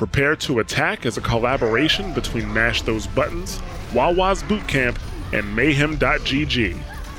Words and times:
Prepare 0.00 0.34
to 0.34 0.60
Attack 0.60 1.04
is 1.04 1.18
a 1.18 1.20
collaboration 1.20 2.14
between 2.14 2.50
Mash 2.50 2.80
Those 2.80 3.06
Buttons, 3.06 3.60
Wawa's 3.92 4.42
Bootcamp, 4.42 4.98
and 5.34 5.54
Mayhem.gg. 5.54 6.72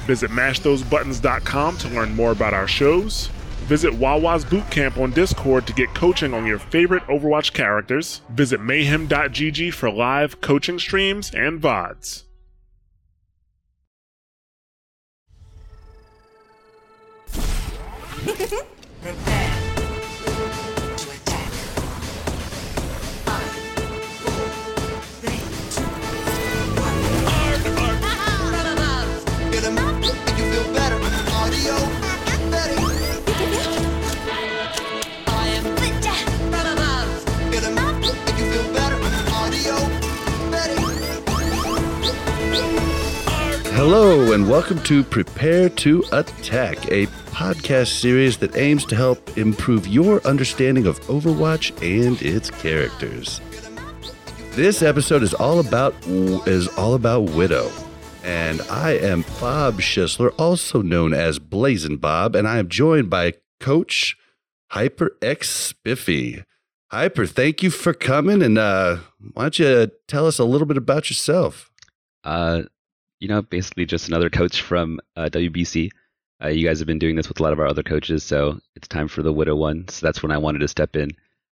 Visit 0.08 0.32
mashthosebuttons.com 0.32 1.78
to 1.78 1.88
learn 1.90 2.16
more 2.16 2.32
about 2.32 2.56
our 2.56 2.68
shows. 2.68 3.28
Visit 3.68 3.94
Wawa's 3.94 4.44
Bootcamp 4.44 4.98
on 4.98 5.12
Discord 5.12 5.68
to 5.68 5.74
get 5.74 5.94
coaching 5.94 6.34
on 6.34 6.48
your 6.48 6.58
favorite 6.58 7.04
Overwatch 7.04 7.54
characters. 7.54 8.22
Visit 8.32 8.60
mayhem.gg 8.60 9.72
for 9.76 9.92
live 9.92 10.42
coaching 10.42 10.80
streams 10.80 11.32
and 11.36 11.62
VODs. 11.62 12.24
Hello, 43.84 44.34
and 44.34 44.48
welcome 44.48 44.80
to 44.84 45.04
Prepare 45.04 45.68
to 45.68 46.04
Attack, 46.12 46.92
a 46.92 47.08
podcast 47.32 48.00
series 48.00 48.38
that 48.38 48.56
aims 48.56 48.86
to 48.86 48.96
help 48.96 49.40
improve 49.40 49.88
your 49.88 50.22
understanding 50.22 50.86
of 50.86 51.00
Overwatch 51.08 51.72
and 51.82 52.22
its 52.22 52.52
characters. 52.52 53.42
This 54.52 54.84
episode 54.84 55.24
is 55.24 55.34
all 55.34 55.60
about 55.60 55.96
is 56.06 56.68
all 56.78 56.94
about 56.94 57.32
Widow, 57.32 57.72
and 58.24 58.62
I 58.70 58.98
am 58.98 59.26
Bob 59.40 59.80
Schisler, 59.80 60.32
also 60.38 60.84
known 60.84 61.12
as 61.16 61.40
Blazing 61.40 61.98
Bob, 61.98 62.36
and 62.36 62.48
I 62.48 62.60
am 62.60 62.70
joined 62.70 63.10
by 63.10 63.34
Coach 63.60 64.16
Hyper 64.70 65.18
X 65.24 65.50
Spiffy. 65.50 66.44
Hyper, 66.92 67.26
thank 67.26 67.64
you 67.64 67.72
for 67.72 67.96
coming, 67.96 68.44
and 68.44 68.60
uh, 68.60 68.98
why 69.34 69.46
don't 69.46 69.58
you 69.58 69.92
tell 70.08 70.28
us 70.28 70.38
a 70.38 70.46
little 70.46 70.68
bit 70.68 70.78
about 70.78 71.10
yourself? 71.10 71.72
Uh, 72.24 72.62
you 73.22 73.28
know, 73.28 73.42
basically 73.42 73.86
just 73.86 74.10
another 74.10 74.30
coach 74.30 74.62
from 74.62 75.00
uh, 75.16 75.30
WBC. 75.32 75.92
Uh, 76.44 76.48
you 76.48 76.68
guys 76.68 76.80
have 76.80 76.88
been 76.88 77.00
doing 77.00 77.16
this 77.16 77.30
with 77.30 77.40
a 77.40 77.44
lot 77.44 77.54
of 77.54 77.60
our 77.60 77.68
other 77.68 77.84
coaches, 77.84 78.24
so 78.24 78.60
it's 78.76 78.88
time 78.88 79.08
for 79.08 79.22
the 79.22 79.32
Widow 79.32 79.56
one. 79.56 79.88
So 79.88 80.06
that's 80.06 80.24
when 80.24 80.32
I 80.32 80.40
wanted 80.40 80.60
to 80.60 80.68
step 80.68 80.96
in. 80.96 81.12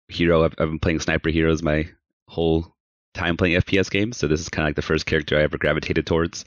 Hero, 0.08 0.44
I've, 0.44 0.54
I've 0.58 0.68
been 0.68 0.78
playing 0.78 1.00
Sniper 1.00 1.30
Heroes 1.30 1.62
my 1.62 1.88
whole 2.28 2.74
time 3.14 3.38
playing 3.38 3.58
FPS 3.58 3.90
games, 3.90 4.18
so 4.18 4.28
this 4.28 4.40
is 4.40 4.50
kind 4.50 4.66
of 4.66 4.68
like 4.68 4.76
the 4.76 4.82
first 4.82 5.06
character 5.06 5.38
I 5.38 5.42
ever 5.42 5.56
gravitated 5.56 6.06
towards. 6.06 6.44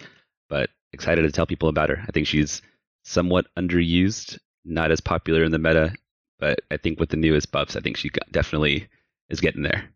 But 0.49 0.69
excited 0.93 1.23
to 1.23 1.31
tell 1.31 1.47
people 1.47 1.67
about 1.67 1.89
her. 1.89 2.03
I 2.07 2.11
think 2.11 2.27
she's 2.27 2.61
somewhat 3.03 3.47
underused, 3.57 4.37
not 4.65 4.91
as 4.91 5.01
popular 5.01 5.43
in 5.43 5.51
the 5.51 5.57
meta, 5.57 5.95
but 6.39 6.59
I 6.69 6.77
think 6.77 6.99
with 6.99 7.09
the 7.09 7.17
newest 7.17 7.51
buffs, 7.51 7.75
I 7.75 7.79
think 7.79 7.97
she 7.97 8.11
definitely 8.31 8.87
is 9.29 9.41
getting 9.41 9.63
there. 9.63 9.89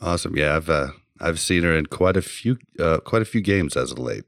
Awesome. 0.00 0.34
Yeah, 0.34 0.56
I've 0.56 0.70
uh, 0.70 0.88
I've 1.20 1.38
seen 1.38 1.62
her 1.64 1.76
in 1.76 1.86
quite 1.86 2.16
a 2.16 2.22
few 2.22 2.56
uh, 2.78 3.00
quite 3.00 3.20
a 3.20 3.26
few 3.26 3.42
games 3.42 3.76
as 3.76 3.92
of 3.92 3.98
late. 3.98 4.24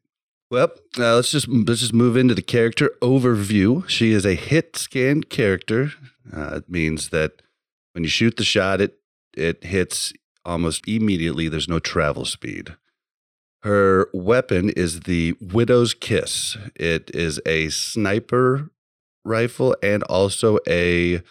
Well, 0.51 0.73
uh, 0.99 1.17
let's 1.17 1.31
just 1.31 1.49
let's 1.49 1.81
just 1.81 1.93
move 1.93 2.17
into 2.17 2.35
the 2.35 2.43
character 2.43 2.91
overview. 3.01 3.89
She 3.89 4.13
is 4.13 4.25
a 4.25 4.35
hit 4.35 4.77
scan 4.77 5.23
character. 5.23 5.93
Uh, 6.33 6.57
it 6.57 6.69
means 6.71 7.09
that 7.09 7.43
when 7.93 8.05
you 8.05 8.11
shoot 8.11 8.37
the 8.37 8.45
shot, 8.45 8.81
it 8.81 8.99
it 9.37 9.65
hits 9.65 10.13
almost 10.45 10.87
immediately. 10.87 11.49
There's 11.49 11.69
no 11.69 11.79
travel 11.79 12.25
speed. 12.25 12.77
Her 13.63 14.09
weapon 14.13 14.69
is 14.71 15.01
the 15.01 15.35
Widow's 15.41 15.95
Kiss. 15.95 16.57
It 16.77 17.11
is 17.15 17.41
a 17.47 17.71
sniper 17.71 18.71
rifle 19.25 19.75
and 19.83 20.03
also 20.03 20.59
a 20.69 21.23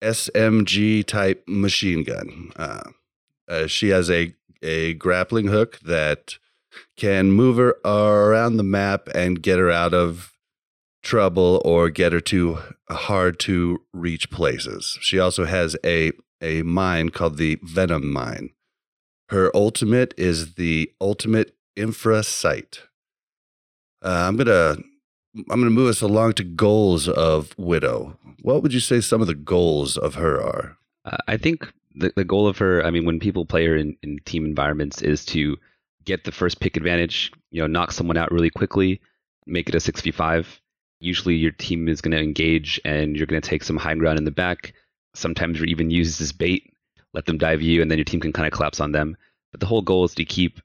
SMG 0.00 1.04
type 1.04 1.42
machine 1.48 2.04
gun. 2.04 2.52
Uh, 2.54 2.90
uh, 3.48 3.66
she 3.66 3.88
has 3.88 4.08
a 4.10 4.34
a 4.62 4.94
grappling 4.94 5.48
hook 5.48 5.80
that 5.80 6.38
can 6.96 7.32
move 7.32 7.56
her 7.56 7.76
around 7.84 8.56
the 8.56 8.62
map 8.62 9.08
and 9.14 9.42
get 9.42 9.58
her 9.58 9.70
out 9.70 9.94
of 9.94 10.32
trouble 11.02 11.60
or 11.64 11.90
get 11.90 12.12
her 12.12 12.20
to 12.20 12.58
hard 12.90 13.38
to 13.38 13.82
reach 13.92 14.30
places. 14.30 14.98
She 15.00 15.18
also 15.18 15.44
has 15.44 15.76
a 15.84 16.12
a 16.40 16.62
mine 16.62 17.10
called 17.10 17.36
the 17.36 17.58
Venom 17.62 18.12
Mine. 18.12 18.50
Her 19.30 19.50
ultimate 19.54 20.12
is 20.16 20.54
the 20.54 20.90
Ultimate 21.00 21.56
Infra 21.76 22.22
Sight. 22.22 22.80
Uh, 24.02 24.26
I'm 24.28 24.36
gonna 24.36 24.76
I'm 25.36 25.60
gonna 25.60 25.70
move 25.70 25.88
us 25.88 26.02
along 26.02 26.34
to 26.34 26.44
goals 26.44 27.08
of 27.08 27.54
Widow. 27.58 28.18
What 28.42 28.62
would 28.62 28.74
you 28.74 28.80
say 28.80 29.00
some 29.00 29.20
of 29.20 29.26
the 29.26 29.34
goals 29.34 29.96
of 29.96 30.14
her 30.16 30.40
are? 30.42 30.76
Uh, 31.04 31.16
I 31.26 31.36
think 31.36 31.72
the, 31.94 32.12
the 32.14 32.24
goal 32.24 32.46
of 32.46 32.58
her, 32.58 32.84
I 32.84 32.90
mean, 32.90 33.04
when 33.04 33.20
people 33.20 33.46
play 33.46 33.66
her 33.66 33.76
in, 33.76 33.96
in 34.02 34.18
team 34.24 34.44
environments, 34.44 35.00
is 35.02 35.24
to 35.26 35.56
get 36.04 36.24
the 36.24 36.32
first 36.32 36.60
pick 36.60 36.76
advantage, 36.76 37.32
you 37.50 37.60
know, 37.60 37.66
knock 37.66 37.92
someone 37.92 38.16
out 38.16 38.32
really 38.32 38.50
quickly, 38.50 39.00
make 39.46 39.68
it 39.68 39.74
a 39.74 39.78
6v5. 39.78 40.46
Usually 41.00 41.34
your 41.34 41.52
team 41.52 41.88
is 41.88 42.00
going 42.00 42.12
to 42.12 42.22
engage 42.22 42.80
and 42.84 43.16
you're 43.16 43.26
going 43.26 43.40
to 43.40 43.48
take 43.48 43.64
some 43.64 43.76
high 43.76 43.94
ground 43.94 44.18
in 44.18 44.24
the 44.24 44.30
back. 44.30 44.74
Sometimes 45.14 45.58
you're 45.58 45.68
even 45.68 45.90
used 45.90 46.20
as 46.20 46.32
bait, 46.32 46.72
let 47.12 47.26
them 47.26 47.38
dive 47.38 47.62
you, 47.62 47.82
and 47.82 47.90
then 47.90 47.98
your 47.98 48.04
team 48.04 48.20
can 48.20 48.32
kind 48.32 48.46
of 48.46 48.52
collapse 48.52 48.80
on 48.80 48.92
them. 48.92 49.16
But 49.52 49.60
the 49.60 49.66
whole 49.66 49.82
goal 49.82 50.04
is 50.04 50.14
to 50.16 50.24
keep 50.24 50.60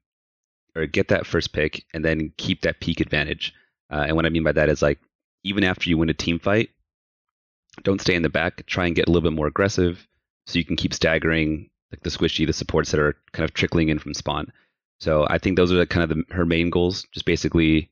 or 0.75 0.85
get 0.85 1.09
that 1.09 1.25
first 1.25 1.53
pick 1.53 1.85
and 1.93 2.03
then 2.03 2.31
keep 2.37 2.61
that 2.61 2.79
peak 2.79 3.01
advantage. 3.01 3.53
Uh, 3.91 4.05
and 4.07 4.15
what 4.15 4.25
I 4.25 4.29
mean 4.29 4.43
by 4.43 4.51
that 4.53 4.69
is 4.69 4.81
like, 4.81 4.99
even 5.43 5.63
after 5.63 5.89
you 5.89 5.97
win 5.97 6.09
a 6.09 6.13
team 6.13 6.39
fight, 6.39 6.69
don't 7.83 8.01
stay 8.01 8.15
in 8.15 8.23
the 8.23 8.29
back. 8.29 8.65
Try 8.65 8.87
and 8.87 8.95
get 8.95 9.07
a 9.07 9.11
little 9.11 9.29
bit 9.29 9.35
more 9.35 9.47
aggressive 9.47 10.07
so 10.47 10.59
you 10.59 10.65
can 10.65 10.75
keep 10.75 10.93
staggering 10.93 11.69
like 11.91 12.01
the 12.03 12.09
squishy, 12.09 12.45
the 12.45 12.53
supports 12.53 12.91
that 12.91 12.99
are 12.99 13.15
kind 13.31 13.45
of 13.45 13.53
trickling 13.53 13.89
in 13.89 13.99
from 13.99 14.13
spawn. 14.13 14.51
So 14.99 15.25
I 15.29 15.37
think 15.37 15.55
those 15.55 15.71
are 15.71 15.85
kind 15.85 16.09
of 16.09 16.17
the, 16.17 16.33
her 16.33 16.45
main 16.45 16.69
goals. 16.69 17.05
Just 17.13 17.25
basically 17.25 17.89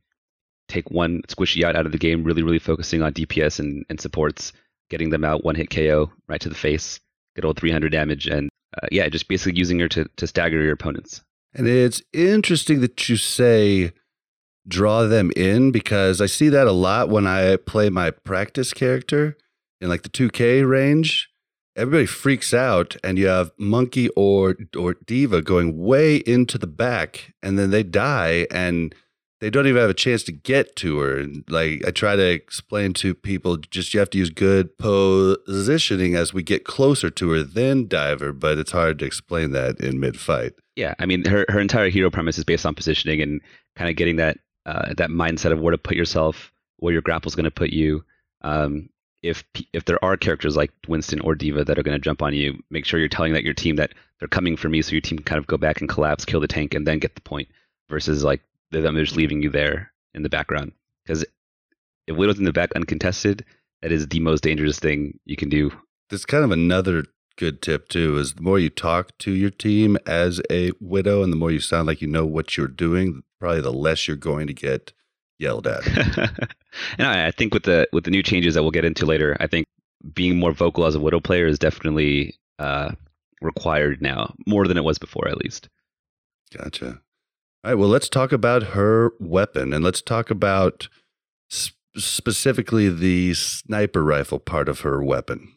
take 0.68 0.92
one 0.92 1.22
squishy 1.28 1.64
out 1.64 1.76
out 1.76 1.86
of 1.86 1.92
the 1.92 1.98
game, 1.98 2.24
really, 2.24 2.44
really 2.44 2.60
focusing 2.60 3.02
on 3.02 3.14
DPS 3.14 3.60
and, 3.60 3.86
and 3.90 4.00
supports, 4.00 4.52
getting 4.90 5.10
them 5.10 5.24
out 5.24 5.44
one 5.44 5.56
hit 5.56 5.70
KO 5.70 6.12
right 6.28 6.42
to 6.42 6.50
the 6.50 6.56
face, 6.56 7.00
get 7.36 7.46
all 7.46 7.54
300 7.54 7.92
damage, 7.92 8.28
and 8.28 8.50
uh, 8.82 8.88
yeah, 8.92 9.08
just 9.08 9.28
basically 9.28 9.58
using 9.58 9.80
her 9.80 9.88
to, 9.88 10.06
to 10.18 10.28
stagger 10.28 10.62
your 10.62 10.74
opponents. 10.74 11.22
And 11.54 11.68
it's 11.68 12.02
interesting 12.14 12.82
that 12.82 13.08
you 13.08 13.16
say 13.16 13.94
draw 14.68 15.04
them 15.04 15.32
in 15.36 15.72
because 15.72 16.20
I 16.20 16.26
see 16.26 16.50
that 16.50 16.68
a 16.68 16.74
lot 16.74 17.10
when 17.10 17.26
I 17.26 17.56
play 17.56 17.90
my 17.90 18.12
practice 18.12 18.74
character 18.74 19.38
in 19.80 19.88
like 19.90 20.04
the 20.04 20.10
2K 20.10 20.68
range. 20.68 21.30
Everybody 21.78 22.08
freaks 22.08 22.54
out, 22.54 22.96
and 23.04 23.18
you 23.18 23.28
have 23.28 23.52
Monkey 23.58 24.10
or 24.10 24.56
or 24.76 24.96
D.Va 25.06 25.44
going 25.44 25.78
way 25.78 26.18
into 26.18 26.58
the 26.58 26.68
back, 26.68 27.34
and 27.44 27.58
then 27.58 27.70
they 27.70 27.84
die, 27.84 28.48
and 28.52 28.96
they 29.40 29.50
don't 29.50 29.68
even 29.68 29.80
have 29.80 29.90
a 29.90 29.94
chance 29.94 30.24
to 30.24 30.32
get 30.32 30.76
to 30.78 30.98
her. 31.00 31.20
And 31.20 31.44
like 31.48 31.86
I 31.86 31.92
try 31.92 32.16
to 32.16 32.28
explain 32.28 32.94
to 32.94 33.14
people, 33.14 33.58
just 33.58 33.94
you 33.94 34.00
have 34.00 34.10
to 34.12 34.18
use 34.18 34.30
good 34.30 34.76
positioning 34.78 36.16
as 36.16 36.34
we 36.34 36.42
get 36.42 36.66
closer 36.66 37.10
to 37.12 37.30
her, 37.32 37.44
then 37.44 37.88
dive 37.88 38.22
her. 38.22 38.34
But 38.34 38.58
it's 38.58 38.72
hard 38.72 38.98
to 39.00 39.06
explain 39.06 39.52
that 39.52 39.80
in 39.80 40.00
mid 40.00 40.20
fight. 40.20 40.54
Yeah, 40.76 40.96
I 41.00 41.06
mean, 41.06 41.26
her, 41.26 41.46
her 41.50 41.60
entire 41.60 41.90
hero 41.90 42.10
premise 42.10 42.38
is 42.38 42.44
based 42.44 42.66
on 42.66 42.76
positioning 42.76 43.22
and 43.22 43.42
kind 43.76 43.90
of 43.90 43.96
getting 43.96 44.16
that 44.18 44.40
uh, 44.66 44.94
that 44.98 45.10
mindset 45.10 45.52
of 45.52 45.60
where 45.60 45.72
to 45.72 45.78
put 45.78 45.96
yourself, 45.96 46.52
where 46.78 46.94
your 46.94 47.02
grapple 47.02 47.30
is 47.30 47.36
going 47.36 47.46
to 47.46 47.52
put 47.52 47.70
you. 47.70 48.04
Um, 48.42 48.90
if 49.24 49.44
if 49.74 49.86
there 49.86 50.04
are 50.04 50.18
characters 50.18 50.56
like 50.56 50.72
Winston 50.88 51.20
or 51.22 51.36
D.Va 51.36 51.64
that 51.64 51.78
are 51.78 51.84
going 51.84 51.96
to 51.96 52.04
jump 52.04 52.22
on 52.22 52.34
you, 52.34 52.62
make 52.70 52.86
sure 52.86 53.00
you're 53.00 53.10
telling 53.10 53.34
that 53.34 53.44
your 53.44 53.54
team 53.54 53.76
that 53.78 53.94
they're 54.20 54.28
coming 54.28 54.58
for 54.58 54.70
me, 54.70 54.82
so 54.82 54.92
your 54.92 55.02
team 55.02 55.18
can 55.18 55.26
kind 55.26 55.40
of 55.40 55.48
go 55.48 55.58
back 55.58 55.80
and 55.80 55.90
collapse, 55.90 56.26
kill 56.26 56.40
the 56.40 56.48
tank, 56.48 56.74
and 56.74 56.88
then 56.88 57.00
get 57.00 57.16
the 57.16 57.22
point. 57.22 57.48
Versus 57.90 58.24
like 58.24 58.42
them 58.72 58.96
just 58.98 59.16
leaving 59.16 59.42
you 59.42 59.50
there 59.50 59.92
in 60.14 60.24
the 60.24 60.30
background. 60.30 60.74
Because 61.04 61.26
if 62.06 62.18
Widow's 62.18 62.38
in 62.38 62.46
the 62.46 62.52
back 62.52 62.74
uncontested, 62.76 63.46
that 63.82 63.92
is 63.92 64.08
the 64.08 64.20
most 64.20 64.44
dangerous 64.44 64.80
thing 64.80 65.20
you 65.26 65.36
can 65.36 65.50
do. 65.50 65.72
There's 66.10 66.26
kind 66.26 66.44
of 66.44 66.52
another 66.52 67.06
good 67.38 67.62
tip 67.62 67.88
too 67.88 68.18
is 68.18 68.34
the 68.34 68.42
more 68.42 68.60
you 68.60 68.70
talk 68.70 69.16
to 69.20 69.32
your 69.32 69.52
team 69.52 69.96
as 70.06 70.42
a 70.50 70.72
widow 70.82 71.22
and 71.22 71.32
the 71.32 71.38
more 71.38 71.52
you 71.52 71.60
sound 71.60 71.88
like 71.88 72.02
you 72.02 72.08
know 72.08 72.26
what 72.26 72.58
you're 72.58 72.68
doing, 72.68 73.24
probably 73.40 73.62
the 73.62 73.72
less 73.72 74.08
you're 74.08 74.18
going 74.18 74.48
to 74.48 74.54
get 74.54 74.92
yelled 75.40 75.68
at. 75.68 75.86
and 76.98 77.08
I, 77.08 77.28
I 77.28 77.32
think 77.32 77.54
with 77.54 77.64
the 77.64 77.88
with 77.92 78.04
the 78.04 78.12
new 78.12 78.24
changes 78.24 78.54
that 78.54 78.64
we'll 78.64 78.72
get 78.72 78.86
into 78.86 79.06
later, 79.06 79.38
I 79.40 79.48
think 79.48 79.66
being 80.14 80.38
more 80.38 80.52
vocal 80.52 80.86
as 80.86 80.96
a 80.96 81.00
widow 81.00 81.20
player 81.20 81.48
is 81.48 81.60
definitely 81.60 82.36
uh, 82.60 82.92
required 83.42 84.02
now, 84.02 84.34
more 84.46 84.68
than 84.68 84.78
it 84.78 84.84
was 84.84 84.98
before, 84.98 85.28
at 85.28 85.38
least. 85.38 85.70
Gotcha. 86.56 86.88
All 87.64 87.72
right. 87.72 87.76
Well, 87.76 87.90
let's 87.90 88.10
talk 88.10 88.32
about 88.32 88.64
her 88.64 89.12
weapon 89.20 89.74
and 89.74 89.84
let's 89.84 90.02
talk 90.02 90.30
about 90.30 90.88
sp- 91.50 91.76
specifically 91.98 92.90
the 92.90 93.34
sniper 93.34 94.04
rifle 94.04 94.40
part 94.40 94.70
of 94.70 94.82
her 94.82 95.04
weapon. 95.04 95.54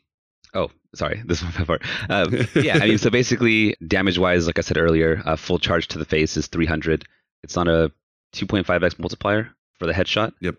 Oh, 0.55 0.71
sorry, 0.95 1.23
this 1.27 1.43
one 1.43 1.53
part. 1.67 1.83
Um, 2.09 2.35
yeah, 2.55 2.79
I 2.79 2.89
mean, 2.89 2.99
so 2.99 3.11
basically, 3.11 3.77
damage 3.87 4.19
wise, 4.19 4.47
like 4.47 4.59
I 4.59 4.63
said 4.63 4.79
earlier, 4.79 5.23
uh, 5.25 5.37
full 5.37 5.59
charge 5.59 5.89
to 5.89 5.99
the 5.99 6.05
face 6.05 6.37
is 6.37 6.49
300. 6.49 7.07
It's 7.43 7.57
on 7.57 7.69
a 7.69 7.91
2.5x 8.35 8.99
multiplier 8.99 9.55
for 9.81 9.87
the 9.87 9.93
headshot. 9.93 10.35
Yep. 10.41 10.57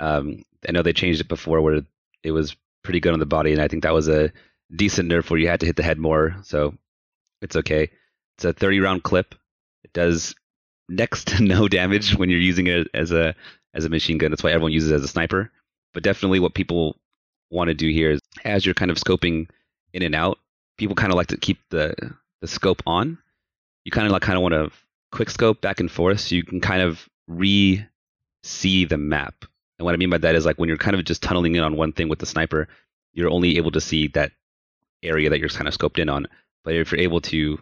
Um, 0.00 0.42
I 0.68 0.72
know 0.72 0.82
they 0.82 0.92
changed 0.92 1.20
it 1.20 1.28
before 1.28 1.62
where 1.62 1.82
it 2.22 2.32
was 2.32 2.54
pretty 2.82 3.00
good 3.00 3.14
on 3.14 3.20
the 3.20 3.26
body, 3.26 3.52
and 3.52 3.62
I 3.62 3.68
think 3.68 3.84
that 3.84 3.94
was 3.94 4.08
a 4.08 4.32
decent 4.74 5.10
nerf 5.10 5.30
where 5.30 5.40
you 5.40 5.48
had 5.48 5.60
to 5.60 5.66
hit 5.66 5.76
the 5.76 5.82
head 5.82 5.98
more, 5.98 6.36
so 6.42 6.74
it's 7.40 7.56
okay. 7.56 7.90
It's 8.36 8.44
a 8.44 8.52
30 8.52 8.80
round 8.80 9.02
clip. 9.04 9.34
It 9.84 9.92
does 9.92 10.34
next 10.88 11.28
to 11.28 11.42
no 11.42 11.68
damage 11.68 12.16
when 12.16 12.28
you're 12.28 12.40
using 12.40 12.66
it 12.66 12.88
as 12.92 13.12
a 13.12 13.34
as 13.72 13.84
a 13.84 13.88
machine 13.88 14.18
gun. 14.18 14.30
That's 14.30 14.42
why 14.42 14.50
everyone 14.50 14.72
uses 14.72 14.90
it 14.90 14.96
as 14.96 15.04
a 15.04 15.08
sniper. 15.08 15.50
But 15.94 16.02
definitely, 16.02 16.40
what 16.40 16.54
people 16.54 16.96
want 17.50 17.68
to 17.68 17.74
do 17.74 17.88
here 17.88 18.10
is 18.10 18.20
as 18.44 18.66
you're 18.66 18.74
kind 18.74 18.90
of 18.90 18.96
scoping 18.96 19.48
in 19.92 20.02
and 20.02 20.14
out, 20.14 20.38
people 20.76 20.96
kind 20.96 21.12
of 21.12 21.16
like 21.16 21.28
to 21.28 21.36
keep 21.36 21.58
the 21.70 21.94
the 22.40 22.48
scope 22.48 22.82
on. 22.86 23.18
You 23.84 23.92
kind 23.92 24.06
of 24.06 24.12
like 24.12 24.22
kind 24.22 24.36
of 24.36 24.42
want 24.42 24.54
to 24.54 24.70
quick 25.12 25.30
scope 25.30 25.60
back 25.60 25.78
and 25.78 25.90
forth 25.90 26.20
so 26.20 26.34
you 26.34 26.42
can 26.42 26.60
kind 26.60 26.82
of 26.82 27.08
re 27.28 27.86
see 28.44 28.84
the 28.84 28.98
map. 28.98 29.44
And 29.78 29.84
what 29.84 29.94
I 29.94 29.96
mean 29.96 30.10
by 30.10 30.18
that 30.18 30.34
is 30.34 30.44
like 30.44 30.56
when 30.58 30.68
you're 30.68 30.78
kind 30.78 30.96
of 30.96 31.04
just 31.04 31.22
tunneling 31.22 31.56
in 31.56 31.62
on 31.62 31.76
one 31.76 31.92
thing 31.92 32.08
with 32.08 32.20
the 32.20 32.26
sniper, 32.26 32.68
you're 33.12 33.30
only 33.30 33.56
able 33.56 33.70
to 33.72 33.80
see 33.80 34.08
that 34.08 34.32
area 35.02 35.30
that 35.30 35.38
you're 35.38 35.48
kind 35.48 35.68
of 35.68 35.74
scoped 35.74 35.98
in 35.98 36.08
on. 36.08 36.26
But 36.64 36.74
if 36.74 36.92
you're 36.92 37.00
able 37.00 37.20
to 37.22 37.58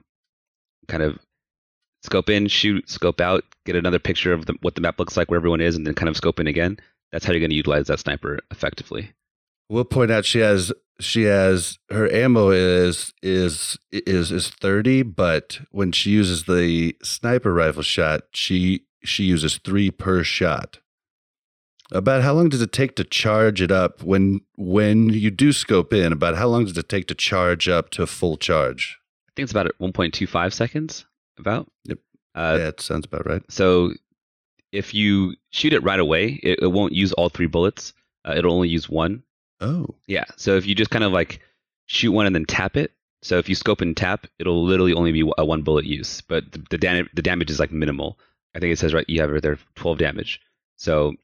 kind 0.88 1.02
of 1.02 1.18
scope 2.02 2.28
in, 2.28 2.48
shoot, 2.48 2.88
scope 2.88 3.20
out, 3.20 3.44
get 3.64 3.76
another 3.76 3.98
picture 3.98 4.32
of 4.32 4.46
the, 4.46 4.54
what 4.60 4.74
the 4.74 4.80
map 4.80 4.98
looks 4.98 5.16
like 5.16 5.30
where 5.30 5.38
everyone 5.38 5.60
is, 5.60 5.76
and 5.76 5.86
then 5.86 5.94
kind 5.94 6.08
of 6.08 6.16
scope 6.16 6.40
in 6.40 6.46
again, 6.46 6.78
that's 7.10 7.24
how 7.24 7.32
you're 7.32 7.40
going 7.40 7.50
to 7.50 7.56
utilize 7.56 7.86
that 7.86 8.00
sniper 8.00 8.38
effectively. 8.50 9.12
We'll 9.68 9.84
point 9.84 10.10
out 10.10 10.24
she 10.24 10.40
has 10.40 10.72
she 11.00 11.22
has 11.22 11.78
her 11.90 12.12
ammo 12.12 12.50
is 12.50 13.12
is 13.22 13.78
is 13.90 14.30
is 14.30 14.48
30 14.50 15.02
but 15.02 15.60
when 15.70 15.90
she 15.90 16.10
uses 16.10 16.44
the 16.44 16.94
sniper 17.02 17.52
rifle 17.52 17.82
shot 17.82 18.22
she 18.32 18.84
she 19.04 19.24
uses 19.24 19.58
3 19.58 19.90
per 19.90 20.22
shot 20.22 20.78
about 21.90 22.22
how 22.22 22.32
long 22.32 22.48
does 22.48 22.62
it 22.62 22.72
take 22.72 22.96
to 22.96 23.04
charge 23.04 23.60
it 23.60 23.70
up 23.70 24.02
when 24.02 24.40
when 24.56 25.10
you 25.10 25.30
do 25.30 25.52
scope 25.52 25.92
in 25.92 26.12
about 26.12 26.36
how 26.36 26.48
long 26.48 26.64
does 26.64 26.76
it 26.76 26.88
take 26.88 27.06
to 27.06 27.14
charge 27.14 27.68
up 27.68 27.90
to 27.90 28.06
full 28.06 28.36
charge 28.36 28.98
I 29.28 29.32
think 29.34 29.44
it's 29.44 29.52
about 29.52 29.70
1.25 29.80 30.52
seconds. 30.52 31.06
About. 31.38 31.70
Yep. 31.84 31.98
Uh, 32.34 32.56
yeah 32.60 32.68
it 32.68 32.80
sounds 32.80 33.06
about 33.06 33.26
right 33.26 33.42
So 33.50 33.92
if 34.72 34.92
you 34.94 35.34
shoot 35.50 35.72
it 35.72 35.82
right 35.82 36.00
away, 36.00 36.40
it, 36.42 36.58
it 36.62 36.66
won't 36.68 36.92
use 36.92 37.12
all 37.14 37.28
three 37.28 37.46
bullets. 37.46 37.92
Uh, 38.26 38.34
it'll 38.36 38.52
only 38.54 38.68
use 38.68 38.88
one. 38.88 39.22
oh 39.60 39.86
Yeah. 40.06 40.24
So 40.36 40.56
if 40.56 40.66
you 40.66 40.74
just 40.74 40.90
kind 40.90 41.04
of 41.04 41.12
like 41.12 41.40
shoot 41.86 42.12
one 42.12 42.26
and 42.26 42.34
then 42.34 42.44
tap 42.44 42.76
it. 42.76 42.92
So 43.22 43.38
if 43.38 43.48
you 43.48 43.54
scope 43.54 43.80
and 43.80 43.96
tap, 43.96 44.26
it'll 44.38 44.64
literally 44.64 44.94
only 44.94 45.12
be 45.12 45.30
a 45.38 45.44
one 45.44 45.62
bullet 45.62 45.84
use, 45.84 46.20
but 46.22 46.50
the 46.52 46.58
the, 46.70 47.08
the 47.14 47.22
damage 47.22 47.50
is 47.50 47.60
like 47.60 47.70
minimal. 47.70 48.18
I 48.54 48.58
think 48.60 48.72
it 48.72 48.78
says 48.78 48.92
right 48.94 49.08
you 49.08 49.20
have 49.20 49.30
right 49.30 49.42
there 49.42 49.58
12 49.76 49.98
damage. 49.98 50.40
So 50.76 51.14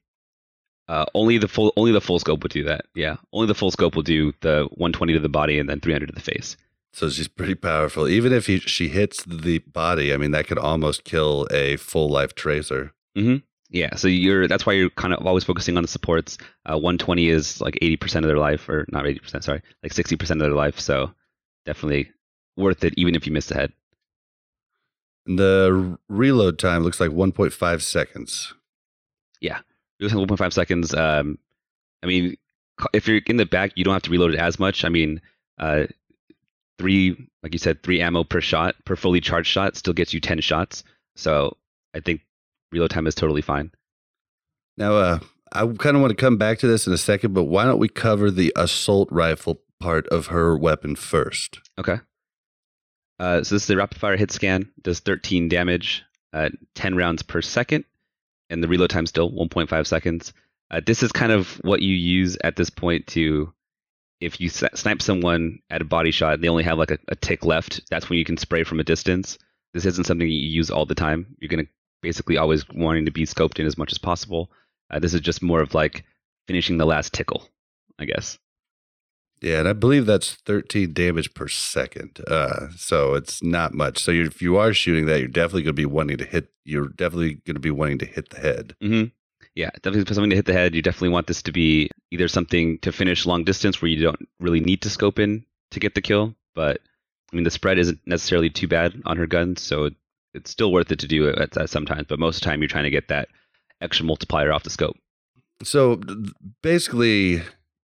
uh, 0.87 1.05
only 1.13 1.37
the 1.37 1.47
full 1.47 1.71
only 1.77 1.91
the 1.91 2.01
full 2.01 2.19
scope 2.19 2.43
would 2.43 2.51
do 2.51 2.63
that. 2.63 2.85
Yeah. 2.95 3.17
Only 3.31 3.47
the 3.47 3.55
full 3.55 3.71
scope 3.71 3.95
will 3.95 4.03
do 4.03 4.33
the 4.41 4.67
120 4.71 5.13
to 5.13 5.19
the 5.19 5.29
body 5.29 5.59
and 5.59 5.69
then 5.69 5.79
300 5.79 6.07
to 6.07 6.13
the 6.13 6.19
face. 6.19 6.57
so 6.91 7.07
she's 7.09 7.27
pretty 7.27 7.53
powerful 7.53 8.07
even 8.07 8.33
if 8.33 8.47
he, 8.47 8.57
she 8.59 8.87
hits 8.87 9.23
the 9.25 9.59
body 9.59 10.11
i 10.11 10.17
mean 10.17 10.31
that 10.31 10.47
could 10.47 10.57
almost 10.57 11.03
kill 11.03 11.47
a 11.51 11.75
full 11.77 12.09
life 12.09 12.33
tracer 12.33 12.91
Mm-hmm. 13.17 13.37
Yeah, 13.69 13.95
so 13.95 14.07
you're 14.07 14.47
that's 14.47 14.65
why 14.65 14.73
you're 14.73 14.89
kind 14.91 15.13
of 15.13 15.25
always 15.27 15.43
focusing 15.43 15.77
on 15.77 15.83
the 15.83 15.87
supports. 15.87 16.37
Uh, 16.65 16.77
120 16.77 17.27
is 17.29 17.59
like 17.61 17.75
80% 17.81 18.17
of 18.17 18.23
their 18.23 18.37
life, 18.37 18.67
or 18.69 18.85
not 18.91 19.03
80%, 19.05 19.43
sorry, 19.43 19.61
like 19.83 19.93
60% 19.93 20.31
of 20.31 20.39
their 20.39 20.51
life. 20.51 20.79
So 20.79 21.11
definitely 21.65 22.11
worth 22.55 22.83
it, 22.83 22.93
even 22.97 23.15
if 23.15 23.25
you 23.27 23.33
miss 23.33 23.47
the 23.47 23.55
head. 23.55 23.73
The 25.37 25.97
reload 26.09 26.57
time 26.59 26.83
looks 26.83 26.99
like 26.99 27.11
1.5 27.11 27.81
seconds 27.81 28.53
Just 30.01 30.15
1.5 30.15 30.53
seconds. 30.53 30.93
Um, 30.93 31.37
I 32.03 32.07
mean, 32.07 32.37
if 32.93 33.07
you're 33.07 33.21
in 33.25 33.37
the 33.37 33.45
back, 33.45 33.73
you 33.75 33.83
don't 33.83 33.93
have 33.93 34.03
to 34.03 34.11
reload 34.11 34.33
it 34.33 34.39
as 34.39 34.59
much. 34.59 34.85
I 34.85 34.89
mean, 34.89 35.21
uh, 35.57 35.85
three, 36.77 37.29
like 37.43 37.53
you 37.53 37.59
said, 37.59 37.83
three 37.83 38.01
ammo 38.01 38.23
per 38.23 38.41
shot 38.41 38.75
per 38.85 38.95
fully 38.95 39.19
charged 39.19 39.49
shot 39.49 39.75
still 39.75 39.93
gets 39.93 40.13
you 40.13 40.21
10 40.21 40.39
shots. 40.39 40.83
So 41.15 41.57
I 41.93 41.99
think 41.99 42.21
reload 42.71 42.91
time 42.91 43.07
is 43.07 43.15
totally 43.15 43.41
fine. 43.41 43.71
Now, 44.77 44.93
uh, 44.93 45.19
I 45.51 45.65
kind 45.65 45.95
of 45.95 46.01
want 46.01 46.11
to 46.11 46.15
come 46.15 46.37
back 46.37 46.59
to 46.59 46.67
this 46.67 46.87
in 46.87 46.93
a 46.93 46.97
second, 46.97 47.33
but 47.33 47.45
why 47.45 47.65
don't 47.65 47.79
we 47.79 47.89
cover 47.89 48.31
the 48.31 48.53
assault 48.55 49.09
rifle 49.11 49.61
part 49.81 50.07
of 50.07 50.27
her 50.27 50.55
weapon 50.57 50.95
first? 50.95 51.59
Okay. 51.77 51.99
Uh, 53.19 53.43
so 53.43 53.55
this 53.55 53.63
is 53.63 53.69
a 53.69 53.77
rapid 53.77 53.99
fire 53.99 54.17
hit 54.17 54.31
scan. 54.31 54.69
Does 54.81 54.99
13 54.99 55.49
damage, 55.49 56.03
uh, 56.33 56.49
10 56.75 56.95
rounds 56.95 57.21
per 57.21 57.41
second, 57.41 57.85
and 58.49 58.63
the 58.63 58.67
reload 58.67 58.89
time 58.89 59.05
still 59.05 59.31
1.5 59.31 59.87
seconds. 59.87 60.33
Uh, 60.71 60.81
this 60.85 61.03
is 61.03 61.11
kind 61.11 61.31
of 61.31 61.49
what 61.63 61.81
you 61.81 61.93
use 61.93 62.37
at 62.43 62.55
this 62.55 62.69
point 62.69 63.07
to, 63.07 63.51
if 64.21 64.39
you 64.39 64.49
snipe 64.49 65.01
someone 65.01 65.59
at 65.69 65.81
a 65.81 65.85
body 65.85 66.11
shot, 66.11 66.35
and 66.35 66.43
they 66.43 66.49
only 66.49 66.63
have 66.63 66.77
like 66.77 66.91
a, 66.91 66.99
a 67.07 67.15
tick 67.15 67.43
left. 67.43 67.81
That's 67.89 68.09
when 68.09 68.19
you 68.19 68.25
can 68.25 68.37
spray 68.37 68.63
from 68.63 68.79
a 68.79 68.83
distance. 68.83 69.37
This 69.73 69.85
isn't 69.85 70.05
something 70.05 70.27
you 70.27 70.33
use 70.33 70.69
all 70.69 70.85
the 70.85 70.95
time. 70.95 71.35
You're 71.39 71.49
gonna 71.49 71.67
basically 72.01 72.37
always 72.37 72.67
wanting 72.69 73.05
to 73.05 73.11
be 73.11 73.25
scoped 73.25 73.59
in 73.59 73.65
as 73.65 73.77
much 73.77 73.91
as 73.91 73.97
possible. 73.97 74.51
Uh, 74.89 74.99
this 74.99 75.13
is 75.13 75.21
just 75.21 75.43
more 75.43 75.61
of 75.61 75.73
like 75.73 76.05
finishing 76.47 76.77
the 76.77 76.85
last 76.85 77.13
tickle, 77.13 77.47
I 77.99 78.05
guess. 78.05 78.39
Yeah, 79.41 79.59
and 79.59 79.67
I 79.67 79.73
believe 79.73 80.05
that's 80.05 80.33
13 80.45 80.93
damage 80.93 81.33
per 81.33 81.47
second. 81.47 82.19
Uh, 82.27 82.67
so 82.75 83.13
it's 83.13 83.41
not 83.41 83.73
much. 83.73 83.97
So 83.99 84.11
you're, 84.11 84.27
if 84.27 84.41
you 84.41 84.57
are 84.57 84.73
shooting 84.73 85.05
that, 85.05 85.19
you're 85.19 85.27
definitely 85.29 85.63
going 85.63 85.75
to 85.75 85.81
be 85.81 85.85
wanting 85.85 86.17
to 86.17 86.25
hit. 86.25 86.49
You're 86.65 86.89
definitely 86.89 87.35
going 87.45 87.55
to 87.55 87.61
be 87.61 87.71
wanting 87.71 87.99
to 87.99 88.05
hit 88.05 88.29
the 88.29 88.39
head. 88.39 88.75
hmm 88.81 89.03
Yeah, 89.55 89.69
definitely 89.75 90.05
for 90.05 90.13
something 90.13 90.29
to 90.31 90.35
hit 90.35 90.45
the 90.45 90.53
head. 90.53 90.75
You 90.75 90.81
definitely 90.81 91.09
want 91.09 91.27
this 91.27 91.41
to 91.43 91.51
be 91.51 91.89
either 92.11 92.27
something 92.27 92.79
to 92.79 92.91
finish 92.91 93.25
long 93.25 93.43
distance 93.45 93.81
where 93.81 93.89
you 93.89 94.03
don't 94.03 94.27
really 94.39 94.59
need 94.59 94.81
to 94.81 94.89
scope 94.89 95.19
in 95.19 95.45
to 95.71 95.79
get 95.79 95.95
the 95.95 96.01
kill. 96.01 96.35
But 96.53 96.81
I 97.31 97.35
mean, 97.35 97.45
the 97.45 97.51
spread 97.51 97.79
isn't 97.79 97.99
necessarily 98.05 98.49
too 98.49 98.67
bad 98.67 99.01
on 99.05 99.15
her 99.17 99.27
gun, 99.27 99.55
so 99.55 99.89
it's 100.33 100.51
still 100.51 100.71
worth 100.73 100.91
it 100.91 100.99
to 100.99 101.07
do 101.07 101.27
it 101.29 101.37
at, 101.39 101.57
at 101.57 101.69
sometimes. 101.69 102.07
But 102.09 102.19
most 102.19 102.37
of 102.37 102.41
the 102.41 102.45
time, 102.45 102.61
you're 102.61 102.67
trying 102.67 102.83
to 102.85 102.89
get 102.89 103.07
that 103.07 103.29
extra 103.81 104.05
multiplier 104.05 104.51
off 104.51 104.63
the 104.63 104.69
scope. 104.69 104.97
So 105.63 106.01
basically, 106.61 107.41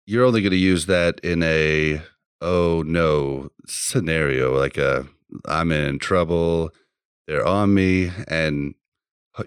you're 0.09 0.25
only 0.25 0.41
going 0.41 0.51
to 0.51 0.57
use 0.57 0.87
that 0.87 1.19
in 1.19 1.43
a 1.43 2.01
oh 2.41 2.83
no 2.85 3.51
scenario, 3.67 4.57
like 4.57 4.75
a 4.75 5.05
I'm 5.45 5.71
in 5.71 5.99
trouble, 5.99 6.71
they're 7.27 7.45
on 7.45 7.75
me, 7.75 8.11
and 8.27 8.73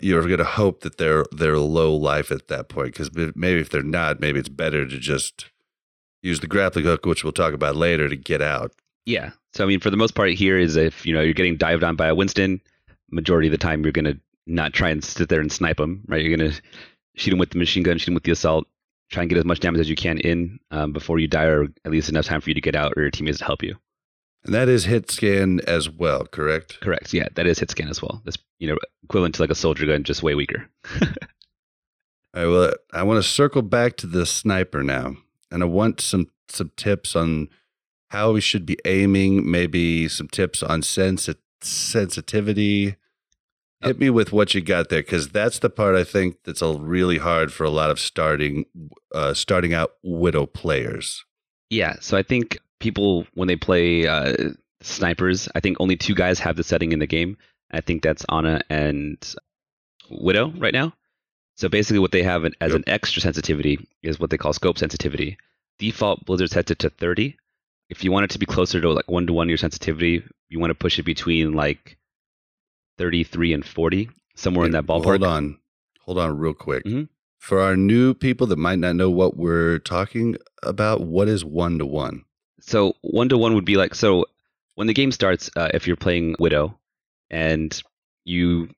you're 0.00 0.22
going 0.22 0.38
to 0.38 0.44
hope 0.44 0.82
that 0.82 0.98
they're 0.98 1.24
they're 1.32 1.58
low 1.58 1.96
life 1.96 2.30
at 2.30 2.46
that 2.46 2.68
point. 2.68 2.92
Because 2.92 3.10
maybe 3.34 3.60
if 3.60 3.70
they're 3.70 3.82
not, 3.82 4.20
maybe 4.20 4.38
it's 4.38 4.48
better 4.48 4.86
to 4.86 4.98
just 4.98 5.46
use 6.22 6.38
the 6.38 6.46
grappling 6.46 6.84
hook, 6.84 7.06
which 7.06 7.24
we'll 7.24 7.32
talk 7.32 7.54
about 7.54 7.74
later, 7.74 8.08
to 8.08 8.16
get 8.16 8.40
out. 8.40 8.72
Yeah. 9.04 9.30
So 9.54 9.64
I 9.64 9.66
mean, 9.66 9.80
for 9.80 9.90
the 9.90 9.96
most 9.96 10.14
part, 10.14 10.30
here 10.30 10.56
is 10.56 10.76
if 10.76 11.04
you 11.04 11.12
know 11.12 11.22
you're 11.22 11.34
getting 11.34 11.56
dived 11.56 11.82
on 11.82 11.96
by 11.96 12.06
a 12.06 12.14
Winston, 12.14 12.60
majority 13.10 13.48
of 13.48 13.52
the 13.52 13.58
time 13.58 13.82
you're 13.82 13.90
gonna 13.90 14.14
not 14.46 14.72
try 14.72 14.90
and 14.90 15.02
sit 15.02 15.28
there 15.28 15.40
and 15.40 15.50
snipe 15.50 15.78
them, 15.78 16.04
right? 16.06 16.24
You're 16.24 16.36
gonna 16.36 16.54
shoot 17.16 17.30
them 17.30 17.40
with 17.40 17.50
the 17.50 17.58
machine 17.58 17.82
gun, 17.82 17.98
shoot 17.98 18.06
them 18.06 18.14
with 18.14 18.22
the 18.22 18.30
assault, 18.30 18.68
try 19.12 19.22
and 19.22 19.30
get 19.30 19.38
as 19.38 19.44
much 19.44 19.60
damage 19.60 19.80
as 19.80 19.88
you 19.88 19.96
can 19.96 20.18
in 20.18 20.58
um, 20.70 20.92
before 20.92 21.18
you 21.18 21.28
die, 21.28 21.44
or 21.44 21.64
at 21.84 21.92
least 21.92 22.08
enough 22.08 22.24
time 22.24 22.40
for 22.40 22.50
you 22.50 22.54
to 22.54 22.60
get 22.60 22.74
out, 22.74 22.94
or 22.96 23.02
your 23.02 23.10
teammates 23.10 23.38
to 23.38 23.44
help 23.44 23.62
you. 23.62 23.76
And 24.44 24.54
that 24.54 24.68
is 24.68 24.84
hit 24.84 25.10
scan 25.10 25.60
as 25.68 25.88
well, 25.88 26.26
correct? 26.26 26.80
Correct. 26.80 27.12
Yeah, 27.14 27.28
that 27.34 27.46
is 27.46 27.60
hit 27.60 27.70
scan 27.70 27.88
as 27.88 28.02
well. 28.02 28.22
That's 28.24 28.38
you 28.58 28.68
know 28.68 28.78
equivalent 29.04 29.36
to 29.36 29.42
like 29.42 29.50
a 29.50 29.54
soldier 29.54 29.86
gun, 29.86 30.02
just 30.02 30.22
way 30.22 30.34
weaker. 30.34 30.68
All 32.34 32.42
right, 32.42 32.46
well, 32.46 32.72
I 32.92 33.02
want 33.02 33.22
to 33.22 33.28
circle 33.28 33.62
back 33.62 33.96
to 33.98 34.06
the 34.06 34.26
sniper 34.26 34.82
now, 34.82 35.16
and 35.50 35.62
I 35.62 35.66
want 35.66 36.00
some 36.00 36.28
some 36.48 36.72
tips 36.76 37.14
on 37.14 37.48
how 38.08 38.32
we 38.32 38.40
should 38.40 38.66
be 38.66 38.78
aiming. 38.84 39.48
Maybe 39.48 40.08
some 40.08 40.28
tips 40.28 40.62
on 40.62 40.82
sensi- 40.82 41.36
sensitivity. 41.60 42.96
Hit 43.84 43.98
me 43.98 44.10
with 44.10 44.32
what 44.32 44.54
you 44.54 44.60
got 44.60 44.88
there, 44.88 45.02
because 45.02 45.28
that's 45.28 45.58
the 45.58 45.70
part 45.70 45.94
I 45.96 46.04
think 46.04 46.36
that's 46.44 46.62
a 46.62 46.72
really 46.74 47.18
hard 47.18 47.52
for 47.52 47.64
a 47.64 47.70
lot 47.70 47.90
of 47.90 47.98
starting 47.98 48.66
uh, 49.14 49.34
starting 49.34 49.74
out 49.74 49.94
widow 50.02 50.46
players. 50.46 51.24
Yeah, 51.70 51.96
so 52.00 52.16
I 52.16 52.22
think 52.22 52.58
people 52.80 53.26
when 53.34 53.48
they 53.48 53.56
play 53.56 54.06
uh, 54.06 54.34
snipers, 54.80 55.48
I 55.54 55.60
think 55.60 55.78
only 55.80 55.96
two 55.96 56.14
guys 56.14 56.38
have 56.40 56.56
the 56.56 56.64
setting 56.64 56.92
in 56.92 56.98
the 56.98 57.06
game. 57.06 57.36
I 57.70 57.80
think 57.80 58.02
that's 58.02 58.24
Ana 58.28 58.60
and 58.68 59.16
Widow 60.10 60.52
right 60.58 60.74
now. 60.74 60.92
So 61.56 61.68
basically, 61.68 61.98
what 62.00 62.12
they 62.12 62.22
have 62.22 62.44
as 62.44 62.72
Yep. 62.72 62.72
an 62.72 62.84
extra 62.86 63.22
sensitivity 63.22 63.86
is 64.02 64.18
what 64.18 64.30
they 64.30 64.38
call 64.38 64.52
scope 64.52 64.78
sensitivity. 64.78 65.38
Default 65.78 66.24
Blizzard 66.24 66.50
sets 66.50 66.70
it 66.70 66.78
to 66.80 66.90
30. 66.90 67.36
If 67.88 68.04
you 68.04 68.12
want 68.12 68.24
it 68.24 68.30
to 68.30 68.38
be 68.38 68.46
closer 68.46 68.80
to 68.80 68.92
like 68.92 69.10
one 69.10 69.26
to 69.26 69.32
one 69.32 69.48
your 69.48 69.58
sensitivity, 69.58 70.22
you 70.48 70.58
want 70.60 70.70
to 70.70 70.74
push 70.74 70.98
it 70.98 71.02
between 71.04 71.52
like 71.52 71.96
33 73.02 73.52
and 73.52 73.64
40, 73.66 74.08
somewhere 74.36 74.64
in 74.64 74.70
that 74.72 74.86
ballpark. 74.86 75.04
Hold 75.04 75.24
on, 75.24 75.58
hold 76.02 76.18
on, 76.18 76.38
real 76.38 76.54
quick. 76.54 76.84
Mhm. 76.84 77.08
For 77.40 77.58
our 77.60 77.76
new 77.76 78.14
people 78.14 78.46
that 78.46 78.58
might 78.58 78.78
not 78.78 78.94
know 78.94 79.10
what 79.10 79.36
we're 79.36 79.80
talking 79.80 80.36
about, 80.62 81.00
what 81.00 81.26
is 81.26 81.44
one 81.44 81.80
to 81.80 81.86
one? 81.86 82.24
So 82.60 82.94
one 83.00 83.28
to 83.30 83.36
one 83.36 83.54
would 83.54 83.64
be 83.64 83.76
like 83.76 83.96
so 83.96 84.26
when 84.76 84.86
the 84.86 84.94
game 84.94 85.10
starts, 85.10 85.50
uh, 85.56 85.70
if 85.74 85.88
you're 85.88 85.96
playing 85.96 86.36
Widow 86.38 86.78
and 87.28 87.82
you 88.24 88.68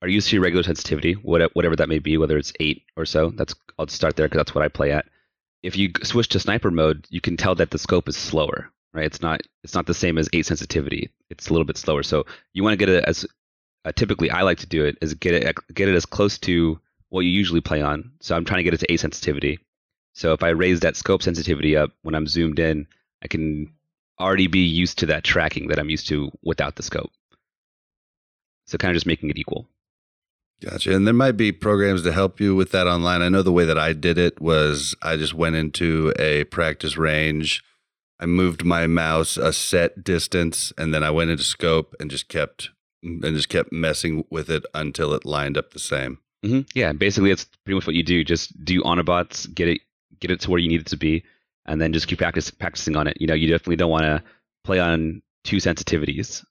are 0.00 0.06
used 0.06 0.28
to 0.28 0.36
your 0.36 0.44
regular 0.44 0.62
sensitivity, 0.62 1.14
whatever 1.14 1.74
that 1.74 1.88
may 1.88 1.98
be, 1.98 2.16
whether 2.16 2.38
it's 2.38 2.52
eight 2.60 2.84
or 2.96 3.04
so. 3.04 3.30
That's 3.30 3.56
I'll 3.80 3.88
start 3.88 4.14
there 4.14 4.26
because 4.28 4.38
that's 4.38 4.54
what 4.54 4.64
I 4.64 4.68
play 4.68 4.92
at. 4.92 5.06
If 5.64 5.76
you 5.76 5.90
switch 6.04 6.28
to 6.28 6.38
sniper 6.38 6.70
mode, 6.70 7.04
you 7.10 7.20
can 7.20 7.36
tell 7.36 7.56
that 7.56 7.72
the 7.72 7.78
scope 7.78 8.08
is 8.08 8.16
slower, 8.16 8.70
right? 8.94 9.06
It's 9.06 9.20
not 9.20 9.40
it's 9.64 9.74
not 9.74 9.86
the 9.86 9.94
same 9.94 10.18
as 10.18 10.28
eight 10.32 10.46
sensitivity. 10.46 11.10
It's 11.30 11.48
a 11.48 11.52
little 11.52 11.64
bit 11.64 11.76
slower. 11.76 12.04
So 12.04 12.24
you 12.52 12.62
want 12.62 12.74
to 12.74 12.76
get 12.76 12.88
it 12.88 13.02
as 13.04 13.26
uh, 13.86 13.92
typically 13.92 14.30
I 14.30 14.42
like 14.42 14.58
to 14.58 14.66
do 14.66 14.84
it 14.84 14.98
is 15.00 15.14
get 15.14 15.34
it 15.34 15.56
get 15.72 15.88
it 15.88 15.94
as 15.94 16.04
close 16.04 16.38
to 16.38 16.78
what 17.08 17.20
you 17.20 17.30
usually 17.30 17.60
play 17.60 17.80
on. 17.80 18.10
So 18.20 18.34
I'm 18.34 18.44
trying 18.44 18.58
to 18.58 18.64
get 18.64 18.74
it 18.74 18.80
to 18.80 18.92
a 18.92 18.96
sensitivity. 18.96 19.60
So 20.12 20.32
if 20.32 20.42
I 20.42 20.48
raise 20.48 20.80
that 20.80 20.96
scope 20.96 21.22
sensitivity 21.22 21.76
up 21.76 21.92
when 22.02 22.14
I'm 22.14 22.26
zoomed 22.26 22.58
in, 22.58 22.86
I 23.22 23.28
can 23.28 23.72
already 24.18 24.48
be 24.48 24.64
used 24.66 24.98
to 24.98 25.06
that 25.06 25.24
tracking 25.24 25.68
that 25.68 25.78
I'm 25.78 25.90
used 25.90 26.08
to 26.08 26.32
without 26.42 26.74
the 26.74 26.82
scope. 26.82 27.12
So 28.64 28.76
kind 28.76 28.90
of 28.90 28.96
just 28.96 29.06
making 29.06 29.30
it 29.30 29.38
equal. 29.38 29.68
Gotcha. 30.60 30.96
And 30.96 31.06
there 31.06 31.14
might 31.14 31.36
be 31.36 31.52
programs 31.52 32.02
to 32.02 32.12
help 32.12 32.40
you 32.40 32.56
with 32.56 32.72
that 32.72 32.86
online. 32.86 33.22
I 33.22 33.28
know 33.28 33.42
the 33.42 33.52
way 33.52 33.66
that 33.66 33.78
I 33.78 33.92
did 33.92 34.18
it 34.18 34.40
was 34.40 34.96
I 35.02 35.16
just 35.16 35.34
went 35.34 35.54
into 35.54 36.12
a 36.18 36.44
practice 36.44 36.96
range. 36.96 37.62
I 38.18 38.26
moved 38.26 38.64
my 38.64 38.86
mouse 38.86 39.36
a 39.36 39.52
set 39.52 40.02
distance 40.02 40.72
and 40.78 40.92
then 40.92 41.04
I 41.04 41.10
went 41.10 41.30
into 41.30 41.44
scope 41.44 41.94
and 42.00 42.10
just 42.10 42.28
kept 42.28 42.70
and 43.02 43.22
just 43.22 43.48
kept 43.48 43.72
messing 43.72 44.24
with 44.30 44.50
it 44.50 44.64
until 44.74 45.12
it 45.12 45.24
lined 45.24 45.56
up 45.56 45.72
the 45.72 45.78
same. 45.78 46.18
hmm 46.44 46.60
Yeah, 46.74 46.92
basically 46.92 47.30
that's 47.30 47.46
pretty 47.64 47.76
much 47.76 47.86
what 47.86 47.96
you 47.96 48.02
do. 48.02 48.24
Just 48.24 48.64
do 48.64 48.82
Ana 48.84 49.04
bots, 49.04 49.46
get 49.46 49.68
it 49.68 49.80
get 50.20 50.30
it 50.30 50.40
to 50.40 50.50
where 50.50 50.60
you 50.60 50.68
need 50.68 50.80
it 50.80 50.86
to 50.86 50.96
be, 50.96 51.24
and 51.66 51.80
then 51.80 51.92
just 51.92 52.08
keep 52.08 52.18
practice, 52.18 52.50
practicing 52.50 52.96
on 52.96 53.06
it. 53.06 53.20
You 53.20 53.26
know, 53.26 53.34
you 53.34 53.48
definitely 53.48 53.76
don't 53.76 53.90
want 53.90 54.04
to 54.04 54.22
play 54.64 54.78
on 54.78 55.22
two 55.44 55.56
sensitivities, 55.56 56.44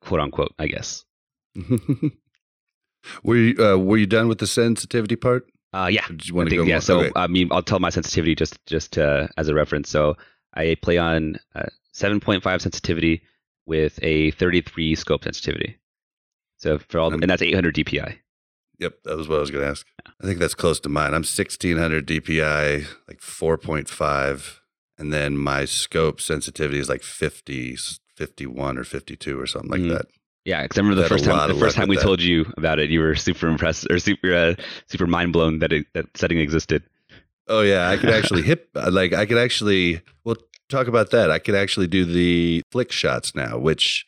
quote 0.00 0.20
unquote. 0.20 0.54
I 0.58 0.66
guess. 0.66 1.04
were 3.22 3.36
you 3.36 3.64
uh, 3.64 3.76
were 3.76 3.96
you 3.96 4.06
done 4.06 4.28
with 4.28 4.38
the 4.38 4.46
sensitivity 4.46 5.16
part? 5.16 5.46
Uh, 5.72 5.88
yeah. 5.90 6.06
Did 6.08 6.28
you 6.28 6.34
want 6.34 6.50
to 6.50 6.56
go 6.56 6.64
yeah. 6.64 6.74
more? 6.74 6.80
So 6.80 7.00
Okay. 7.00 7.12
I 7.16 7.26
mean, 7.26 7.48
I'll 7.50 7.62
tell 7.62 7.78
my 7.78 7.90
sensitivity 7.90 8.34
just 8.34 8.58
just 8.66 8.98
uh, 8.98 9.28
as 9.36 9.48
a 9.48 9.54
reference. 9.54 9.88
So 9.88 10.16
I 10.54 10.76
play 10.82 10.98
on 10.98 11.36
uh, 11.54 11.66
7.5 11.94 12.42
sensitivity 12.60 13.22
with 13.66 13.98
a 14.02 14.32
33 14.32 14.94
scope 14.94 15.24
sensitivity. 15.24 15.78
So 16.62 16.78
for 16.78 17.00
all, 17.00 17.12
and 17.12 17.22
that's 17.28 17.42
800 17.42 17.74
DPI. 17.74 18.18
Yep, 18.78 18.94
that 19.04 19.16
was 19.16 19.28
what 19.28 19.36
I 19.36 19.40
was 19.40 19.50
going 19.50 19.64
to 19.64 19.70
ask. 19.70 19.86
I 20.20 20.24
think 20.26 20.38
that's 20.38 20.54
close 20.54 20.78
to 20.80 20.88
mine. 20.88 21.08
I'm 21.08 21.22
1600 21.24 22.06
DPI, 22.06 22.86
like 23.08 23.20
4.5, 23.20 24.58
and 24.98 25.12
then 25.12 25.36
my 25.36 25.64
scope 25.64 26.20
sensitivity 26.20 26.78
is 26.78 26.88
like 26.88 27.02
50, 27.02 27.76
51 28.16 28.78
or 28.78 28.84
52 28.84 29.38
or 29.40 29.46
something 29.46 29.70
like 29.70 29.80
Mhm. 29.80 29.90
that. 29.90 30.06
Yeah, 30.44 30.62
because 30.62 30.78
I 30.78 30.80
remember 30.80 31.02
the 31.02 31.08
first 31.08 31.24
time 31.24 31.48
the 31.48 31.54
first 31.58 31.76
time 31.76 31.88
we 31.88 31.96
that. 31.96 32.02
told 32.02 32.20
you 32.20 32.52
about 32.56 32.80
it, 32.80 32.90
you 32.90 32.98
were 33.00 33.14
super 33.14 33.46
impressed 33.46 33.86
or 33.90 33.98
super 34.00 34.34
uh, 34.34 34.54
super 34.88 35.06
mind 35.06 35.32
blown 35.32 35.60
that 35.60 35.72
it, 35.72 35.86
that 35.94 36.06
setting 36.16 36.38
existed. 36.38 36.82
Oh 37.46 37.60
yeah, 37.60 37.88
I 37.88 37.96
could 37.96 38.10
actually 38.10 38.42
hit 38.50 38.68
like 38.74 39.12
I 39.12 39.24
could 39.26 39.38
actually. 39.38 40.00
Well, 40.24 40.36
talk 40.68 40.88
about 40.88 41.10
that. 41.10 41.30
I 41.30 41.38
could 41.38 41.54
actually 41.54 41.86
do 41.86 42.04
the 42.04 42.62
flick 42.72 42.90
shots 42.90 43.36
now, 43.36 43.56
which 43.56 44.04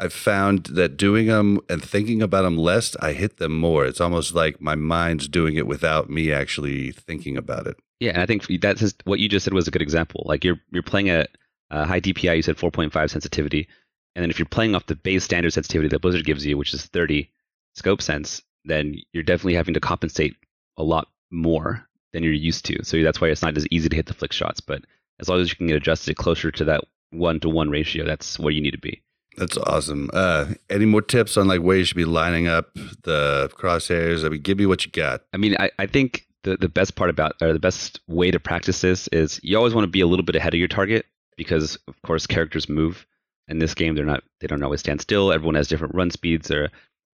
I've 0.00 0.14
found 0.14 0.64
that 0.66 0.96
doing 0.96 1.26
them 1.26 1.60
and 1.68 1.82
thinking 1.82 2.22
about 2.22 2.42
them 2.42 2.56
less, 2.56 2.96
I 2.96 3.12
hit 3.12 3.36
them 3.36 3.52
more. 3.52 3.84
It's 3.84 4.00
almost 4.00 4.34
like 4.34 4.60
my 4.60 4.74
mind's 4.74 5.28
doing 5.28 5.56
it 5.56 5.66
without 5.66 6.08
me 6.08 6.32
actually 6.32 6.92
thinking 6.92 7.36
about 7.36 7.66
it. 7.66 7.76
Yeah, 8.00 8.12
and 8.12 8.22
I 8.22 8.26
think 8.26 8.46
that's 8.62 8.80
just, 8.80 9.02
what 9.04 9.18
you 9.18 9.28
just 9.28 9.44
said 9.44 9.52
was 9.52 9.68
a 9.68 9.70
good 9.70 9.82
example. 9.82 10.22
Like 10.24 10.42
you're 10.42 10.58
you're 10.72 10.82
playing 10.82 11.10
at 11.10 11.28
high 11.70 12.00
DPI, 12.00 12.36
you 12.36 12.42
said 12.42 12.56
4.5 12.56 13.10
sensitivity, 13.10 13.68
and 14.16 14.22
then 14.22 14.30
if 14.30 14.38
you're 14.38 14.46
playing 14.46 14.74
off 14.74 14.86
the 14.86 14.96
base 14.96 15.22
standard 15.22 15.52
sensitivity 15.52 15.88
that 15.88 16.00
Blizzard 16.00 16.24
gives 16.24 16.46
you, 16.46 16.56
which 16.56 16.72
is 16.72 16.86
30 16.86 17.30
scope 17.74 18.00
sense, 18.00 18.42
then 18.64 18.96
you're 19.12 19.22
definitely 19.22 19.54
having 19.54 19.74
to 19.74 19.80
compensate 19.80 20.34
a 20.78 20.82
lot 20.82 21.08
more 21.30 21.86
than 22.12 22.22
you're 22.22 22.32
used 22.32 22.64
to. 22.64 22.82
So 22.84 23.02
that's 23.02 23.20
why 23.20 23.28
it's 23.28 23.42
not 23.42 23.56
as 23.56 23.66
easy 23.70 23.88
to 23.88 23.96
hit 23.96 24.06
the 24.06 24.14
flick 24.14 24.32
shots. 24.32 24.60
But 24.60 24.82
as 25.20 25.28
long 25.28 25.40
as 25.40 25.50
you 25.50 25.56
can 25.56 25.66
get 25.66 25.76
adjusted 25.76 26.16
closer 26.16 26.50
to 26.50 26.64
that 26.64 26.84
one 27.10 27.38
to 27.40 27.48
one 27.48 27.68
ratio, 27.68 28.06
that's 28.06 28.38
where 28.38 28.52
you 28.52 28.62
need 28.62 28.72
to 28.72 28.78
be. 28.78 29.02
That's 29.40 29.56
awesome. 29.56 30.10
Uh, 30.12 30.52
any 30.68 30.84
more 30.84 31.00
tips 31.00 31.38
on 31.38 31.48
like 31.48 31.62
where 31.62 31.78
you 31.78 31.84
should 31.84 31.96
be 31.96 32.04
lining 32.04 32.46
up 32.46 32.74
the 33.04 33.50
crosshairs? 33.54 34.22
I 34.22 34.28
mean, 34.28 34.42
give 34.42 34.58
me 34.58 34.66
what 34.66 34.84
you 34.84 34.92
got. 34.92 35.22
I 35.32 35.38
mean, 35.38 35.56
I, 35.58 35.70
I 35.78 35.86
think 35.86 36.26
the, 36.42 36.58
the 36.58 36.68
best 36.68 36.94
part 36.94 37.08
about, 37.08 37.36
or 37.40 37.54
the 37.54 37.58
best 37.58 38.00
way 38.06 38.30
to 38.30 38.38
practice 38.38 38.82
this 38.82 39.08
is 39.08 39.40
you 39.42 39.56
always 39.56 39.74
want 39.74 39.84
to 39.84 39.90
be 39.90 40.02
a 40.02 40.06
little 40.06 40.26
bit 40.26 40.36
ahead 40.36 40.52
of 40.52 40.58
your 40.58 40.68
target 40.68 41.06
because, 41.38 41.76
of 41.88 42.00
course, 42.02 42.26
characters 42.26 42.68
move. 42.68 43.06
In 43.48 43.58
this 43.58 43.74
game, 43.74 43.96
they're 43.96 44.04
not, 44.04 44.22
they 44.38 44.46
don't 44.46 44.62
always 44.62 44.78
stand 44.78 45.00
still. 45.00 45.32
Everyone 45.32 45.56
has 45.56 45.66
different 45.66 45.94
run 45.94 46.12
speeds. 46.12 46.52
Or, 46.52 46.68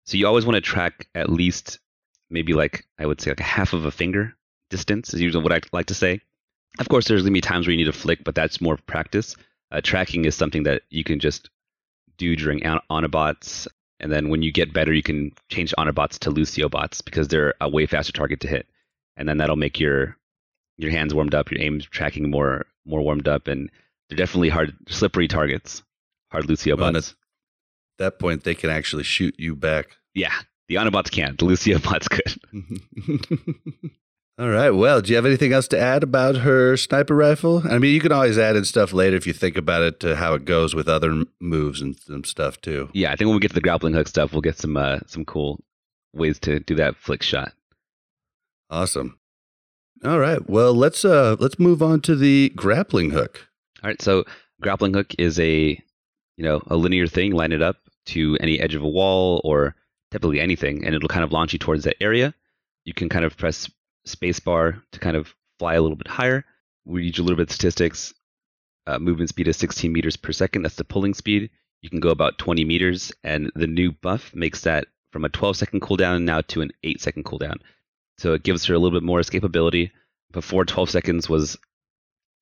so 0.06 0.16
you 0.16 0.26
always 0.26 0.46
want 0.46 0.56
to 0.56 0.62
track 0.62 1.10
at 1.14 1.30
least 1.30 1.80
maybe 2.30 2.54
like, 2.54 2.86
I 3.00 3.06
would 3.06 3.20
say 3.20 3.32
like 3.32 3.42
a 3.42 3.44
half 3.44 3.74
of 3.74 3.84
a 3.84 3.92
finger 3.92 4.34
distance 4.70 5.14
is 5.14 5.20
usually 5.20 5.44
what 5.44 5.52
I 5.52 5.60
like 5.74 5.88
to 5.88 5.94
say. 5.94 6.22
Of 6.80 6.88
course, 6.88 7.08
there's 7.08 7.26
to 7.26 7.32
be 7.32 7.42
times 7.42 7.68
where 7.68 7.74
you 7.74 7.80
need 7.80 7.92
to 7.92 8.00
flick, 8.00 8.24
but 8.24 8.36
that's 8.36 8.62
more 8.62 8.78
practice. 8.78 9.36
Uh, 9.72 9.82
tracking 9.84 10.24
is 10.24 10.36
something 10.36 10.64
that 10.64 10.84
you 10.90 11.04
can 11.04 11.20
just 11.20 11.50
do 12.22 12.36
during 12.36 12.66
on- 12.66 12.82
Ana 12.90 13.10
bots 13.10 13.68
and 14.02 14.12
then 14.12 14.30
when 14.30 14.42
you 14.42 14.52
get 14.52 14.74
better, 14.74 14.92
you 14.92 15.04
can 15.04 15.32
change 15.50 15.74
Ana 15.78 15.94
bots 15.94 16.18
to 16.20 16.32
Lucio 16.32 16.68
bots 16.70 17.02
because 17.02 17.28
they're 17.28 17.54
a 17.62 17.70
way 17.70 17.86
faster 17.86 18.12
target 18.12 18.40
to 18.42 18.48
hit. 18.48 18.68
And 19.16 19.30
then 19.30 19.38
that'll 19.38 19.56
make 19.56 19.80
your 19.80 20.18
your 20.78 20.90
hands 20.90 21.14
warmed 21.14 21.36
up, 21.36 21.52
your 21.52 21.62
aim 21.62 21.80
tracking 21.82 22.32
more 22.32 22.66
more 22.86 23.02
warmed 23.02 23.28
up, 23.28 23.48
and 23.48 23.70
they're 24.10 24.18
definitely 24.18 24.50
hard, 24.50 24.76
slippery 24.88 25.28
targets. 25.28 25.84
Hard 26.32 26.50
Lucio 26.50 26.76
Well, 26.76 26.92
bots. 26.92 27.10
At 28.00 28.06
that 28.06 28.20
point, 28.20 28.44
they 28.44 28.56
can 28.56 28.72
actually 28.72 29.04
shoot 29.04 29.36
you 29.38 29.56
back. 29.56 29.98
Yeah, 30.16 30.34
the 30.68 30.78
Ana 30.78 30.90
bots 30.90 31.12
can't. 31.12 31.38
The 31.38 31.46
Lucio 31.46 31.78
bots 31.78 32.08
could. 32.08 32.34
All 34.40 34.50
right. 34.50 34.72
Well, 34.72 35.02
do 35.02 35.10
you 35.10 35.16
have 35.18 35.26
anything 35.26 35.54
else 35.54 35.68
to 35.70 35.80
add 35.80 36.04
about 36.04 36.38
her 36.38 36.76
sniper 36.78 37.16
rifle? 37.16 37.62
I 37.70 37.78
mean, 37.78 37.94
you 37.94 38.00
can 38.00 38.12
always 38.12 38.40
add 38.40 38.56
in 38.56 38.66
stuff 38.66 38.92
later 38.92 39.16
if 39.16 39.28
you 39.28 39.34
think 39.34 39.58
about 39.58 39.84
it 39.84 40.00
to 40.00 40.16
how 40.16 40.34
it 40.34 40.46
goes 40.46 40.74
with 40.74 40.88
other 40.88 41.24
moves 41.40 41.82
and 41.82 42.00
some 42.00 42.24
stuff 42.24 42.60
too. 42.62 42.90
Yeah, 42.94 43.12
I 43.12 43.16
think 43.16 43.28
when 43.28 43.36
we 43.36 43.40
get 43.42 43.50
to 43.50 43.56
the 43.56 43.62
grappling 43.62 43.94
hook 43.94 44.08
stuff, 44.08 44.32
we'll 44.32 44.42
get 44.42 44.58
some 44.58 44.78
uh, 44.78 45.00
some 45.06 45.26
cool 45.26 45.60
ways 46.14 46.40
to 46.40 46.60
do 46.60 46.76
that 46.76 46.96
flick 46.96 47.22
shot. 47.22 47.54
Awesome. 48.70 49.20
All 50.04 50.18
right. 50.18 50.50
Well, 50.50 50.74
let's 50.74 51.06
uh 51.06 51.36
let's 51.40 51.60
move 51.60 51.84
on 51.84 52.02
to 52.02 52.16
the 52.16 52.52
grappling 52.56 53.12
hook. 53.12 53.48
All 53.84 53.90
right, 53.90 54.02
so 54.02 54.24
grappling 54.62 54.94
hook 54.94 55.14
is 55.20 55.40
a 55.40 55.80
you 56.38 56.44
know 56.44 56.62
a 56.68 56.78
linear 56.78 57.06
thing. 57.06 57.34
Line 57.34 57.52
it 57.52 57.62
up 57.62 57.78
to 58.08 58.38
any 58.40 58.60
edge 58.60 58.74
of 58.74 58.82
a 58.82 58.90
wall 58.90 59.42
or 59.44 59.76
typically 60.10 60.40
anything, 60.40 60.84
and 60.86 60.96
it'll 60.96 61.10
kind 61.10 61.24
of 61.24 61.32
launch 61.32 61.54
you 61.54 61.60
towards 61.60 61.84
that 61.84 62.02
area. 62.02 62.34
You 62.86 62.94
can 62.94 63.10
kind 63.10 63.26
of 63.26 63.38
press 63.38 63.70
spacebar 64.08 64.82
to 64.92 65.00
kind 65.00 65.16
of 65.16 65.34
fly 65.60 65.76
a 65.76 65.82
little 65.82 65.98
bit 65.98 66.08
higher. 66.08 66.44
We 66.86 67.04
use 67.06 67.20
a 67.20 67.24
little 67.24 67.38
bit 67.38 67.50
of 67.50 67.54
statistics. 67.54 68.14
Uh, 68.88 69.00
movement 69.00 69.30
speed 69.30 69.48
is 69.48 69.58
16 69.58 69.92
meters 69.92 70.18
per 70.18 70.32
second. 70.32 70.64
That's 70.64 70.76
the 70.76 70.84
pulling 70.84 71.14
speed. 71.14 71.50
You 71.82 71.90
can 71.90 72.00
go 72.00 72.10
about 72.10 72.38
20 72.38 72.66
meters, 72.66 73.12
and 73.24 73.52
the 73.56 73.68
new 73.68 73.92
buff 73.92 74.36
makes 74.36 74.62
that 74.62 74.88
from 75.12 75.26
a 75.26 75.30
12 75.30 75.58
second 75.58 75.82
cooldown 75.82 76.24
now 76.24 76.42
to 76.42 76.62
an 76.62 76.72
8 76.84 77.02
second 77.02 77.26
cooldown. 77.26 77.58
So 78.18 78.34
it 78.34 78.44
gives 78.44 78.66
her 78.66 78.74
a 78.74 78.80
little 78.80 78.98
bit 78.98 79.06
more 79.06 79.20
escapability. 79.20 79.92
Before 80.32 80.64
12 80.64 80.90
seconds 80.90 81.28
was 81.28 81.58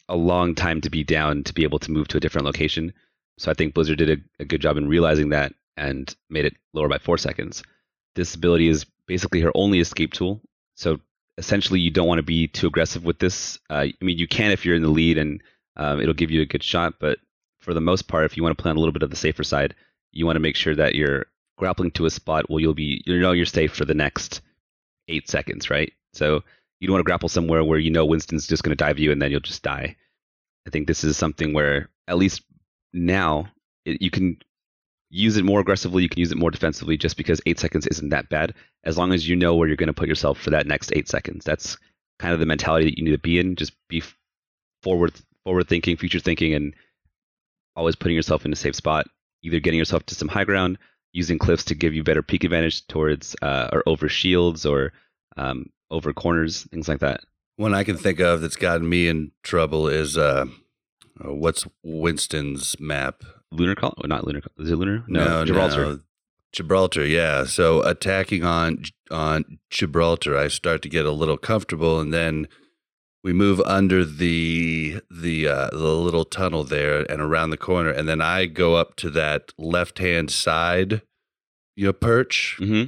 a 0.08 0.16
long 0.16 0.56
time 0.56 0.82
to 0.82 0.90
be 0.90 1.04
down 1.04 1.44
to 1.44 1.54
be 1.54 1.64
able 1.64 1.80
to 1.80 1.92
move 1.92 2.08
to 2.10 2.18
a 2.18 2.20
different 2.20 2.46
location. 2.46 2.94
So 3.38 3.50
I 3.50 3.54
think 3.54 3.74
Blizzard 3.74 3.98
did 3.98 4.10
a, 4.10 4.42
a 4.42 4.46
good 4.46 4.62
job 4.62 4.78
in 4.78 4.88
realizing 4.88 5.30
that 5.30 5.54
and 5.78 6.14
made 6.30 6.46
it 6.46 6.56
lower 6.74 6.90
by 6.90 6.98
four 6.98 7.18
seconds. 7.18 7.64
This 8.16 8.36
ability 8.36 8.68
is 8.68 8.86
basically 9.08 9.40
her 9.42 9.52
only 9.56 9.80
escape 9.80 10.14
tool. 10.14 10.42
So 10.76 11.00
essentially, 11.40 11.80
you 11.80 11.90
don't 11.90 12.08
want 12.08 12.20
to 12.20 12.24
be 12.24 12.48
too 12.48 12.68
aggressive 12.68 13.04
with 13.04 13.18
this. 13.18 13.58
Uh, 13.70 13.88
I 13.90 13.94
mean, 14.02 14.20
you 14.20 14.28
can 14.28 14.52
if 14.52 14.66
you're 14.66 14.76
in 14.76 14.84
the 14.84 14.90
lead 14.90 15.18
and 15.18 15.42
um, 15.78 16.02
it'll 16.02 16.14
give 16.14 16.30
you 16.30 16.42
a 16.42 16.46
good 16.46 16.62
shot, 16.62 16.96
but 17.00 17.18
for 17.60 17.74
the 17.74 17.82
most 17.82 18.08
part, 18.08 18.26
if 18.26 18.38
you 18.38 18.44
want 18.44 18.56
to 18.58 18.62
play 18.62 18.70
on 18.70 18.78
a 18.78 18.80
little 18.80 18.94
bit 18.94 19.04
of 19.04 19.10
the 19.10 19.16
safer 19.16 19.44
side, 19.44 19.74
you 20.12 20.26
want 20.26 20.36
to 20.36 20.42
make 20.42 20.56
sure 20.56 20.76
that 20.76 20.96
you're 20.96 21.26
grappling 21.58 21.92
to 21.92 22.06
a 22.06 22.10
spot 22.10 22.50
where 22.50 22.62
you'll 22.62 22.74
be, 22.74 23.02
you 23.06 23.20
know, 23.20 23.32
you're 23.32 23.46
safe 23.46 23.74
for 23.74 23.86
the 23.86 23.94
next 23.94 24.42
eight 25.08 25.30
seconds, 25.30 25.70
right? 25.70 25.92
So 26.14 26.44
you 26.80 26.88
don't 26.88 26.94
want 26.94 27.02
to 27.02 27.10
grapple 27.10 27.30
somewhere 27.30 27.64
where 27.64 27.80
you 27.80 27.92
know 27.92 28.06
Winston's 28.06 28.48
just 28.48 28.64
going 28.64 28.76
to 28.76 28.84
dive 28.84 29.00
you 29.00 29.12
and 29.12 29.22
then 29.22 29.32
you'll 29.32 29.40
just 29.40 29.64
die. 29.64 29.96
I 30.68 30.70
think 30.70 30.88
this 30.88 31.04
is 31.04 31.18
something 31.18 31.54
where, 31.54 31.90
at 32.08 32.18
least 32.18 32.42
now, 32.94 33.48
it, 33.86 34.02
you 34.02 34.12
can 34.12 34.38
use 35.10 35.38
it 35.38 35.46
more 35.46 35.60
aggressively. 35.60 36.04
You 36.04 36.10
can 36.10 36.20
use 36.20 36.32
it 36.32 36.38
more 36.38 36.52
defensively, 36.52 36.98
just 36.98 37.18
because 37.18 37.42
eight 37.46 37.60
seconds 37.60 37.88
isn't 37.88 38.10
that 38.10 38.30
bad, 38.30 38.54
as 38.84 38.98
long 38.98 39.14
as 39.14 39.28
you 39.28 39.36
know 39.36 39.56
where 39.56 39.68
you're 39.68 39.78
going 39.78 39.88
to 39.88 39.94
put 39.94 40.08
yourself 40.08 40.40
for 40.40 40.50
that 40.52 40.68
next 40.68 40.92
eight 40.94 41.08
seconds. 41.08 41.46
That's 41.46 41.78
kind 42.20 42.34
of 42.34 42.40
the 42.40 42.46
mentality 42.46 42.86
that 42.86 42.98
you 42.98 43.04
need 43.04 43.12
to 43.12 43.18
be 43.18 43.40
in. 43.40 43.56
Just 43.56 43.74
be 43.88 44.04
forward, 44.84 45.14
forward 45.44 45.68
thinking, 45.68 45.98
future 45.98 46.20
thinking, 46.20 46.54
and 46.54 46.74
always 47.76 47.96
putting 47.96 48.16
yourself 48.16 48.46
in 48.46 48.54
a 48.54 48.56
safe 48.56 48.76
spot. 48.76 49.08
Either 49.44 49.60
getting 49.60 49.78
yourself 49.78 50.06
to 50.06 50.16
some 50.16 50.28
high 50.28 50.44
ground, 50.44 50.78
using 51.14 51.40
cliffs 51.40 51.64
to 51.66 51.76
give 51.76 51.94
you 51.94 52.04
better 52.04 52.22
peak 52.22 52.44
advantage 52.44 52.86
towards 52.88 53.36
uh, 53.42 53.70
or 53.72 53.84
over 53.86 54.10
shields 54.10 54.66
or 54.66 54.92
um, 55.38 55.66
over 55.90 56.14
corners, 56.14 56.64
things 56.72 56.88
like 56.88 57.00
that. 57.00 57.22
One 57.56 57.74
I 57.74 57.84
can 57.84 57.98
think 57.98 58.20
of 58.20 58.42
that's 58.42 58.56
gotten 58.56 58.88
me 58.88 59.08
in 59.08 59.32
trouble 59.44 59.88
is 59.88 60.18
uh 60.18 60.46
Uh, 61.20 61.34
what's 61.34 61.68
Winston's 61.84 62.80
map? 62.80 63.24
Lunar 63.52 63.76
call? 63.76 63.94
Oh, 63.98 64.08
not 64.08 64.26
lunar. 64.26 64.42
Col- 64.42 64.64
Is 64.66 64.72
it 64.72 64.76
lunar? 64.76 65.04
No, 65.08 65.26
no, 65.40 65.46
Gibraltar. 65.46 65.86
no. 65.86 66.00
Gibraltar, 66.52 67.06
yeah. 67.06 67.44
So 67.46 67.82
attacking 67.84 68.44
on 68.44 68.84
on 69.12 69.60
Gibraltar, 69.70 70.38
I 70.38 70.48
start 70.48 70.82
to 70.84 70.90
get 70.90 71.06
a 71.06 71.12
little 71.12 71.38
comfortable, 71.38 72.00
and 72.00 72.14
then 72.14 72.48
we 73.24 73.34
move 73.34 73.60
under 73.62 74.04
the 74.06 75.02
the 75.12 75.48
uh, 75.48 75.70
the 75.72 75.78
little 75.78 76.26
tunnel 76.26 76.64
there 76.64 77.02
and 77.12 77.22
around 77.22 77.50
the 77.52 77.58
corner, 77.58 77.90
and 77.92 78.08
then 78.10 78.22
I 78.22 78.46
go 78.46 78.76
up 78.76 78.96
to 78.98 79.10
that 79.12 79.52
left 79.58 80.00
hand 80.00 80.32
side, 80.32 81.02
you 81.76 81.86
know, 81.86 81.94
perch, 81.94 82.56
hmm 82.60 82.84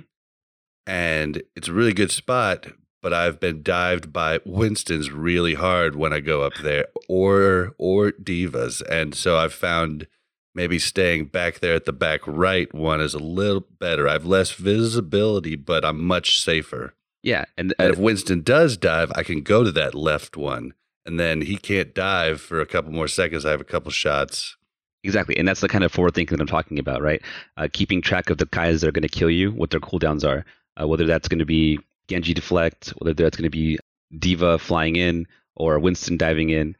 and 0.87 1.43
it's 1.55 1.67
a 1.67 1.73
really 1.73 1.93
good 1.93 2.11
spot. 2.11 2.67
But 3.03 3.13
I've 3.13 3.39
been 3.39 3.63
dived 3.63 4.13
by 4.13 4.39
Winston's 4.45 5.11
really 5.11 5.55
hard 5.55 5.95
when 5.95 6.13
I 6.13 6.19
go 6.19 6.41
up 6.43 6.53
there, 6.61 6.85
or 7.09 7.73
or 7.79 8.11
D.Vas, 8.11 8.81
and 8.81 9.13
so 9.15 9.37
I've 9.37 9.53
found 9.53 10.07
maybe 10.53 10.79
staying 10.79 11.25
back 11.25 11.59
there 11.59 11.75
at 11.75 11.85
the 11.85 11.93
back 11.93 12.21
right 12.25 12.73
one 12.73 13.01
is 13.01 13.13
a 13.13 13.19
little 13.19 13.65
better. 13.79 14.07
I've 14.07 14.25
less 14.25 14.51
visibility, 14.51 15.55
but 15.55 15.85
I'm 15.85 16.03
much 16.03 16.39
safer. 16.39 16.93
Yeah, 17.23 17.45
and 17.57 17.73
And 17.77 17.93
if 17.93 17.99
Winston 17.99 18.41
does 18.41 18.77
dive, 18.77 19.11
I 19.15 19.23
can 19.23 19.41
go 19.41 19.63
to 19.63 19.71
that 19.73 19.93
left 19.93 20.37
one, 20.37 20.73
and 21.05 21.19
then 21.19 21.41
he 21.41 21.55
can't 21.55 21.93
dive 21.93 22.41
for 22.41 22.59
a 22.59 22.65
couple 22.65 22.91
more 22.91 23.07
seconds. 23.07 23.45
I 23.45 23.51
have 23.51 23.61
a 23.61 23.65
couple 23.65 23.91
shots. 23.91 24.57
Exactly, 25.03 25.37
and 25.37 25.47
that's 25.47 25.61
the 25.61 25.67
kind 25.67 25.83
of 25.83 25.91
forward 25.91 26.13
thinking 26.13 26.37
that 26.37 26.41
I'm 26.41 26.47
talking 26.47 26.79
about, 26.79 27.01
right? 27.01 27.21
Uh, 27.57 27.67
keeping 27.71 28.01
track 28.01 28.29
of 28.29 28.37
the 28.37 28.45
guys 28.47 28.81
that 28.81 28.87
are 28.87 28.91
going 28.91 29.01
to 29.03 29.09
kill 29.09 29.29
you, 29.29 29.51
what 29.51 29.71
their 29.71 29.79
cooldowns 29.79 30.27
are, 30.27 30.45
uh, 30.79 30.87
whether 30.87 31.05
that's 31.05 31.27
going 31.27 31.39
to 31.39 31.45
be 31.45 31.79
Genji 32.07 32.33
deflect, 32.33 32.89
whether 32.99 33.13
that's 33.13 33.37
going 33.37 33.49
to 33.49 33.49
be 33.49 33.79
D.Va 34.17 34.59
flying 34.59 34.95
in 34.95 35.27
or 35.55 35.79
Winston 35.79 36.17
diving 36.17 36.49
in. 36.49 36.75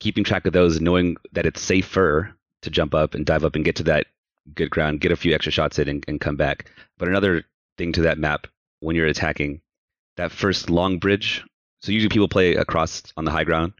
Keeping 0.00 0.24
track 0.24 0.46
of 0.46 0.52
those, 0.52 0.80
knowing 0.80 1.16
that 1.32 1.46
it's 1.46 1.60
safer 1.60 2.34
to 2.62 2.70
jump 2.70 2.94
up 2.94 3.14
and 3.14 3.26
dive 3.26 3.44
up 3.44 3.54
and 3.54 3.64
get 3.64 3.76
to 3.76 3.82
that 3.84 4.06
good 4.54 4.70
ground, 4.70 5.00
get 5.00 5.12
a 5.12 5.16
few 5.16 5.34
extra 5.34 5.52
shots 5.52 5.78
in, 5.78 5.88
and, 5.88 6.04
and 6.08 6.20
come 6.20 6.36
back. 6.36 6.70
But 6.98 7.08
another 7.08 7.44
thing 7.78 7.92
to 7.92 8.02
that 8.02 8.18
map 8.18 8.46
when 8.80 8.96
you're 8.96 9.06
attacking, 9.06 9.60
that 10.16 10.32
first 10.32 10.70
long 10.70 10.98
bridge. 10.98 11.44
So 11.80 11.92
usually 11.92 12.10
people 12.10 12.28
play 12.28 12.54
across 12.54 13.02
on 13.16 13.24
the 13.24 13.30
high 13.30 13.44
ground. 13.44 13.72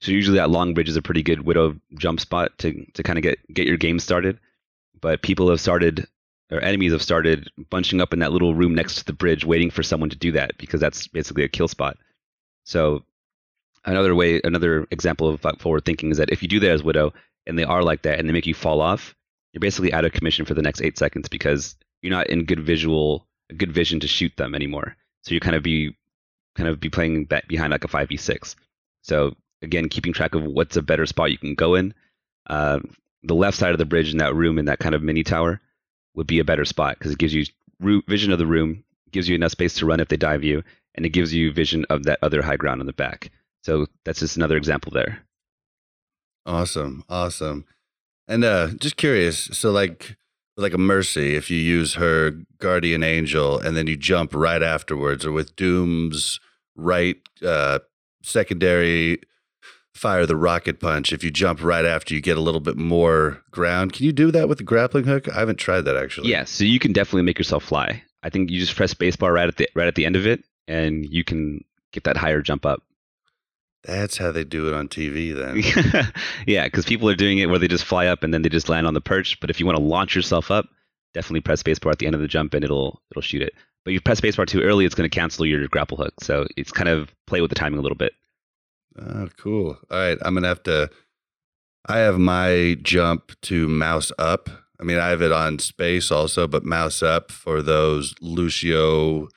So 0.00 0.12
usually 0.12 0.38
that 0.38 0.50
long 0.50 0.74
bridge 0.74 0.88
is 0.88 0.96
a 0.96 1.02
pretty 1.02 1.22
good 1.22 1.44
widow 1.44 1.76
jump 1.94 2.20
spot 2.20 2.56
to 2.58 2.86
to 2.94 3.02
kind 3.02 3.18
of 3.18 3.22
get 3.22 3.38
get 3.52 3.66
your 3.66 3.76
game 3.76 3.98
started. 3.98 4.38
But 5.00 5.22
people 5.22 5.50
have 5.50 5.60
started 5.60 6.06
or 6.50 6.60
enemies 6.60 6.92
have 6.92 7.02
started 7.02 7.48
bunching 7.70 8.00
up 8.00 8.12
in 8.12 8.18
that 8.20 8.32
little 8.32 8.54
room 8.54 8.74
next 8.74 8.96
to 8.96 9.04
the 9.04 9.12
bridge 9.12 9.44
waiting 9.44 9.70
for 9.70 9.82
someone 9.82 10.10
to 10.10 10.16
do 10.16 10.32
that 10.32 10.56
because 10.58 10.80
that's 10.80 11.06
basically 11.06 11.44
a 11.44 11.48
kill 11.48 11.68
spot. 11.68 11.96
So 12.64 13.04
another 13.84 14.14
way 14.14 14.40
another 14.42 14.86
example 14.90 15.28
of 15.28 15.44
forward 15.58 15.84
thinking 15.84 16.10
is 16.10 16.18
that 16.18 16.30
if 16.30 16.42
you 16.42 16.48
do 16.48 16.60
that 16.60 16.70
as 16.70 16.82
widow 16.82 17.12
and 17.46 17.58
they 17.58 17.64
are 17.64 17.82
like 17.82 18.02
that 18.02 18.18
and 18.18 18.28
they 18.28 18.32
make 18.32 18.46
you 18.46 18.54
fall 18.54 18.80
off, 18.80 19.14
you're 19.52 19.60
basically 19.60 19.92
out 19.92 20.04
of 20.04 20.12
commission 20.12 20.44
for 20.44 20.54
the 20.54 20.62
next 20.62 20.80
8 20.80 20.98
seconds 20.98 21.28
because 21.28 21.76
you're 22.02 22.12
not 22.12 22.28
in 22.28 22.44
good 22.44 22.60
visual 22.60 23.26
good 23.56 23.72
vision 23.72 24.00
to 24.00 24.08
shoot 24.08 24.32
them 24.36 24.54
anymore. 24.54 24.96
So 25.22 25.34
you 25.34 25.40
kind 25.40 25.56
of 25.56 25.62
be 25.62 25.96
kind 26.56 26.68
of 26.68 26.80
be 26.80 26.88
playing 26.90 27.24
back 27.26 27.48
behind 27.48 27.72
like 27.72 27.84
a 27.84 27.88
5v6. 27.88 28.54
So 29.02 29.34
again, 29.62 29.88
keeping 29.88 30.12
track 30.12 30.34
of 30.34 30.44
what's 30.44 30.76
a 30.76 30.82
better 30.82 31.06
spot 31.06 31.30
you 31.30 31.38
can 31.38 31.54
go 31.54 31.74
in. 31.74 31.94
Uh, 32.46 32.80
the 33.22 33.34
left 33.34 33.56
side 33.56 33.72
of 33.72 33.78
the 33.78 33.84
bridge 33.84 34.12
in 34.12 34.18
that 34.18 34.34
room 34.34 34.58
in 34.58 34.64
that 34.66 34.78
kind 34.78 34.94
of 34.94 35.02
mini 35.02 35.22
tower 35.22 35.60
would 36.14 36.26
be 36.26 36.38
a 36.38 36.44
better 36.44 36.64
spot 36.64 36.98
because 36.98 37.12
it 37.12 37.18
gives 37.18 37.34
you 37.34 37.44
vision 38.08 38.32
of 38.32 38.38
the 38.38 38.46
room, 38.46 38.84
gives 39.10 39.28
you 39.28 39.34
enough 39.34 39.52
space 39.52 39.74
to 39.74 39.86
run 39.86 40.00
if 40.00 40.08
they 40.08 40.16
dive 40.16 40.42
you, 40.42 40.62
and 40.94 41.06
it 41.06 41.10
gives 41.10 41.32
you 41.32 41.52
vision 41.52 41.84
of 41.90 42.04
that 42.04 42.18
other 42.22 42.42
high 42.42 42.56
ground 42.56 42.80
on 42.80 42.86
the 42.86 42.92
back. 42.92 43.30
So 43.62 43.86
that's 44.04 44.20
just 44.20 44.36
another 44.36 44.56
example 44.56 44.92
there. 44.92 45.20
Awesome, 46.46 47.04
awesome. 47.08 47.64
And 48.28 48.44
uh, 48.44 48.68
just 48.78 48.96
curious, 48.96 49.38
so 49.52 49.70
like 49.70 50.16
like 50.56 50.72
a 50.74 50.78
mercy, 50.78 51.36
if 51.36 51.50
you 51.50 51.58
use 51.58 51.94
her 51.94 52.32
guardian 52.58 53.02
angel 53.02 53.58
and 53.58 53.76
then 53.76 53.86
you 53.86 53.96
jump 53.96 54.34
right 54.34 54.62
afterwards, 54.62 55.24
or 55.24 55.32
with 55.32 55.56
Doom's 55.56 56.38
right 56.76 57.16
uh, 57.44 57.80
secondary 58.22 59.20
fire 59.94 60.26
the 60.26 60.36
rocket 60.36 60.80
punch, 60.80 61.12
if 61.12 61.24
you 61.24 61.30
jump 61.30 61.62
right 61.62 61.84
after, 61.84 62.14
you 62.14 62.20
get 62.20 62.36
a 62.36 62.40
little 62.40 62.60
bit 62.60 62.76
more 62.76 63.42
ground. 63.50 63.92
Can 63.92 64.06
you 64.06 64.12
do 64.12 64.30
that 64.30 64.48
with 64.48 64.58
the 64.58 64.64
grappling 64.64 65.04
hook? 65.04 65.28
I 65.28 65.40
haven't 65.40 65.58
tried 65.58 65.82
that 65.82 65.96
actually. 65.96 66.30
Yeah, 66.30 66.44
so 66.44 66.64
you 66.64 66.78
can 66.78 66.92
definitely 66.92 67.22
make 67.22 67.38
yourself 67.38 67.64
fly. 67.64 68.02
I 68.22 68.30
think 68.30 68.50
you 68.50 68.60
just 68.60 68.76
press 68.76 68.94
spacebar 68.94 69.32
right 69.32 69.48
at 69.48 69.56
the 69.56 69.68
right 69.74 69.88
at 69.88 69.94
the 69.94 70.06
end 70.06 70.16
of 70.16 70.26
it, 70.26 70.44
and 70.68 71.06
you 71.10 71.24
can 71.24 71.64
get 71.92 72.04
that 72.04 72.16
higher 72.16 72.42
jump 72.42 72.64
up. 72.66 72.82
That's 73.84 74.18
how 74.18 74.30
they 74.30 74.44
do 74.44 74.68
it 74.68 74.74
on 74.74 74.88
TV 74.88 75.34
then. 75.34 76.12
yeah, 76.46 76.64
because 76.64 76.84
people 76.84 77.08
are 77.08 77.14
doing 77.14 77.38
it 77.38 77.48
where 77.48 77.58
they 77.58 77.68
just 77.68 77.84
fly 77.84 78.06
up 78.06 78.22
and 78.22 78.32
then 78.34 78.42
they 78.42 78.48
just 78.48 78.68
land 78.68 78.86
on 78.86 78.94
the 78.94 79.00
perch. 79.00 79.40
But 79.40 79.48
if 79.48 79.58
you 79.58 79.66
want 79.66 79.78
to 79.78 79.82
launch 79.82 80.14
yourself 80.14 80.50
up, 80.50 80.66
definitely 81.14 81.40
press 81.40 81.62
spacebar 81.62 81.90
at 81.90 81.98
the 81.98 82.06
end 82.06 82.14
of 82.14 82.20
the 82.20 82.28
jump 82.28 82.52
and 82.54 82.62
it'll 82.62 83.00
it'll 83.10 83.22
shoot 83.22 83.42
it. 83.42 83.54
But 83.84 83.92
you 83.92 84.00
press 84.00 84.20
spacebar 84.20 84.46
too 84.46 84.60
early, 84.60 84.84
it's 84.84 84.94
going 84.94 85.08
to 85.08 85.14
cancel 85.14 85.46
your 85.46 85.66
grapple 85.68 85.96
hook. 85.96 86.12
So 86.22 86.46
it's 86.56 86.72
kind 86.72 86.88
of 86.88 87.10
play 87.26 87.40
with 87.40 87.48
the 87.48 87.54
timing 87.54 87.78
a 87.78 87.82
little 87.82 87.96
bit. 87.96 88.12
Oh, 88.98 89.28
cool. 89.38 89.78
All 89.90 89.98
right. 89.98 90.18
I'm 90.22 90.34
going 90.34 90.42
to 90.42 90.48
have 90.48 90.62
to. 90.64 90.90
I 91.86 91.98
have 91.98 92.18
my 92.18 92.76
jump 92.82 93.32
to 93.42 93.66
mouse 93.66 94.12
up. 94.18 94.50
I 94.78 94.84
mean, 94.84 94.98
I 94.98 95.08
have 95.08 95.22
it 95.22 95.32
on 95.32 95.58
space 95.58 96.10
also, 96.10 96.46
but 96.46 96.64
mouse 96.64 97.02
up 97.02 97.30
for 97.30 97.62
those 97.62 98.14
Lucio 98.20 99.28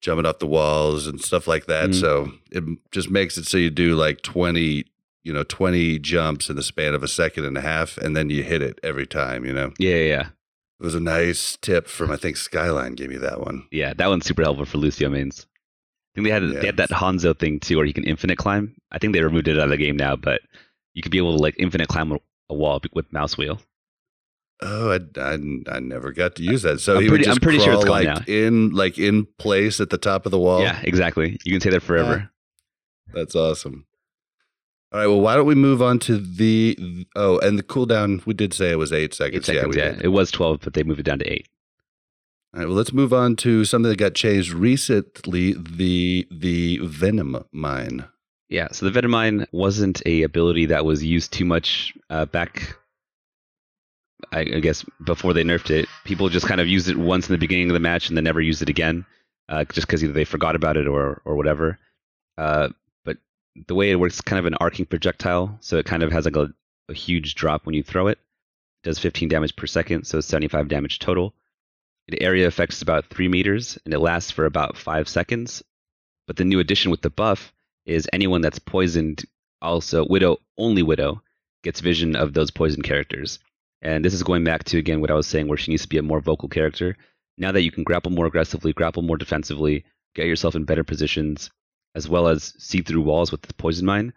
jumping 0.00 0.26
off 0.26 0.38
the 0.38 0.46
walls 0.46 1.06
and 1.06 1.20
stuff 1.20 1.46
like 1.46 1.66
that. 1.66 1.90
Mhm. 1.90 1.94
So 2.00 2.32
it 2.50 2.64
just 2.90 3.10
makes 3.10 3.36
it 3.36 3.46
so 3.46 3.56
you 3.58 3.70
do 3.70 3.94
like 3.96 4.22
20, 4.22 4.84
you 5.24 5.32
know, 5.32 5.42
20 5.44 5.98
jumps 5.98 6.48
in 6.48 6.56
the 6.56 6.62
span 6.62 6.94
of 6.94 7.02
a 7.02 7.08
second 7.08 7.44
and 7.44 7.56
a 7.58 7.60
half, 7.60 7.98
and 7.98 8.16
then 8.16 8.30
you 8.30 8.42
hit 8.42 8.62
it 8.62 8.78
every 8.82 9.06
time, 9.06 9.44
you 9.44 9.52
know? 9.52 9.72
Yeah, 9.78 9.96
yeah. 9.96 10.26
It 10.80 10.84
was 10.84 10.94
a 10.94 11.00
nice 11.00 11.58
tip 11.60 11.86
from, 11.86 12.10
I 12.10 12.16
think, 12.16 12.38
Skyline 12.38 12.94
gave 12.94 13.10
me 13.10 13.18
that 13.18 13.40
one. 13.40 13.66
Yeah, 13.70 13.92
that 13.92 14.08
one's 14.08 14.24
super 14.24 14.42
helpful 14.42 14.64
for 14.64 14.78
Lucio 14.78 15.10
mains. 15.10 15.46
I 15.46 16.14
think 16.14 16.24
they 16.26 16.32
had 16.32 16.42
Yeah. 16.42 16.60
they 16.60 16.66
had 16.66 16.76
that 16.78 16.88
Hanzo 16.90 17.38
thing 17.38 17.60
too, 17.60 17.76
where 17.76 17.84
you 17.86 17.92
can 17.92 18.04
infinite 18.04 18.38
climb. 18.38 18.74
I 18.90 18.98
think 18.98 19.12
they 19.12 19.22
removed 19.22 19.46
it 19.48 19.58
out 19.58 19.64
of 19.64 19.70
the 19.70 19.76
game 19.76 19.96
now, 19.98 20.16
but 20.16 20.40
you 20.94 21.02
could 21.02 21.12
be 21.12 21.18
able 21.18 21.36
to 21.36 21.42
like 21.42 21.54
infinite 21.58 21.88
climb 21.88 22.12
a 22.48 22.54
wall 22.54 22.80
with 22.94 23.12
mouse 23.12 23.36
wheel. 23.36 23.60
Oh, 24.62 24.92
I, 24.92 25.20
I, 25.20 25.38
I 25.68 25.80
never 25.80 26.12
got 26.12 26.34
to 26.36 26.42
use 26.42 26.62
that. 26.62 26.80
So 26.80 26.96
I'm 26.96 27.02
he 27.02 27.08
pretty- 27.08 27.20
would 27.22 27.24
just 27.24 27.38
I'm 27.38 27.42
pretty 27.42 27.58
sure 27.60 27.74
it's 27.74 27.84
crawl, 27.84 28.02
like 28.04 28.28
in 28.28 28.70
like 28.70 28.98
in 28.98 29.26
place 29.38 29.80
at 29.80 29.90
the 29.90 29.98
top 29.98 30.26
of 30.26 30.32
the 30.32 30.38
wall. 30.38 30.60
Yeah, 30.60 30.78
exactly. 30.82 31.38
You 31.44 31.52
can 31.52 31.60
stay 31.60 31.70
there 31.70 31.80
forever. 31.80 32.30
That's 33.14 33.34
awesome. 33.34 33.86
All 34.92 35.00
right. 35.00 35.06
Well, 35.06 35.20
why 35.20 35.34
don't 35.36 35.46
we 35.46 35.54
move 35.54 35.80
on 35.80 35.98
to 36.00 36.18
the 36.18 37.06
oh, 37.16 37.38
and 37.38 37.58
the 37.58 37.62
cooldown? 37.62 38.24
We 38.26 38.34
did 38.34 38.52
say 38.52 38.70
it 38.70 38.78
was 38.78 38.92
eight 38.92 39.14
seconds. 39.14 39.48
Eight 39.48 39.54
seconds, 39.54 39.76
we 39.76 39.82
yeah. 39.82 39.92
did. 39.92 40.02
It 40.04 40.08
was 40.08 40.30
twelve, 40.30 40.60
but 40.62 40.74
they 40.74 40.82
moved 40.82 41.00
it 41.00 41.04
down 41.04 41.20
to 41.20 41.32
eight. 41.32 41.48
All 42.52 42.60
right. 42.60 42.66
Well, 42.66 42.76
let's 42.76 42.92
move 42.92 43.12
on 43.12 43.36
to 43.36 43.64
something 43.64 43.88
that 43.88 43.98
got 43.98 44.14
changed 44.14 44.52
recently. 44.52 45.54
The 45.54 46.26
the 46.30 46.80
Venom 46.82 47.44
mine. 47.52 48.06
Yeah, 48.48 48.66
so 48.72 48.84
the 48.84 48.90
venom 48.90 49.12
mine 49.12 49.46
wasn't 49.52 50.02
a 50.06 50.24
ability 50.24 50.66
that 50.66 50.84
was 50.84 51.04
used 51.04 51.32
too 51.32 51.44
much 51.44 51.94
uh, 52.10 52.26
back. 52.26 52.76
I, 54.32 54.44
guess 54.44 54.84
before 55.04 55.32
they 55.32 55.42
nerfed 55.42 55.70
it, 55.70 55.88
people 56.04 56.28
just 56.28 56.46
kind 56.46 56.60
of 56.60 56.68
used 56.68 56.88
it 56.88 56.96
once 56.96 57.28
in 57.28 57.32
the 57.32 57.38
beginning 57.38 57.68
of 57.68 57.74
the 57.74 57.80
match 57.80 58.08
and 58.08 58.16
then 58.16 58.24
never 58.24 58.40
used 58.40 58.62
it 58.62 58.68
again, 58.68 59.04
uh, 59.48 59.64
just 59.64 59.86
because 59.86 60.04
either 60.04 60.12
they 60.12 60.24
forgot 60.24 60.54
about 60.54 60.76
it 60.76 60.86
or 60.86 61.20
or 61.24 61.34
whatever. 61.34 61.78
Uh, 62.38 62.68
but 63.04 63.18
the 63.66 63.74
way 63.74 63.90
it 63.90 63.96
works, 63.96 64.14
is 64.14 64.20
kind 64.20 64.38
of 64.38 64.46
an 64.46 64.54
arcing 64.54 64.86
projectile, 64.86 65.58
so 65.60 65.78
it 65.78 65.86
kind 65.86 66.02
of 66.02 66.12
has 66.12 66.24
like 66.24 66.36
a, 66.36 66.52
a 66.88 66.94
huge 66.94 67.34
drop 67.34 67.66
when 67.66 67.74
you 67.74 67.82
throw 67.82 68.06
it. 68.06 68.18
It 68.82 68.88
does 68.88 68.98
15 68.98 69.28
damage 69.28 69.56
per 69.56 69.66
second, 69.66 70.04
so 70.04 70.20
75 70.20 70.68
damage 70.68 71.00
total. 71.00 71.34
The 72.08 72.22
area 72.22 72.46
affects 72.46 72.82
about 72.82 73.06
three 73.06 73.28
meters, 73.28 73.78
and 73.84 73.92
it 73.92 73.98
lasts 73.98 74.30
for 74.30 74.44
about 74.44 74.76
five 74.76 75.08
seconds. 75.08 75.62
But 76.26 76.36
the 76.36 76.44
new 76.44 76.60
addition 76.60 76.90
with 76.90 77.02
the 77.02 77.10
buff 77.10 77.52
is 77.86 78.08
anyone 78.12 78.40
that's 78.40 78.58
poisoned, 78.58 79.24
also 79.60 80.06
Widow, 80.06 80.38
only 80.56 80.82
Widow, 80.82 81.22
gets 81.62 81.80
vision 81.80 82.16
of 82.16 82.32
those 82.32 82.50
poisoned 82.50 82.84
characters. 82.84 83.38
And 83.82 84.04
this 84.04 84.14
is 84.14 84.22
going 84.22 84.44
back 84.44 84.64
to 84.64 84.78
again 84.78 85.00
what 85.00 85.10
I 85.10 85.14
was 85.14 85.26
saying, 85.26 85.48
where 85.48 85.58
she 85.58 85.70
needs 85.70 85.82
to 85.82 85.88
be 85.88 85.98
a 85.98 86.02
more 86.02 86.20
vocal 86.20 86.48
character. 86.48 86.96
Now 87.38 87.52
that 87.52 87.62
you 87.62 87.70
can 87.70 87.84
grapple 87.84 88.12
more 88.12 88.26
aggressively, 88.26 88.72
grapple 88.72 89.02
more 89.02 89.16
defensively, 89.16 89.84
get 90.14 90.26
yourself 90.26 90.54
in 90.54 90.64
better 90.64 90.84
positions, 90.84 91.50
as 91.94 92.08
well 92.08 92.28
as 92.28 92.54
see 92.58 92.82
through 92.82 93.02
walls 93.02 93.32
with 93.32 93.42
the 93.42 93.54
poison 93.54 93.86
mine, 93.86 94.12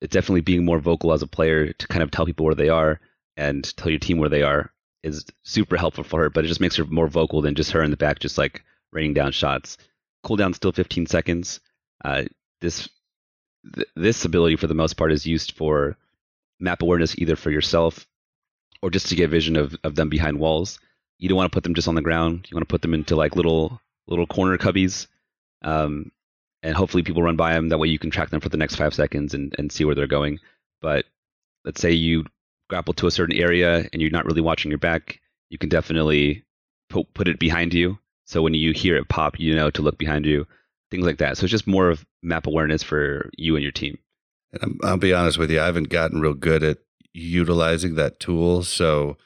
it's 0.00 0.12
definitely 0.12 0.42
being 0.42 0.64
more 0.64 0.78
vocal 0.78 1.12
as 1.12 1.22
a 1.22 1.26
player 1.26 1.72
to 1.72 1.88
kind 1.88 2.02
of 2.02 2.10
tell 2.10 2.26
people 2.26 2.46
where 2.46 2.54
they 2.54 2.68
are 2.68 3.00
and 3.36 3.76
tell 3.76 3.90
your 3.90 3.98
team 3.98 4.18
where 4.18 4.28
they 4.28 4.42
are 4.42 4.70
is 5.02 5.24
super 5.42 5.76
helpful 5.76 6.04
for 6.04 6.22
her. 6.22 6.30
But 6.30 6.44
it 6.44 6.48
just 6.48 6.60
makes 6.60 6.76
her 6.76 6.84
more 6.84 7.08
vocal 7.08 7.42
than 7.42 7.54
just 7.54 7.72
her 7.72 7.82
in 7.82 7.90
the 7.90 7.96
back, 7.96 8.18
just 8.18 8.38
like 8.38 8.64
raining 8.92 9.14
down 9.14 9.32
shots. 9.32 9.76
Cooldown 10.24 10.54
still 10.54 10.72
15 10.72 11.06
seconds. 11.06 11.60
Uh, 12.04 12.24
this 12.60 12.88
th- 13.74 13.88
this 13.96 14.24
ability 14.24 14.56
for 14.56 14.66
the 14.66 14.74
most 14.74 14.94
part 14.94 15.12
is 15.12 15.26
used 15.26 15.52
for 15.52 15.96
map 16.60 16.82
awareness 16.82 17.18
either 17.18 17.36
for 17.36 17.50
yourself 17.50 18.06
or 18.84 18.90
just 18.90 19.08
to 19.08 19.16
get 19.16 19.30
vision 19.30 19.56
of, 19.56 19.74
of 19.82 19.94
them 19.94 20.08
behind 20.08 20.38
walls 20.38 20.78
you 21.18 21.28
don't 21.28 21.36
want 21.36 21.50
to 21.50 21.54
put 21.54 21.64
them 21.64 21.74
just 21.74 21.88
on 21.88 21.94
the 21.94 22.02
ground 22.02 22.46
you 22.50 22.54
want 22.54 22.66
to 22.66 22.72
put 22.72 22.82
them 22.82 22.94
into 22.94 23.16
like 23.16 23.36
little 23.36 23.80
little 24.06 24.26
corner 24.26 24.58
cubbies 24.58 25.06
um, 25.62 26.10
and 26.62 26.76
hopefully 26.76 27.02
people 27.02 27.22
run 27.22 27.36
by 27.36 27.54
them 27.54 27.70
that 27.70 27.78
way 27.78 27.88
you 27.88 27.98
can 27.98 28.10
track 28.10 28.30
them 28.30 28.40
for 28.40 28.50
the 28.50 28.56
next 28.56 28.76
five 28.76 28.94
seconds 28.94 29.32
and, 29.32 29.54
and 29.58 29.72
see 29.72 29.84
where 29.84 29.94
they're 29.94 30.06
going 30.06 30.38
but 30.80 31.06
let's 31.64 31.80
say 31.80 31.90
you 31.90 32.24
grapple 32.68 32.94
to 32.94 33.06
a 33.06 33.10
certain 33.10 33.36
area 33.36 33.88
and 33.92 34.00
you're 34.00 34.10
not 34.10 34.24
really 34.24 34.40
watching 34.40 34.70
your 34.70 34.78
back, 34.78 35.20
you 35.50 35.58
can 35.58 35.68
definitely 35.68 36.44
put, 36.88 37.12
put 37.14 37.28
it 37.28 37.38
behind 37.38 37.74
you. 37.74 37.98
So 38.26 38.42
when 38.42 38.54
you 38.54 38.72
hear 38.72 38.96
it 38.96 39.08
pop, 39.08 39.38
you 39.38 39.54
know 39.54 39.70
to 39.70 39.82
look 39.82 39.98
behind 39.98 40.26
you, 40.26 40.46
things 40.90 41.04
like 41.04 41.18
that. 41.18 41.36
So 41.36 41.44
it's 41.44 41.50
just 41.50 41.66
more 41.66 41.90
of 41.90 42.04
map 42.22 42.46
awareness 42.46 42.82
for 42.82 43.30
you 43.36 43.56
and 43.56 43.62
your 43.62 43.72
team. 43.72 43.98
And 44.52 44.62
I'm, 44.62 44.78
I'll 44.82 44.96
be 44.96 45.12
honest 45.12 45.38
with 45.38 45.50
you, 45.50 45.60
I 45.60 45.66
haven't 45.66 45.88
gotten 45.88 46.20
real 46.20 46.34
good 46.34 46.62
at 46.62 46.78
utilizing 47.14 47.94
that 47.94 48.20
tool. 48.20 48.62
So 48.64 49.16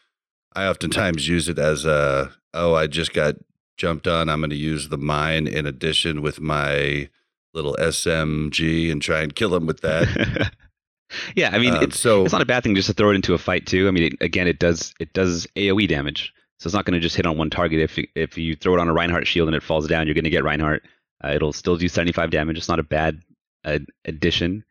I 0.54 0.66
oftentimes 0.66 1.26
use 1.26 1.48
it 1.48 1.58
as 1.58 1.84
a, 1.84 2.32
oh, 2.54 2.74
I 2.74 2.86
just 2.86 3.12
got 3.12 3.36
jumped 3.76 4.06
on. 4.06 4.28
I'm 4.28 4.40
going 4.40 4.50
to 4.50 4.56
use 4.56 4.88
the 4.88 4.98
mine 4.98 5.46
in 5.46 5.66
addition 5.66 6.22
with 6.22 6.40
my 6.40 7.08
little 7.54 7.76
SMG 7.80 8.92
and 8.92 9.00
try 9.00 9.22
and 9.22 9.34
kill 9.34 9.54
him 9.54 9.66
with 9.66 9.80
that. 9.80 10.52
yeah, 11.34 11.50
I 11.52 11.58
mean, 11.58 11.74
Um, 11.74 11.82
it's, 11.82 11.98
so 11.98 12.24
it's 12.24 12.32
not 12.32 12.42
a 12.42 12.46
bad 12.46 12.62
thing 12.62 12.74
just 12.74 12.88
to 12.88 12.92
throw 12.92 13.10
it 13.10 13.14
into 13.14 13.34
a 13.34 13.38
fight 13.38 13.66
too. 13.66 13.88
I 13.88 13.90
mean, 13.90 14.04
it, 14.04 14.12
again, 14.20 14.46
it 14.46 14.58
does 14.58 14.94
it 15.00 15.12
does 15.14 15.46
AOE 15.56 15.88
damage, 15.88 16.32
so 16.58 16.68
it's 16.68 16.74
not 16.74 16.84
going 16.84 16.94
to 16.94 17.00
just 17.00 17.16
hit 17.16 17.26
on 17.26 17.38
one 17.38 17.50
target. 17.50 17.80
If 17.80 17.98
you, 17.98 18.06
if 18.14 18.36
you 18.36 18.54
throw 18.54 18.74
it 18.74 18.80
on 18.80 18.88
a 18.88 18.92
Reinhardt 18.92 19.26
shield 19.26 19.48
and 19.48 19.56
it 19.56 19.62
falls 19.62 19.88
down, 19.88 20.06
you're 20.06 20.14
going 20.14 20.24
to 20.24 20.30
get 20.30 20.44
Reinhardt. 20.44 20.82
Uh, 21.24 21.28
it'll 21.28 21.52
still 21.52 21.76
do 21.76 21.88
75 21.88 22.30
damage. 22.30 22.58
It's 22.58 22.68
not 22.68 22.78
a 22.78 22.84
bad 22.84 23.22
uh, 23.64 23.78
addition, 24.04 24.64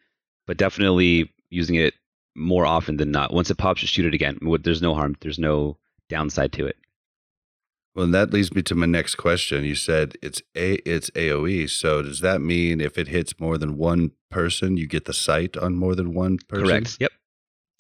but 0.46 0.58
definitely 0.58 1.34
using 1.50 1.76
it 1.76 1.94
more 2.38 2.66
often 2.66 2.98
than 2.98 3.12
not. 3.12 3.34
Once 3.34 3.50
it 3.50 3.58
pops, 3.58 3.82
just 3.82 3.94
shoot 3.94 4.06
it 4.06 4.14
again. 4.14 4.38
There's 4.62 4.82
no 4.82 4.94
harm. 4.94 5.16
There's 5.20 5.40
no 5.40 5.78
downside 6.08 6.54
to 6.54 6.66
it. 6.66 6.78
Well, 7.96 8.06
and 8.06 8.14
that 8.14 8.32
leads 8.32 8.54
me 8.54 8.62
to 8.64 8.76
my 8.76 8.86
next 8.86 9.16
question. 9.16 9.64
You 9.66 9.74
said 9.74 10.16
it's 10.22 10.42
a 10.56 10.76
it's 10.88 11.10
AOE. 11.12 11.70
So 11.70 12.04
does 12.04 12.20
that 12.20 12.42
mean 12.42 12.80
if 12.80 12.98
it 12.98 13.08
hits 13.08 13.40
more 13.40 13.58
than 13.58 13.76
one 13.76 14.12
person, 14.30 14.78
you 14.78 14.86
get 14.88 15.06
the 15.06 15.14
sight 15.14 15.58
on 15.58 15.76
more 15.76 15.96
than 15.96 16.14
one 16.14 16.38
person? 16.48 16.68
Correct. 16.68 16.98
Yep. 17.00 17.12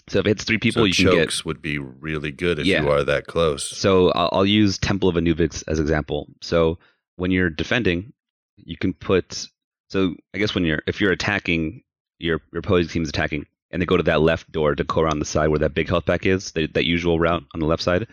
So 0.10 0.20
if 0.20 0.26
it 0.26 0.30
hits 0.30 0.43
three 0.46 0.58
people, 0.58 0.82
so 0.82 0.86
you 0.86 0.93
can 0.93 1.06
get 1.06 1.26
chokes 1.26 1.46
would 1.46 1.62
be 1.62 1.78
really 1.78 2.32
good 2.32 2.58
if 2.60 2.65
Yeah. 2.65 2.82
you 2.82 2.89
are 2.89 3.04
that 3.04 3.28
close. 3.28 3.70
So 3.78 4.10
I'll, 4.12 4.30
I'll 4.32 4.46
use 4.46 4.78
Temple 4.80 5.08
of 5.10 5.17
Anubis 5.17 5.62
as 5.63 5.80
example. 5.80 6.28
So 6.41 6.80
when 7.17 7.30
you're 7.30 7.50
defending, 7.52 8.13
you 8.56 8.78
can 8.78 8.93
put. 8.93 9.48
So 9.89 10.15
I 10.34 10.39
guess 10.39 10.56
when 10.56 10.65
you're 10.65 10.82
if 10.88 11.00
you're 11.00 11.12
attacking, 11.12 11.84
your 12.17 12.41
your 12.52 12.60
opposing 12.60 12.89
team's 12.89 13.10
attacking, 13.10 13.46
and 13.72 13.82
they 13.82 13.86
go 13.86 13.98
to 13.98 14.04
that 14.04 14.22
left 14.22 14.52
door 14.52 14.76
to 14.76 14.84
go 14.84 15.02
around 15.02 15.20
the 15.20 15.26
side 15.26 15.50
where 15.50 15.60
that 15.60 15.74
big 15.74 15.90
health 15.90 16.06
pack 16.06 16.26
is, 16.26 16.52
that, 16.54 16.74
that 16.74 16.86
usual 16.86 17.20
route 17.20 17.44
on 17.54 17.60
the 17.60 17.66
left 17.66 17.84
side. 17.84 18.08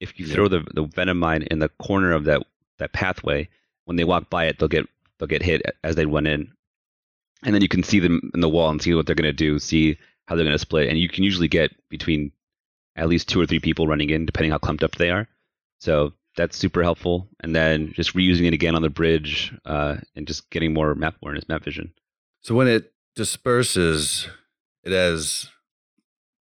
If 0.00 0.18
you 0.18 0.26
Yeah. 0.26 0.34
throw 0.34 0.48
the 0.48 0.60
the 0.74 0.84
venom 0.84 1.18
mine 1.18 1.42
in 1.50 1.58
the 1.60 1.68
corner 1.68 2.12
of 2.12 2.24
that 2.24 2.42
that 2.78 2.92
pathway, 2.92 3.48
when 3.84 3.96
they 3.96 4.04
walk 4.04 4.28
by 4.30 4.46
it, 4.46 4.58
they'll 4.58 4.68
get 4.68 4.86
they'll 5.18 5.28
get 5.28 5.42
hit 5.42 5.62
as 5.82 5.94
they 5.96 6.06
run 6.06 6.26
in, 6.26 6.52
and 7.42 7.54
then 7.54 7.62
you 7.62 7.68
can 7.68 7.82
see 7.82 8.00
them 8.00 8.30
in 8.34 8.40
the 8.40 8.48
wall 8.48 8.70
and 8.70 8.82
see 8.82 8.92
what 8.94 9.06
they're 9.06 9.14
going 9.14 9.24
to 9.24 9.32
do, 9.32 9.58
see 9.58 9.96
how 10.26 10.34
they're 10.34 10.44
going 10.44 10.54
to 10.54 10.58
split, 10.58 10.88
and 10.88 10.98
you 10.98 11.08
can 11.08 11.22
usually 11.24 11.48
get 11.48 11.70
between 11.90 12.32
at 12.96 13.08
least 13.08 13.28
two 13.28 13.40
or 13.40 13.46
three 13.46 13.60
people 13.60 13.86
running 13.86 14.10
in, 14.10 14.24
depending 14.26 14.50
how 14.50 14.58
clumped 14.58 14.82
up 14.82 14.94
they 14.96 15.10
are. 15.10 15.28
So 15.80 16.12
that's 16.36 16.56
super 16.56 16.82
helpful. 16.82 17.28
And 17.40 17.54
then 17.54 17.92
just 17.92 18.14
reusing 18.14 18.46
it 18.46 18.54
again 18.54 18.74
on 18.74 18.82
the 18.82 18.88
bridge 18.90 19.52
uh, 19.64 19.96
and 20.16 20.26
just 20.26 20.48
getting 20.50 20.72
more 20.72 20.94
map 20.94 21.16
awareness, 21.22 21.48
map 21.48 21.62
vision. 21.62 21.92
So 22.40 22.54
when 22.54 22.66
it 22.68 22.92
disperses, 23.14 24.28
it 24.84 24.92
has 24.92 25.48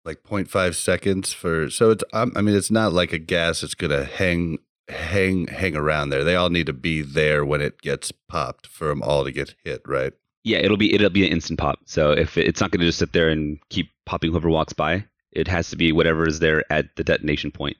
like 0.05 0.23
0.5 0.23 0.75
seconds 0.75 1.33
for. 1.33 1.69
So 1.69 1.91
it's. 1.91 2.03
um, 2.13 2.33
I 2.35 2.41
mean, 2.41 2.55
it's 2.55 2.71
not 2.71 2.93
like 2.93 3.13
a 3.13 3.19
gas. 3.19 3.63
It's 3.63 3.75
gonna 3.75 4.03
hang, 4.05 4.59
hang, 4.89 5.47
hang 5.47 5.75
around 5.75 6.09
there. 6.09 6.23
They 6.23 6.35
all 6.35 6.49
need 6.49 6.65
to 6.67 6.73
be 6.73 7.01
there 7.01 7.45
when 7.45 7.61
it 7.61 7.81
gets 7.81 8.11
popped 8.11 8.67
for 8.67 8.87
them 8.87 9.01
all 9.01 9.23
to 9.23 9.31
get 9.31 9.55
hit. 9.63 9.81
Right. 9.85 10.13
Yeah, 10.43 10.57
it'll 10.57 10.77
be 10.77 10.93
it'll 10.93 11.09
be 11.09 11.25
an 11.25 11.31
instant 11.31 11.57
pop. 11.59 11.79
So 11.85 12.11
if 12.11 12.37
it's 12.37 12.59
not 12.59 12.71
going 12.71 12.81
to 12.81 12.85
just 12.87 12.99
sit 12.99 13.13
there 13.13 13.29
and 13.29 13.59
keep 13.69 13.89
popping 14.05 14.31
whoever 14.31 14.49
walks 14.49 14.73
by, 14.73 15.05
it 15.31 15.47
has 15.47 15.69
to 15.69 15.77
be 15.77 15.93
whatever 15.93 16.27
is 16.27 16.39
there 16.39 16.63
at 16.71 16.93
the 16.97 17.03
detonation 17.05 17.49
point 17.49 17.77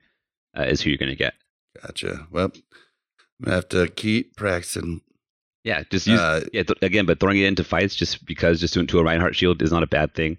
uh, 0.57 0.63
is 0.63 0.79
who 0.81 0.89
you're 0.89 0.97
going 0.97 1.11
to 1.11 1.15
get. 1.17 1.33
Gotcha. 1.81 2.25
Well, 2.31 2.51
I'm 2.53 3.43
gonna 3.43 3.55
have 3.55 3.67
to 3.69 3.87
keep 3.89 4.37
practicing. 4.37 5.01
Yeah, 5.65 5.83
just 5.89 6.07
use 6.07 6.19
Uh, 6.19 6.45
yeah 6.53 6.63
th- 6.63 6.77
again, 6.81 7.05
but 7.05 7.19
throwing 7.19 7.39
it 7.39 7.45
into 7.47 7.63
fights 7.65 7.95
just 7.95 8.25
because 8.25 8.61
just 8.61 8.73
doing 8.73 8.87
to 8.87 8.99
a 8.99 9.03
Reinhardt 9.03 9.35
shield 9.35 9.61
is 9.61 9.71
not 9.71 9.83
a 9.83 9.87
bad 9.87 10.13
thing. 10.13 10.37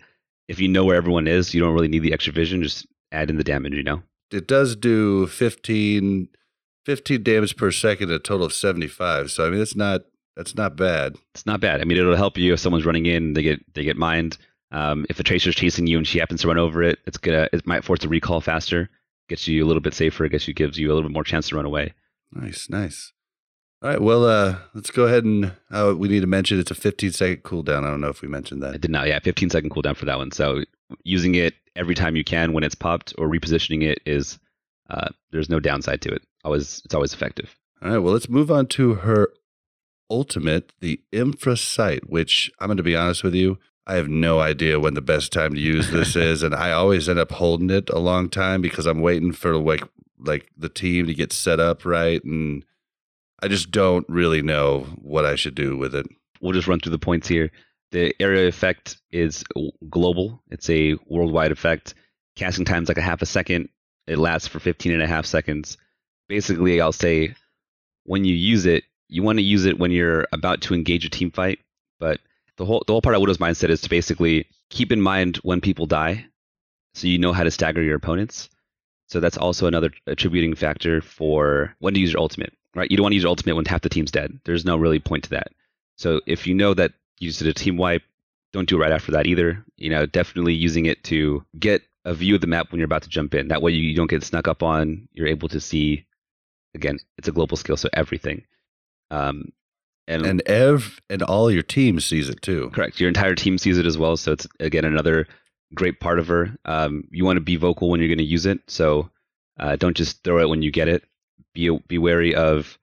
If 0.48 0.60
you 0.60 0.68
know 0.68 0.84
where 0.84 0.96
everyone 0.96 1.26
is, 1.26 1.54
you 1.54 1.60
don't 1.60 1.74
really 1.74 1.88
need 1.88 2.00
the 2.00 2.12
extra 2.12 2.32
vision. 2.32 2.62
Just 2.62 2.86
add 3.12 3.30
in 3.30 3.36
the 3.36 3.44
damage. 3.44 3.74
You 3.74 3.82
know. 3.82 4.02
it 4.32 4.46
does 4.46 4.76
do 4.76 5.26
15, 5.26 6.28
15 6.84 7.22
damage 7.22 7.56
per 7.56 7.70
second, 7.70 8.10
a 8.10 8.18
total 8.18 8.46
of 8.46 8.52
75. 8.52 9.30
So 9.30 9.46
I 9.46 9.50
mean, 9.50 9.60
it's 9.60 9.76
not 9.76 10.02
that's 10.36 10.54
not 10.54 10.76
bad. 10.76 11.16
it's 11.34 11.46
not 11.46 11.60
bad. 11.60 11.80
I 11.80 11.84
mean, 11.84 11.96
it'll 11.98 12.16
help 12.16 12.36
you 12.36 12.52
if 12.52 12.60
someone's 12.60 12.84
running 12.86 13.06
in, 13.06 13.32
they 13.34 13.42
get 13.42 13.74
they 13.74 13.84
get 13.84 13.96
mined. 13.96 14.36
Um, 14.70 15.06
if 15.08 15.20
a 15.20 15.22
tracer's 15.22 15.54
chasing 15.54 15.86
you 15.86 15.98
and 15.98 16.06
she 16.06 16.18
happens 16.18 16.40
to 16.42 16.48
run 16.48 16.58
over 16.58 16.82
it, 16.82 16.98
it's 17.06 17.18
gonna 17.18 17.48
it 17.52 17.66
might 17.66 17.84
force 17.84 18.04
a 18.04 18.08
recall 18.08 18.40
faster, 18.40 18.90
gets 19.28 19.46
you 19.46 19.64
a 19.64 19.66
little 19.66 19.80
bit 19.80 19.94
safer, 19.94 20.28
gets 20.28 20.48
you 20.48 20.54
gives 20.54 20.76
you 20.76 20.88
a 20.88 20.92
little 20.92 21.08
bit 21.08 21.14
more 21.14 21.24
chance 21.24 21.48
to 21.48 21.56
run 21.56 21.64
away. 21.64 21.94
Nice, 22.32 22.68
nice. 22.68 23.12
All 23.82 23.90
right, 23.90 24.00
well, 24.00 24.24
uh, 24.24 24.56
let's 24.72 24.90
go 24.90 25.04
ahead 25.04 25.24
and 25.24 25.52
uh, 25.70 25.94
we 25.96 26.08
need 26.08 26.20
to 26.20 26.26
mention 26.26 26.58
it's 26.58 26.70
a 26.70 26.74
15 26.74 27.12
second 27.12 27.42
cooldown. 27.42 27.84
I 27.84 27.90
don't 27.90 28.00
know 28.00 28.08
if 28.08 28.22
we 28.22 28.28
mentioned 28.28 28.62
that. 28.62 28.74
I 28.74 28.78
did 28.78 28.90
not, 28.90 29.06
yeah, 29.06 29.18
15 29.18 29.50
second 29.50 29.70
cooldown 29.70 29.96
for 29.96 30.06
that 30.06 30.16
one. 30.16 30.30
So 30.30 30.64
using 31.02 31.34
it 31.34 31.54
every 31.76 31.94
time 31.94 32.16
you 32.16 32.24
can 32.24 32.52
when 32.52 32.64
it's 32.64 32.74
popped 32.74 33.12
or 33.18 33.28
repositioning 33.28 33.82
it 33.82 33.98
is 34.06 34.38
uh, 34.88 35.08
there's 35.32 35.50
no 35.50 35.60
downside 35.60 36.00
to 36.02 36.10
it. 36.10 36.22
Always 36.44 36.80
it's 36.84 36.94
always 36.94 37.12
effective. 37.12 37.54
All 37.82 37.90
right, 37.90 37.98
well, 37.98 38.14
let's 38.14 38.28
move 38.28 38.50
on 38.50 38.66
to 38.68 38.94
her 38.94 39.28
ultimate, 40.10 40.72
the 40.80 41.00
Infra 41.12 41.56
Sight, 41.56 42.08
which 42.08 42.50
I'm 42.60 42.68
going 42.68 42.76
to 42.78 42.82
be 42.82 42.96
honest 42.96 43.24
with 43.24 43.34
you, 43.34 43.58
I 43.86 43.94
have 43.94 44.08
no 44.08 44.40
idea 44.40 44.80
when 44.80 44.94
the 44.94 45.02
best 45.02 45.32
time 45.32 45.54
to 45.54 45.60
use 45.60 45.90
this 45.90 46.16
is, 46.30 46.42
and 46.42 46.54
I 46.54 46.72
always 46.72 47.08
end 47.08 47.18
up 47.18 47.32
holding 47.32 47.70
it 47.70 47.90
a 47.90 47.98
long 47.98 48.28
time 48.28 48.62
because 48.62 48.86
I'm 48.86 49.00
waiting 49.00 49.32
for 49.32 49.56
like 49.56 49.84
like 50.18 50.48
the 50.56 50.70
team 50.70 51.06
to 51.06 51.14
get 51.14 51.32
set 51.32 51.60
up 51.60 51.84
right, 51.84 52.22
and 52.24 52.64
I 53.42 53.48
just 53.48 53.70
don't 53.70 54.06
really 54.08 54.42
know 54.42 54.86
what 55.02 55.24
I 55.24 55.34
should 55.34 55.54
do 55.54 55.76
with 55.76 55.94
it. 55.94 56.06
We'll 56.40 56.52
just 56.52 56.68
run 56.68 56.80
through 56.80 56.92
the 56.92 56.98
points 56.98 57.28
here. 57.28 57.50
The 57.90 58.14
area 58.20 58.48
effect 58.48 58.98
is 59.12 59.44
global. 59.88 60.42
It's 60.50 60.68
a 60.70 60.96
worldwide 61.06 61.52
effect. 61.52 61.94
Casting 62.36 62.64
time's 62.64 62.88
like 62.88 62.98
a 62.98 63.02
half 63.02 63.22
a 63.22 63.26
second. 63.26 63.68
It 64.06 64.18
lasts 64.18 64.48
for 64.48 64.60
15 64.60 64.92
and 64.92 65.02
a 65.02 65.06
half 65.06 65.26
seconds. 65.26 65.76
Basically, 66.28 66.80
I'll 66.80 66.92
say 66.92 67.34
when 68.04 68.24
you 68.24 68.34
use 68.34 68.66
it, 68.66 68.84
you 69.08 69.22
want 69.22 69.38
to 69.38 69.44
use 69.44 69.64
it 69.64 69.78
when 69.78 69.90
you're 69.90 70.26
about 70.32 70.62
to 70.62 70.74
engage 70.74 71.04
a 71.04 71.10
team 71.10 71.30
fight. 71.30 71.60
But 72.00 72.20
the 72.56 72.64
whole 72.64 72.82
the 72.86 72.92
whole 72.92 73.02
part 73.02 73.14
of 73.14 73.20
Widow's 73.20 73.38
mindset 73.38 73.70
is 73.70 73.80
to 73.82 73.90
basically 73.90 74.48
keep 74.70 74.92
in 74.92 75.00
mind 75.00 75.36
when 75.38 75.60
people 75.60 75.86
die, 75.86 76.26
so 76.94 77.06
you 77.06 77.18
know 77.18 77.32
how 77.32 77.44
to 77.44 77.50
stagger 77.50 77.82
your 77.82 77.96
opponents. 77.96 78.48
So 79.08 79.20
that's 79.20 79.36
also 79.36 79.66
another 79.66 79.90
attributing 80.06 80.54
factor 80.54 81.00
for 81.00 81.74
when 81.78 81.94
to 81.94 82.00
use 82.00 82.12
your 82.12 82.20
ultimate. 82.20 82.54
Right? 82.74 82.90
You 82.90 82.96
don't 82.96 83.04
want 83.04 83.12
to 83.12 83.16
use 83.16 83.22
your 83.22 83.30
ultimate 83.30 83.54
when 83.54 83.64
half 83.66 83.82
the 83.82 83.88
team's 83.88 84.10
dead. 84.10 84.40
There's 84.44 84.64
no 84.64 84.76
really 84.76 84.98
point 84.98 85.24
to 85.24 85.30
that. 85.30 85.52
So 85.96 86.20
if 86.26 86.46
you 86.46 86.54
know 86.54 86.74
that 86.74 86.92
you 87.20 87.28
just 87.28 87.38
did 87.40 87.48
a 87.48 87.54
team 87.54 87.76
wipe, 87.76 88.02
don't 88.52 88.68
do 88.68 88.76
it 88.76 88.80
right 88.80 88.92
after 88.92 89.12
that 89.12 89.26
either. 89.26 89.64
You 89.76 89.90
know, 89.90 90.06
definitely 90.06 90.54
using 90.54 90.86
it 90.86 91.02
to 91.04 91.44
get 91.58 91.82
a 92.04 92.14
view 92.14 92.34
of 92.34 92.40
the 92.40 92.46
map 92.46 92.70
when 92.70 92.78
you're 92.78 92.86
about 92.86 93.02
to 93.02 93.08
jump 93.08 93.34
in. 93.34 93.48
That 93.48 93.62
way 93.62 93.72
you 93.72 93.94
don't 93.94 94.10
get 94.10 94.24
snuck 94.24 94.48
up 94.48 94.62
on. 94.62 95.08
You're 95.12 95.28
able 95.28 95.48
to 95.48 95.60
see. 95.60 96.04
Again, 96.74 96.98
it's 97.18 97.28
a 97.28 97.32
global 97.32 97.56
skill, 97.56 97.76
so 97.76 97.88
everything. 97.92 98.42
Um, 99.10 99.52
and, 100.08 100.26
And 100.26 100.42
ev 100.46 101.00
and 101.08 101.22
all 101.22 101.50
your 101.50 101.62
team 101.62 102.00
sees 102.00 102.28
it 102.28 102.42
too. 102.42 102.70
correct, 102.70 103.00
your 103.00 103.08
entire 103.08 103.34
team 103.34 103.56
sees 103.58 103.78
it 103.78 103.86
as 103.86 103.96
well. 103.96 104.16
So 104.16 104.32
it's 104.32 104.46
again 104.60 104.84
another 104.84 105.26
great 105.74 106.00
part 106.00 106.18
of 106.18 106.26
her. 106.28 106.56
Um, 106.64 107.04
you 107.10 107.24
want 107.24 107.36
to 107.36 107.40
be 107.40 107.56
vocal 107.56 107.88
when 107.88 108.00
you're 108.00 108.08
going 108.08 108.18
to 108.18 108.24
use 108.24 108.46
it. 108.46 108.60
So 108.66 109.10
uh, 109.58 109.76
don't 109.76 109.96
just 109.96 110.22
throw 110.24 110.40
it 110.40 110.48
when 110.48 110.62
you 110.62 110.70
get 110.70 110.88
it. 110.88 111.04
Be 111.54 111.76
be 111.88 111.98
wary 111.98 112.34
of 112.34 112.78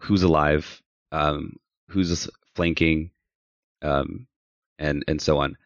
who's 0.00 0.22
alive, 0.22 0.82
um, 1.12 1.56
who's 1.88 2.28
flanking, 2.54 3.10
um, 3.82 4.26
and 4.78 5.04
and 5.06 5.20
so 5.20 5.38
on. 5.38 5.56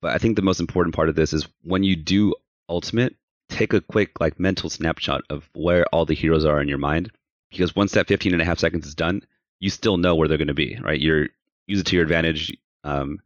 But 0.00 0.12
I 0.12 0.18
think 0.18 0.36
the 0.36 0.42
most 0.42 0.60
important 0.60 0.94
part 0.94 1.08
of 1.08 1.14
this 1.14 1.32
is 1.32 1.46
when 1.62 1.82
you 1.84 1.96
do 1.96 2.34
ultimate, 2.68 3.16
take 3.48 3.72
a 3.72 3.80
quick 3.80 4.20
like 4.20 4.40
mental 4.40 4.70
snapshot 4.70 5.22
of 5.28 5.48
where 5.54 5.84
all 5.92 6.06
the 6.06 6.14
heroes 6.14 6.44
are 6.44 6.60
in 6.60 6.68
your 6.68 6.78
mind. 6.78 7.10
Because 7.50 7.74
once 7.74 7.92
that 7.92 8.06
15 8.06 8.32
and 8.32 8.40
a 8.40 8.44
half 8.44 8.60
seconds 8.60 8.86
is 8.86 8.94
done, 8.94 9.22
you 9.58 9.70
still 9.70 9.96
know 9.96 10.14
where 10.14 10.28
they're 10.28 10.38
going 10.38 10.48
to 10.48 10.54
be, 10.54 10.78
right? 10.80 11.00
You're 11.00 11.28
use 11.66 11.80
it 11.80 11.86
to 11.86 11.96
your 11.96 12.04
advantage. 12.04 12.56
Um, 12.84 13.20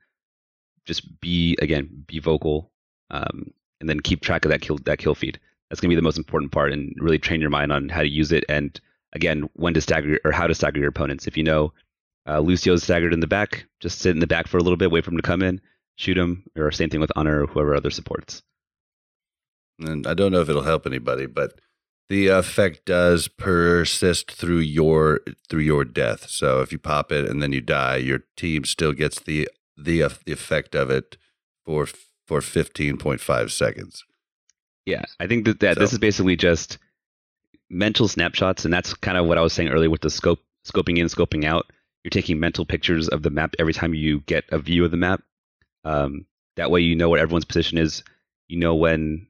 just 0.87 1.20
be 1.20 1.57
again, 1.61 2.05
be 2.07 2.18
vocal, 2.18 2.70
um, 3.11 3.53
and 3.81 3.88
then 3.88 4.00
keep 4.00 4.20
track 4.20 4.44
of 4.44 4.50
that 4.50 4.61
kill 4.61 4.79
that 4.85 4.98
kill 4.98 5.14
feed. 5.14 5.38
That's 5.74 5.80
going 5.80 5.90
to 5.90 5.96
be 5.96 5.98
the 5.98 6.02
most 6.02 6.18
important 6.18 6.52
part, 6.52 6.72
and 6.72 6.94
really 7.00 7.18
train 7.18 7.40
your 7.40 7.50
mind 7.50 7.72
on 7.72 7.88
how 7.88 8.02
to 8.02 8.08
use 8.08 8.30
it, 8.30 8.44
and 8.48 8.80
again, 9.12 9.50
when 9.54 9.74
to 9.74 9.80
stagger 9.80 10.20
or 10.24 10.30
how 10.30 10.46
to 10.46 10.54
stagger 10.54 10.78
your 10.78 10.88
opponents. 10.88 11.26
If 11.26 11.37
you 11.37 11.42
know 11.42 11.72
uh, 12.28 12.38
Lucio's 12.38 12.84
staggered 12.84 13.12
in 13.12 13.18
the 13.18 13.26
back, 13.26 13.66
just 13.80 13.98
sit 13.98 14.12
in 14.12 14.20
the 14.20 14.28
back 14.28 14.46
for 14.46 14.56
a 14.56 14.62
little 14.62 14.76
bit, 14.76 14.92
wait 14.92 15.04
for 15.04 15.10
him 15.10 15.16
to 15.16 15.22
come 15.22 15.42
in, 15.42 15.60
shoot 15.96 16.16
him, 16.16 16.44
or 16.56 16.70
same 16.70 16.90
thing 16.90 17.00
with 17.00 17.10
Ana 17.16 17.42
or 17.42 17.46
whoever 17.48 17.74
other 17.74 17.90
supports. 17.90 18.40
and 19.80 20.06
I 20.06 20.14
don't 20.14 20.30
know 20.30 20.42
if 20.42 20.48
it'll 20.48 20.62
help 20.62 20.87
anybody, 20.87 21.26
but 21.26 21.58
the 22.08 22.28
effect 22.28 22.84
does 22.84 23.26
persist 23.26 24.30
through 24.30 24.60
your 24.60 25.22
through 25.48 25.62
your 25.62 25.84
death. 25.84 26.30
So 26.30 26.60
if 26.60 26.70
you 26.70 26.78
pop 26.78 27.10
it 27.10 27.28
and 27.28 27.42
then 27.42 27.52
you 27.52 27.60
die, 27.60 27.96
your 27.96 28.20
team 28.37 28.64
still 28.64 28.92
gets 28.92 29.18
the 29.18 29.48
the, 29.76 30.04
the 30.24 30.32
effect 30.32 30.76
of 30.76 30.88
it 30.88 31.16
for 31.64 31.88
for 32.26 32.38
15.5 32.38 33.50
seconds. 33.50 34.04
Yeah, 34.87 35.05
I 35.18 35.27
think 35.27 35.47
that, 35.47 35.61
that 35.61 35.79
this 35.79 35.92
is 35.92 35.99
basically 35.99 36.37
just 36.37 36.79
mental 37.70 38.09
snapshots, 38.09 38.64
and 38.64 38.73
that's 38.73 38.94
kind 38.94 39.16
of 39.16 39.27
what 39.27 39.38
I 39.38 39.42
was 39.42 39.53
saying 39.53 39.70
earlier 39.70 39.90
with 39.90 40.03
the 40.03 40.11
scope, 40.11 40.40
scoping 40.66 40.99
in, 40.99 41.07
scoping 41.07 41.44
out. 41.44 41.70
You're 42.03 42.11
taking 42.11 42.38
mental 42.38 42.66
pictures 42.66 43.09
of 43.09 43.23
the 43.23 43.31
map 43.31 43.55
every 43.59 43.73
time 43.73 43.94
you 43.94 44.20
get 44.20 44.44
a 44.51 44.59
view 44.59 44.85
of 44.85 44.90
the 44.90 44.99
map. 44.99 45.23
Um, 45.85 46.27
that 46.57 46.70
way, 46.70 46.81
you 46.81 46.97
know 46.97 47.09
what 47.09 47.20
everyone's 47.20 47.47
position 47.47 47.79
is. 47.79 48.03
You 48.49 48.59
know 48.59 48.75
when 48.75 49.27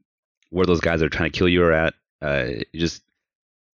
where 0.51 0.67
those 0.67 0.81
guys 0.81 1.03
are 1.03 1.09
trying 1.09 1.31
to 1.31 1.38
kill 1.38 1.49
you 1.49 1.62
are 1.62 1.73
at. 1.73 1.95
Uh, 2.21 2.47
just 2.75 3.03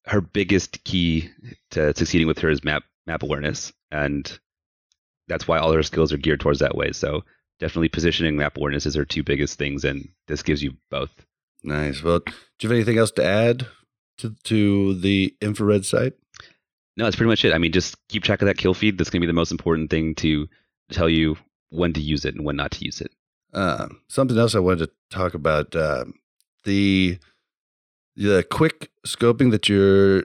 her 0.07 0.21
biggest 0.21 0.83
key 0.85 1.31
to 1.71 1.95
succeeding 1.97 2.27
with 2.27 2.38
her 2.40 2.51
is 2.51 2.64
map 2.64 2.85
map 3.07 3.23
awareness, 3.23 3.73
and 3.90 4.38
that's 5.29 5.49
why 5.49 5.59
all 5.59 5.73
her 5.73 5.83
skills 5.83 6.12
are 6.12 6.19
geared 6.19 6.40
towards 6.40 6.59
that 6.59 6.75
way. 6.75 6.93
So 6.93 7.25
definitely 7.59 7.88
positioning 7.88 8.37
map 8.37 8.57
awareness 8.57 8.87
is 8.87 8.95
her 8.97 9.05
two 9.05 9.23
biggest 9.23 9.59
things, 9.59 9.85
and 9.85 10.09
this 10.27 10.43
gives 10.43 10.62
you 10.62 10.75
both. 10.90 11.11
Nice. 11.62 12.03
Well, 12.03 12.20
do 12.20 12.33
you 12.62 12.68
have 12.68 12.77
anything 12.77 12.99
else 12.99 13.11
to 13.12 13.25
add 13.25 13.66
to, 14.18 14.35
to 14.44 14.94
the 14.94 15.35
infrared 15.40 15.85
sight? 15.85 16.14
No, 16.96 17.05
that's 17.05 17.16
pretty 17.16 17.31
much 17.31 17.44
it. 17.44 17.55
I 17.55 17.59
mean, 17.59 17.73
just 17.73 17.96
keep 18.09 18.23
track 18.23 18.42
of 18.42 18.46
that 18.46 18.59
kill 18.59 18.75
feed. 18.75 18.99
That's 18.99 19.11
going 19.11 19.20
to 19.20 19.27
be 19.27 19.31
the 19.31 19.35
most 19.35 19.51
important 19.51 19.90
thing 19.90 20.14
to 20.16 20.49
tell 20.90 21.09
you 21.09 21.37
when 21.70 21.92
to 21.92 22.01
use 22.01 22.25
it 22.25 22.35
and 22.35 22.44
when 22.44 22.57
not 22.57 22.73
to 22.73 22.85
use 22.85 23.01
it. 23.01 23.12
Uh, 23.53 23.88
something 24.09 24.38
else 24.38 24.55
I 24.55 24.61
wanted 24.61 24.87
to 24.87 24.90
talk 25.11 25.35
about 25.35 25.75
um 25.75 26.14
the 26.64 27.18
the 28.16 28.44
quick 28.51 28.90
scoping 29.07 29.51
that 29.51 29.68
you're 29.68 30.25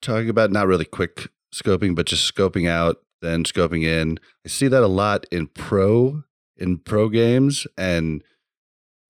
talking 0.00 0.28
about. 0.30 0.50
Not 0.50 0.66
really 0.66 0.84
quick 0.84 1.28
scoping, 1.54 1.94
but 1.94 2.06
just 2.06 2.32
scoping 2.32 2.68
out, 2.68 2.98
then 3.20 3.44
scoping 3.44 3.84
in. 3.84 4.18
I 4.44 4.48
see 4.48 4.68
that 4.68 4.82
a 4.82 4.86
lot 4.86 5.26
in 5.30 5.48
pro 5.48 6.22
in 6.56 6.78
pro 6.78 7.08
games, 7.08 7.66
and 7.76 8.22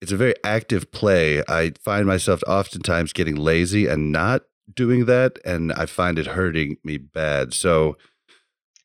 it's 0.01 0.11
a 0.11 0.17
very 0.17 0.35
active 0.43 0.91
play. 0.91 1.43
I 1.47 1.73
find 1.83 2.05
myself 2.05 2.41
oftentimes 2.47 3.13
getting 3.13 3.35
lazy 3.35 3.87
and 3.87 4.11
not 4.11 4.43
doing 4.73 5.05
that, 5.05 5.39
and 5.45 5.71
I 5.73 5.85
find 5.85 6.19
it 6.19 6.27
hurting 6.27 6.77
me 6.83 6.97
bad. 6.97 7.53
So. 7.53 7.97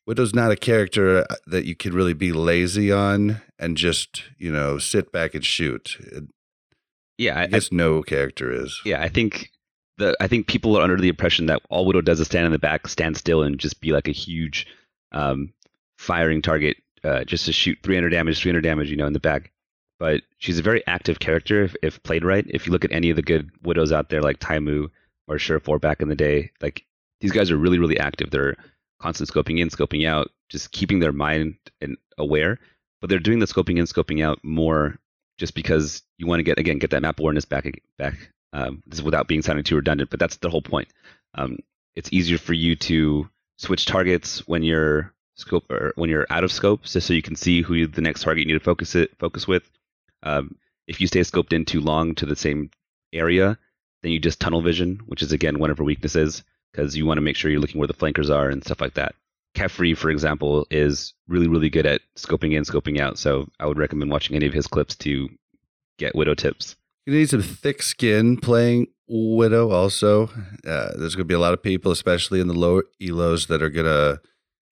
Widow's 0.05 0.35
not 0.35 0.51
a 0.51 0.57
character 0.57 1.19
uh, 1.29 1.35
that 1.47 1.63
you 1.63 1.77
can 1.77 1.93
really 1.93 2.13
be 2.13 2.33
lazy 2.33 2.91
on 2.91 3.41
and 3.57 3.77
just, 3.77 4.23
you 4.37 4.51
know, 4.51 4.77
sit 4.77 5.13
back 5.13 5.33
and 5.33 5.45
shoot. 5.45 5.95
Yeah, 7.17 7.39
I, 7.39 7.43
I 7.43 7.49
I, 7.53 7.61
no 7.71 8.03
character 8.03 8.51
is. 8.51 8.81
yeah, 8.83 9.01
I 9.01 9.07
think 9.07 9.49
the 9.97 10.13
I 10.19 10.27
think 10.27 10.47
people 10.47 10.75
are 10.77 10.83
under 10.83 10.97
the 10.97 11.07
impression 11.07 11.45
that 11.45 11.61
all 11.69 11.85
Widow 11.85 12.01
does 12.01 12.19
is 12.19 12.27
stand 12.27 12.45
in 12.45 12.51
the 12.51 12.59
back, 12.59 12.87
stand 12.89 13.15
still, 13.15 13.43
and 13.43 13.57
just 13.57 13.79
be 13.79 13.93
like 13.93 14.09
a 14.09 14.11
huge 14.11 14.67
um, 15.13 15.53
firing 15.97 16.41
target, 16.41 16.77
uh, 17.05 17.23
just 17.23 17.45
to 17.45 17.53
shoot 17.53 17.77
300 17.83 18.09
damage, 18.09 18.41
300 18.41 18.61
damage, 18.61 18.89
you 18.89 18.97
know, 18.97 19.07
in 19.07 19.13
the 19.13 19.21
back. 19.21 19.52
But 20.03 20.23
she's 20.37 20.59
a 20.59 20.63
very 20.63 20.85
active 20.85 21.19
character 21.19 21.63
if, 21.63 21.77
if 21.81 22.03
played 22.03 22.25
right. 22.25 22.45
If 22.49 22.65
you 22.65 22.73
look 22.73 22.83
at 22.83 22.91
any 22.91 23.09
of 23.09 23.15
the 23.15 23.21
good 23.21 23.49
Widows 23.63 23.93
out 23.93 24.09
there, 24.09 24.21
like 24.21 24.37
Taimou 24.37 24.89
or 25.29 25.39
Surefour 25.39 25.79
back 25.79 26.01
in 26.01 26.09
the 26.09 26.15
day, 26.15 26.51
like 26.61 26.85
these 27.21 27.31
guys 27.31 27.49
are 27.49 27.55
really, 27.55 27.79
really 27.79 27.97
active. 27.97 28.29
They're 28.29 28.57
constant 28.99 29.29
scoping 29.29 29.61
in, 29.61 29.69
scoping 29.69 30.05
out, 30.05 30.29
just 30.49 30.73
keeping 30.73 30.99
their 30.99 31.13
mind 31.13 31.55
and 31.79 31.95
aware. 32.17 32.59
But 32.99 33.09
they're 33.09 33.17
doing 33.17 33.39
the 33.39 33.45
scoping 33.45 33.77
in, 33.77 33.85
scoping 33.85 34.21
out 34.21 34.43
more 34.43 34.99
just 35.37 35.55
because 35.55 36.03
you 36.17 36.27
want 36.27 36.41
to 36.41 36.43
get 36.43 36.59
again 36.59 36.79
get 36.79 36.89
that 36.89 37.01
map 37.01 37.21
awareness 37.21 37.45
back 37.45 37.65
back. 37.97 38.15
Um, 38.51 38.83
this 38.85 38.99
is 38.99 39.03
without 39.03 39.29
being 39.29 39.41
sounding 39.41 39.63
too 39.63 39.77
redundant, 39.77 40.09
but 40.09 40.19
that's 40.19 40.35
the 40.35 40.49
whole 40.49 40.61
point. 40.61 40.89
Um, 41.33 41.59
it's 41.95 42.11
easier 42.11 42.37
for 42.37 42.51
you 42.51 42.75
to 42.75 43.29
switch 43.55 43.85
targets 43.85 44.45
when 44.49 44.63
you're 44.63 45.13
scope 45.35 45.71
or 45.71 45.93
when 45.95 46.09
you're 46.09 46.27
out 46.29 46.43
of 46.43 46.51
scope, 46.51 46.83
just 46.83 47.07
so 47.07 47.13
you 47.13 47.21
can 47.21 47.37
see 47.37 47.61
who 47.61 47.87
the 47.87 48.01
next 48.01 48.23
target 48.23 48.41
you 48.41 48.47
need 48.47 48.59
to 48.59 48.65
focus 48.65 48.95
it 48.95 49.17
focus 49.17 49.47
with. 49.47 49.63
Um, 50.23 50.55
if 50.87 50.99
you 50.99 51.07
stay 51.07 51.19
scoped 51.21 51.53
in 51.53 51.65
too 51.65 51.81
long 51.81 52.15
to 52.15 52.25
the 52.25 52.35
same 52.35 52.71
area, 53.13 53.57
then 54.01 54.11
you 54.11 54.19
just 54.19 54.39
tunnel 54.39 54.61
vision, 54.61 54.99
which 55.05 55.21
is 55.21 55.31
again 55.31 55.59
one 55.59 55.69
of 55.69 55.77
her 55.77 55.83
weaknesses, 55.83 56.43
because 56.71 56.97
you 56.97 57.05
want 57.05 57.17
to 57.17 57.21
make 57.21 57.35
sure 57.35 57.51
you're 57.51 57.59
looking 57.59 57.79
where 57.79 57.87
the 57.87 57.93
flankers 57.93 58.29
are 58.29 58.49
and 58.49 58.63
stuff 58.63 58.81
like 58.81 58.95
that. 58.95 59.15
Kephrii, 59.55 59.95
for 59.95 60.09
example, 60.09 60.65
is 60.71 61.13
really, 61.27 61.47
really 61.47 61.69
good 61.69 61.85
at 61.85 62.01
scoping 62.17 62.53
in, 62.53 62.63
scoping 62.63 62.99
out. 62.99 63.19
So 63.19 63.47
I 63.59 63.67
would 63.67 63.77
recommend 63.77 64.09
watching 64.11 64.35
any 64.35 64.47
of 64.47 64.53
his 64.53 64.65
clips 64.65 64.95
to 64.97 65.29
get 65.99 66.15
Widow 66.15 66.33
tips. 66.33 66.75
You 67.05 67.13
need 67.13 67.29
some 67.29 67.41
thick 67.41 67.83
skin 67.83 68.37
playing 68.37 68.87
Widow 69.07 69.69
also. 69.69 70.27
Uh, 70.65 70.97
there's 70.97 71.15
going 71.15 71.25
to 71.25 71.25
be 71.25 71.35
a 71.35 71.39
lot 71.39 71.53
of 71.53 71.61
people, 71.61 71.91
especially 71.91 72.39
in 72.39 72.47
the 72.47 72.53
lower 72.53 72.85
elos, 73.01 73.47
that 73.47 73.61
are 73.61 73.69
going 73.69 73.85
to 73.85 74.21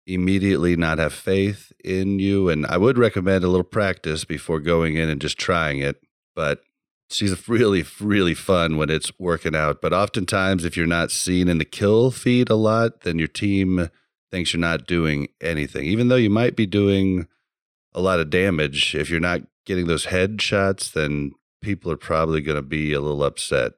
immediately 0.07 0.75
not 0.75 0.97
have 0.97 1.13
faith 1.13 1.71
in 1.83 2.19
you. 2.19 2.49
And 2.49 2.65
I 2.65 2.77
would 2.77 2.97
recommend 2.97 3.43
a 3.43 3.47
little 3.47 3.63
practice 3.63 4.25
before 4.25 4.59
going 4.59 4.95
in 4.95 5.09
and 5.09 5.21
just 5.21 5.37
trying 5.37 5.79
it. 5.79 6.01
But 6.35 6.61
she's 7.09 7.47
really, 7.47 7.83
really 7.99 8.33
fun 8.33 8.77
when 8.77 8.89
it's 8.89 9.11
working 9.19 9.55
out. 9.55 9.81
But 9.81 9.93
oftentimes, 9.93 10.65
if 10.65 10.75
you're 10.75 10.87
not 10.87 11.11
seen 11.11 11.47
in 11.47 11.57
the 11.57 11.65
kill 11.65 12.11
feed 12.11 12.49
a 12.49 12.55
lot, 12.55 13.01
then 13.01 13.19
your 13.19 13.27
team 13.27 13.89
thinks 14.31 14.53
you're 14.53 14.61
not 14.61 14.87
doing 14.87 15.27
anything, 15.41 15.85
even 15.85 16.07
though 16.07 16.15
you 16.15 16.29
might 16.29 16.55
be 16.55 16.65
doing 16.65 17.27
a 17.93 18.01
lot 18.01 18.19
of 18.19 18.29
damage. 18.29 18.95
If 18.95 19.09
you're 19.09 19.19
not 19.19 19.41
getting 19.65 19.87
those 19.87 20.05
head 20.05 20.41
shots, 20.41 20.89
then 20.89 21.33
people 21.61 21.91
are 21.91 21.97
probably 21.97 22.41
going 22.41 22.55
to 22.55 22.61
be 22.61 22.93
a 22.93 23.01
little 23.01 23.23
upset. 23.23 23.73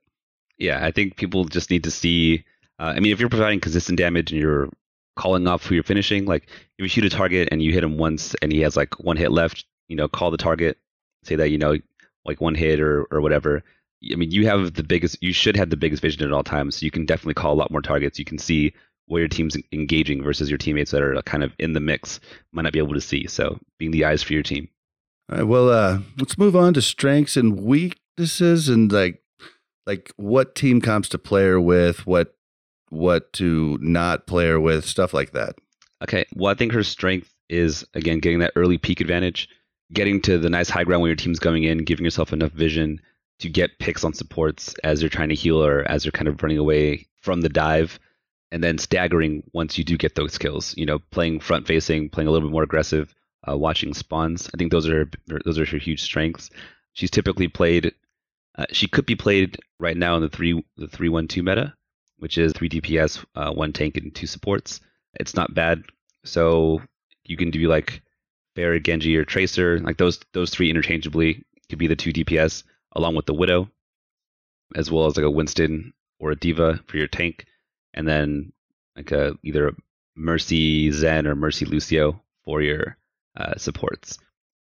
Yeah, 0.57 0.85
I 0.85 0.91
think 0.91 1.17
people 1.17 1.45
just 1.45 1.71
need 1.71 1.83
to 1.83 1.91
see. 1.91 2.45
Uh, 2.79 2.93
I 2.95 2.99
mean, 2.99 3.11
if 3.11 3.19
you're 3.19 3.29
providing 3.29 3.59
consistent 3.59 3.97
damage 3.97 4.31
and 4.31 4.39
you're 4.39 4.69
calling 5.15 5.47
off 5.47 5.65
who 5.65 5.75
you're 5.75 5.83
finishing, 5.83 6.25
like 6.25 6.43
if 6.77 6.83
you 6.83 6.87
shoot 6.87 7.05
a 7.05 7.09
target 7.09 7.49
and 7.51 7.61
you 7.61 7.71
hit 7.71 7.83
him 7.83 7.97
once 7.97 8.35
and 8.41 8.51
he 8.51 8.61
has 8.61 8.75
like 8.75 8.99
one 8.99 9.17
hit 9.17 9.31
left, 9.31 9.65
you 9.87 9.95
know, 9.95 10.07
call 10.07 10.31
the 10.31 10.37
target, 10.37 10.77
say 11.23 11.35
that 11.35 11.49
you 11.49 11.57
know, 11.57 11.77
like 12.25 12.41
one 12.41 12.55
hit 12.55 12.79
or 12.79 13.05
or 13.11 13.21
whatever. 13.21 13.63
I 14.11 14.15
mean, 14.15 14.31
you 14.31 14.45
have 14.47 14.73
the 14.73 14.83
biggest. 14.83 15.21
You 15.21 15.31
should 15.33 15.55
have 15.55 15.69
the 15.69 15.77
biggest 15.77 16.01
vision 16.01 16.23
at 16.23 16.33
all 16.33 16.43
times, 16.43 16.75
so 16.75 16.83
you 16.83 16.91
can 16.91 17.05
definitely 17.05 17.35
call 17.35 17.53
a 17.53 17.55
lot 17.55 17.71
more 17.71 17.81
targets. 17.81 18.19
You 18.19 18.25
can 18.25 18.37
see 18.37 18.73
where 19.07 19.21
your 19.21 19.29
team's 19.29 19.57
engaging 19.71 20.23
versus 20.23 20.49
your 20.49 20.57
teammates 20.57 20.91
that 20.91 21.01
are 21.01 21.21
kind 21.23 21.43
of 21.43 21.53
in 21.59 21.73
the 21.73 21.79
mix 21.79 22.19
might 22.51 22.63
not 22.63 22.73
be 22.73 22.79
able 22.79 22.93
to 22.93 23.01
see. 23.01 23.27
So 23.27 23.59
being 23.77 23.91
the 23.91 24.05
eyes 24.05 24.23
for 24.23 24.33
your 24.33 24.43
team. 24.43 24.69
All 25.31 25.37
right, 25.37 25.47
well, 25.47 25.69
uh, 25.69 25.99
let's 26.17 26.37
move 26.37 26.55
on 26.55 26.73
to 26.73 26.81
strengths 26.81 27.37
and 27.37 27.61
weaknesses 27.61 28.69
and 28.69 28.91
like 28.91 29.21
like 29.85 30.11
what 30.15 30.55
team 30.55 30.81
comps 30.81 31.09
to 31.09 31.17
player 31.17 31.59
with, 31.59 32.05
what 32.05 32.35
what 32.93 33.33
to 33.33 33.77
not 33.81 34.27
play 34.27 34.47
her 34.47 34.59
with, 34.59 34.85
stuff 34.85 35.13
like 35.13 35.31
that. 35.31 35.55
Okay. 36.01 36.25
Well, 36.35 36.51
I 36.51 36.55
think 36.55 36.73
her 36.73 36.83
strength 36.83 37.33
is 37.49 37.85
again 37.93 38.19
getting 38.19 38.39
that 38.39 38.53
early 38.55 38.77
peak 38.77 39.01
advantage, 39.01 39.49
getting 39.91 40.21
to 40.21 40.37
the 40.37 40.49
nice 40.49 40.69
high 40.69 40.83
ground 40.83 41.01
when 41.01 41.09
your 41.09 41.15
team's 41.15 41.39
going 41.39 41.63
in, 41.63 41.79
giving 41.79 42.05
yourself 42.05 42.33
enough 42.33 42.51
vision 42.51 42.99
to 43.39 43.49
get 43.49 43.79
picks 43.79 44.03
on 44.03 44.13
supports 44.13 44.75
as 44.83 44.99
they're 44.99 45.09
trying 45.09 45.29
to 45.29 45.35
heal 45.35 45.63
or 45.63 45.83
as 45.89 46.03
they're 46.03 46.11
kind 46.11 46.27
of 46.27 46.41
running 46.41 46.57
away 46.57 47.07
from 47.21 47.41
the 47.41 47.49
dive, 47.49 47.99
and 48.51 48.63
then 48.63 48.77
staggering 48.77 49.43
once 49.53 49.77
you 49.77 49.83
do 49.83 49.97
get 49.97 50.15
those 50.15 50.37
kills. 50.37 50.75
You 50.77 50.85
know, 50.85 50.99
playing 50.99 51.39
front 51.39 51.67
facing, 51.67 52.09
playing 52.09 52.27
a 52.27 52.31
little 52.31 52.47
bit 52.47 52.53
more 52.53 52.63
aggressive, 52.63 53.13
uh, 53.49 53.57
watching 53.57 53.93
spawns. 53.93 54.49
I 54.53 54.57
think 54.57 54.71
those 54.71 54.87
are 54.87 55.09
those 55.45 55.59
are 55.59 55.65
her 55.65 55.77
huge 55.77 56.01
strengths. 56.01 56.49
She's 56.93 57.11
typically 57.11 57.47
played. 57.47 57.93
Uh, 58.55 58.65
she 58.71 58.87
could 58.87 59.05
be 59.05 59.15
played 59.15 59.57
right 59.79 59.97
now 59.97 60.15
in 60.15 60.21
the 60.21 60.29
three 60.29 60.63
the 60.77 60.87
three 60.87 61.09
one 61.09 61.27
two 61.27 61.43
meta, 61.43 61.73
which 62.23 62.37
is 62.37 62.53
three 62.53 62.69
DPS, 62.69 63.25
uh, 63.35 63.51
one 63.51 63.73
tank, 63.73 63.97
and 63.97 64.15
two 64.15 64.27
supports. 64.27 64.79
It's 65.15 65.35
not 65.35 65.53
bad. 65.53 65.83
So 66.23 66.81
you 67.25 67.35
can 67.35 67.51
do 67.51 67.67
like 67.67 68.01
Bear, 68.55 68.79
Genji, 68.79 69.17
or 69.17 69.25
Tracer. 69.25 69.81
Like 69.81 69.97
those 69.97 70.21
those 70.31 70.49
three 70.49 70.69
interchangeably 70.69 71.43
could 71.69 71.79
be 71.79 71.87
the 71.87 71.97
two 71.97 72.13
DPS 72.13 72.63
along 72.93 73.15
with 73.15 73.25
the 73.25 73.33
Widow, 73.33 73.69
as 74.73 74.89
well 74.89 75.05
as 75.05 75.17
like 75.17 75.25
a 75.25 75.29
Winston 75.29 75.91
or 76.17 76.31
a 76.31 76.35
D.Va 76.37 76.79
for 76.87 76.95
your 76.95 77.07
tank, 77.07 77.45
and 77.93 78.07
then 78.07 78.53
like 78.95 79.11
a 79.11 79.37
either 79.43 79.67
a 79.67 79.75
Mercy 80.15 80.93
Zen 80.93 81.27
or 81.27 81.35
Mercy 81.35 81.65
Lucio 81.65 82.21
for 82.45 82.61
your 82.61 82.95
uh, 83.35 83.57
supports. 83.57 84.17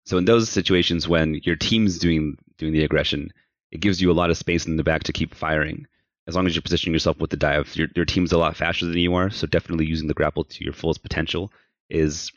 So 0.08 0.18
in 0.18 0.26
those 0.26 0.50
situations 0.50 1.08
when 1.08 1.36
your 1.44 1.58
team's 1.58 2.00
doing 2.00 2.40
doing 2.58 2.74
the 2.74 2.86
aggression, 2.86 3.32
it 3.70 3.82
gives 3.82 4.02
you 4.02 4.10
a 4.10 4.18
lot 4.20 4.32
of 4.32 4.38
space 4.38 4.66
in 4.66 4.78
the 4.78 4.84
back 4.84 5.04
to 5.04 5.14
keep 5.14 5.36
firing. 5.36 5.86
As 6.28 6.36
long 6.36 6.46
as 6.46 6.56
you're 6.56 6.62
positioning 6.62 6.94
yourself 6.94 7.20
with 7.20 7.30
the 7.30 7.38
dive, 7.38 7.76
your 7.76 7.88
your 7.96 8.06
team's 8.06 8.32
a 8.32 8.38
lot 8.38 8.56
faster 8.56 8.86
than 8.86 8.98
you 8.98 9.16
are. 9.16 9.30
So 9.30 9.48
definitely 9.48 9.86
using 9.86 10.08
the 10.08 10.14
grapple 10.14 10.44
to 10.44 10.64
your 10.64 10.74
fullest 10.74 11.02
potential 11.02 11.52
is 11.90 12.32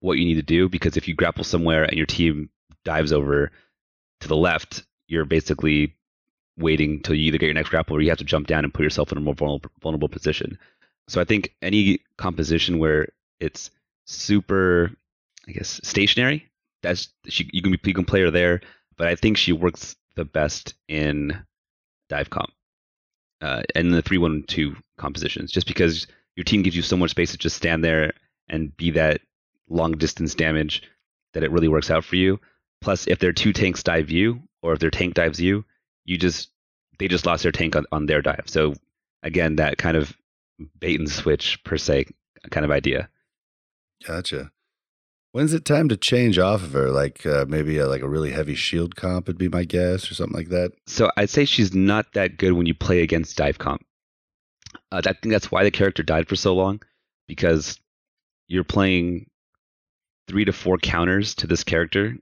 what 0.00 0.18
you 0.18 0.24
need 0.24 0.34
to 0.34 0.42
do. 0.42 0.68
Because 0.68 0.96
if 0.96 1.06
you 1.06 1.14
grapple 1.14 1.44
somewhere 1.44 1.84
and 1.84 1.96
your 1.96 2.06
team 2.06 2.50
dives 2.84 3.12
over 3.12 3.52
to 4.20 4.28
the 4.28 4.36
left, 4.36 4.84
you're 5.06 5.24
basically 5.24 5.94
waiting 6.56 7.00
till 7.00 7.14
you 7.14 7.26
either 7.26 7.38
get 7.38 7.46
your 7.46 7.54
next 7.54 7.70
grapple 7.70 7.96
or 7.96 8.00
you 8.00 8.08
have 8.08 8.18
to 8.18 8.24
jump 8.24 8.46
down 8.46 8.64
and 8.64 8.74
put 8.74 8.82
yourself 8.82 9.12
in 9.12 9.18
a 9.18 9.20
more 9.20 9.34
vulnerable, 9.34 9.70
vulnerable 9.80 10.08
position. 10.08 10.58
So 11.08 11.20
I 11.20 11.24
think 11.24 11.54
any 11.60 12.00
composition 12.16 12.78
where 12.78 13.08
it's 13.40 13.70
super, 14.06 14.90
I 15.46 15.52
guess, 15.52 15.80
stationary, 15.82 16.48
that's 16.82 17.08
she 17.26 17.48
you 17.52 17.62
can 17.62 17.72
be 17.72 17.78
you 17.84 17.94
can 17.94 18.04
play 18.04 18.22
her 18.22 18.30
there, 18.30 18.60
but 18.96 19.08
I 19.08 19.14
think 19.14 19.36
she 19.36 19.52
works 19.52 19.94
the 20.14 20.24
best 20.24 20.74
in 20.88 21.42
dive 22.08 22.30
comp 22.30 22.50
uh, 23.42 23.62
and 23.74 23.92
the 23.92 24.02
three 24.02 24.18
one 24.18 24.44
two 24.44 24.76
compositions, 24.96 25.52
just 25.52 25.66
because 25.66 26.06
your 26.36 26.44
team 26.44 26.62
gives 26.62 26.76
you 26.76 26.82
so 26.82 26.96
much 26.96 27.10
space 27.10 27.32
to 27.32 27.38
just 27.38 27.56
stand 27.56 27.84
there 27.84 28.12
and 28.48 28.74
be 28.76 28.92
that 28.92 29.20
long 29.68 29.92
distance 29.92 30.34
damage 30.34 30.82
that 31.34 31.42
it 31.42 31.50
really 31.50 31.68
works 31.68 31.90
out 31.90 32.04
for 32.04 32.16
you. 32.16 32.40
Plus, 32.80 33.06
if 33.06 33.18
their 33.18 33.32
two 33.32 33.52
tanks 33.52 33.82
dive 33.82 34.10
you, 34.10 34.42
or 34.62 34.72
if 34.72 34.78
their 34.78 34.90
tank 34.90 35.14
dives 35.14 35.40
you, 35.40 35.64
you 36.04 36.16
just 36.16 36.50
they 36.98 37.08
just 37.08 37.26
lost 37.26 37.42
their 37.42 37.52
tank 37.52 37.76
on, 37.76 37.84
on 37.92 38.06
their 38.06 38.22
dive. 38.22 38.44
So 38.46 38.74
again, 39.22 39.56
that 39.56 39.78
kind 39.78 39.96
of 39.96 40.16
bait 40.78 40.98
and 40.98 41.10
switch 41.10 41.62
per 41.64 41.76
se 41.76 42.06
kind 42.50 42.64
of 42.64 42.70
idea. 42.70 43.08
Gotcha. 44.06 44.50
When's 45.32 45.54
it 45.54 45.64
time 45.64 45.88
to 45.88 45.96
change 45.96 46.38
off 46.38 46.62
of 46.62 46.74
her? 46.74 46.90
Like 46.90 47.24
uh, 47.24 47.46
maybe 47.48 47.78
a, 47.78 47.88
like 47.88 48.02
a 48.02 48.08
really 48.08 48.30
heavy 48.30 48.54
shield 48.54 48.96
comp 48.96 49.26
would 49.26 49.38
be 49.38 49.48
my 49.48 49.64
guess, 49.64 50.10
or 50.10 50.14
something 50.14 50.36
like 50.36 50.50
that. 50.50 50.72
So 50.86 51.10
I'd 51.16 51.30
say 51.30 51.46
she's 51.46 51.74
not 51.74 52.12
that 52.12 52.36
good 52.36 52.52
when 52.52 52.66
you 52.66 52.74
play 52.74 53.02
against 53.02 53.38
dive 53.38 53.58
comp. 53.58 53.82
Uh, 54.90 55.00
I 55.04 55.12
think 55.14 55.32
that's 55.32 55.50
why 55.50 55.64
the 55.64 55.70
character 55.70 56.02
died 56.02 56.28
for 56.28 56.36
so 56.36 56.54
long, 56.54 56.82
because 57.26 57.80
you're 58.46 58.62
playing 58.62 59.30
three 60.28 60.44
to 60.44 60.52
four 60.52 60.76
counters 60.76 61.34
to 61.36 61.46
this 61.46 61.64
character, 61.64 62.14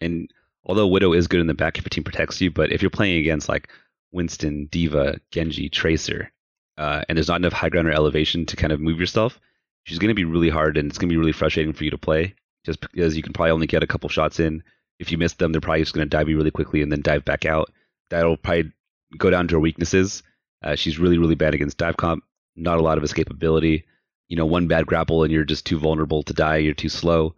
and 0.00 0.30
although 0.64 0.86
Widow 0.86 1.14
is 1.14 1.26
good 1.26 1.40
in 1.40 1.48
the 1.48 1.54
back 1.54 1.78
if 1.78 1.84
your 1.84 1.90
team 1.90 2.04
protects 2.04 2.40
you, 2.40 2.52
but 2.52 2.70
if 2.70 2.80
you're 2.80 2.90
playing 2.90 3.18
against 3.18 3.48
like 3.48 3.70
Winston, 4.12 4.66
D.Va, 4.70 5.18
Genji, 5.32 5.68
Tracer, 5.68 6.30
uh, 6.78 7.02
and 7.08 7.18
there's 7.18 7.28
not 7.28 7.40
enough 7.40 7.52
high 7.52 7.70
ground 7.70 7.88
or 7.88 7.92
elevation 7.92 8.46
to 8.46 8.56
kind 8.56 8.72
of 8.72 8.80
move 8.80 9.00
yourself, 9.00 9.40
she's 9.82 9.98
going 9.98 10.10
to 10.10 10.14
be 10.14 10.24
really 10.24 10.48
hard 10.48 10.76
and 10.76 10.88
it's 10.88 10.98
going 10.98 11.08
to 11.08 11.12
be 11.12 11.18
really 11.18 11.32
frustrating 11.32 11.72
for 11.72 11.82
you 11.82 11.90
to 11.90 11.98
play 11.98 12.34
just 12.64 12.80
because 12.80 13.16
you 13.16 13.22
can 13.22 13.32
probably 13.32 13.52
only 13.52 13.66
get 13.66 13.82
a 13.82 13.86
couple 13.86 14.08
shots 14.08 14.40
in. 14.40 14.62
If 14.98 15.10
you 15.10 15.18
miss 15.18 15.34
them, 15.34 15.52
they're 15.52 15.60
probably 15.60 15.82
just 15.82 15.94
going 15.94 16.06
to 16.06 16.16
dive 16.16 16.28
you 16.28 16.36
really 16.36 16.50
quickly 16.50 16.82
and 16.82 16.92
then 16.92 17.02
dive 17.02 17.24
back 17.24 17.44
out. 17.44 17.70
That'll 18.10 18.36
probably 18.36 18.72
go 19.18 19.30
down 19.30 19.48
to 19.48 19.56
her 19.56 19.60
weaknesses. 19.60 20.22
Uh, 20.62 20.76
she's 20.76 20.98
really, 20.98 21.18
really 21.18 21.34
bad 21.34 21.54
against 21.54 21.78
dive 21.78 21.96
comp. 21.96 22.24
Not 22.54 22.78
a 22.78 22.82
lot 22.82 22.98
of 22.98 23.04
escapability. 23.04 23.84
You 24.28 24.36
know, 24.36 24.46
one 24.46 24.68
bad 24.68 24.86
grapple 24.86 25.24
and 25.24 25.32
you're 25.32 25.44
just 25.44 25.66
too 25.66 25.78
vulnerable 25.78 26.22
to 26.22 26.32
die. 26.32 26.58
You're 26.58 26.74
too 26.74 26.88
slow. 26.88 27.34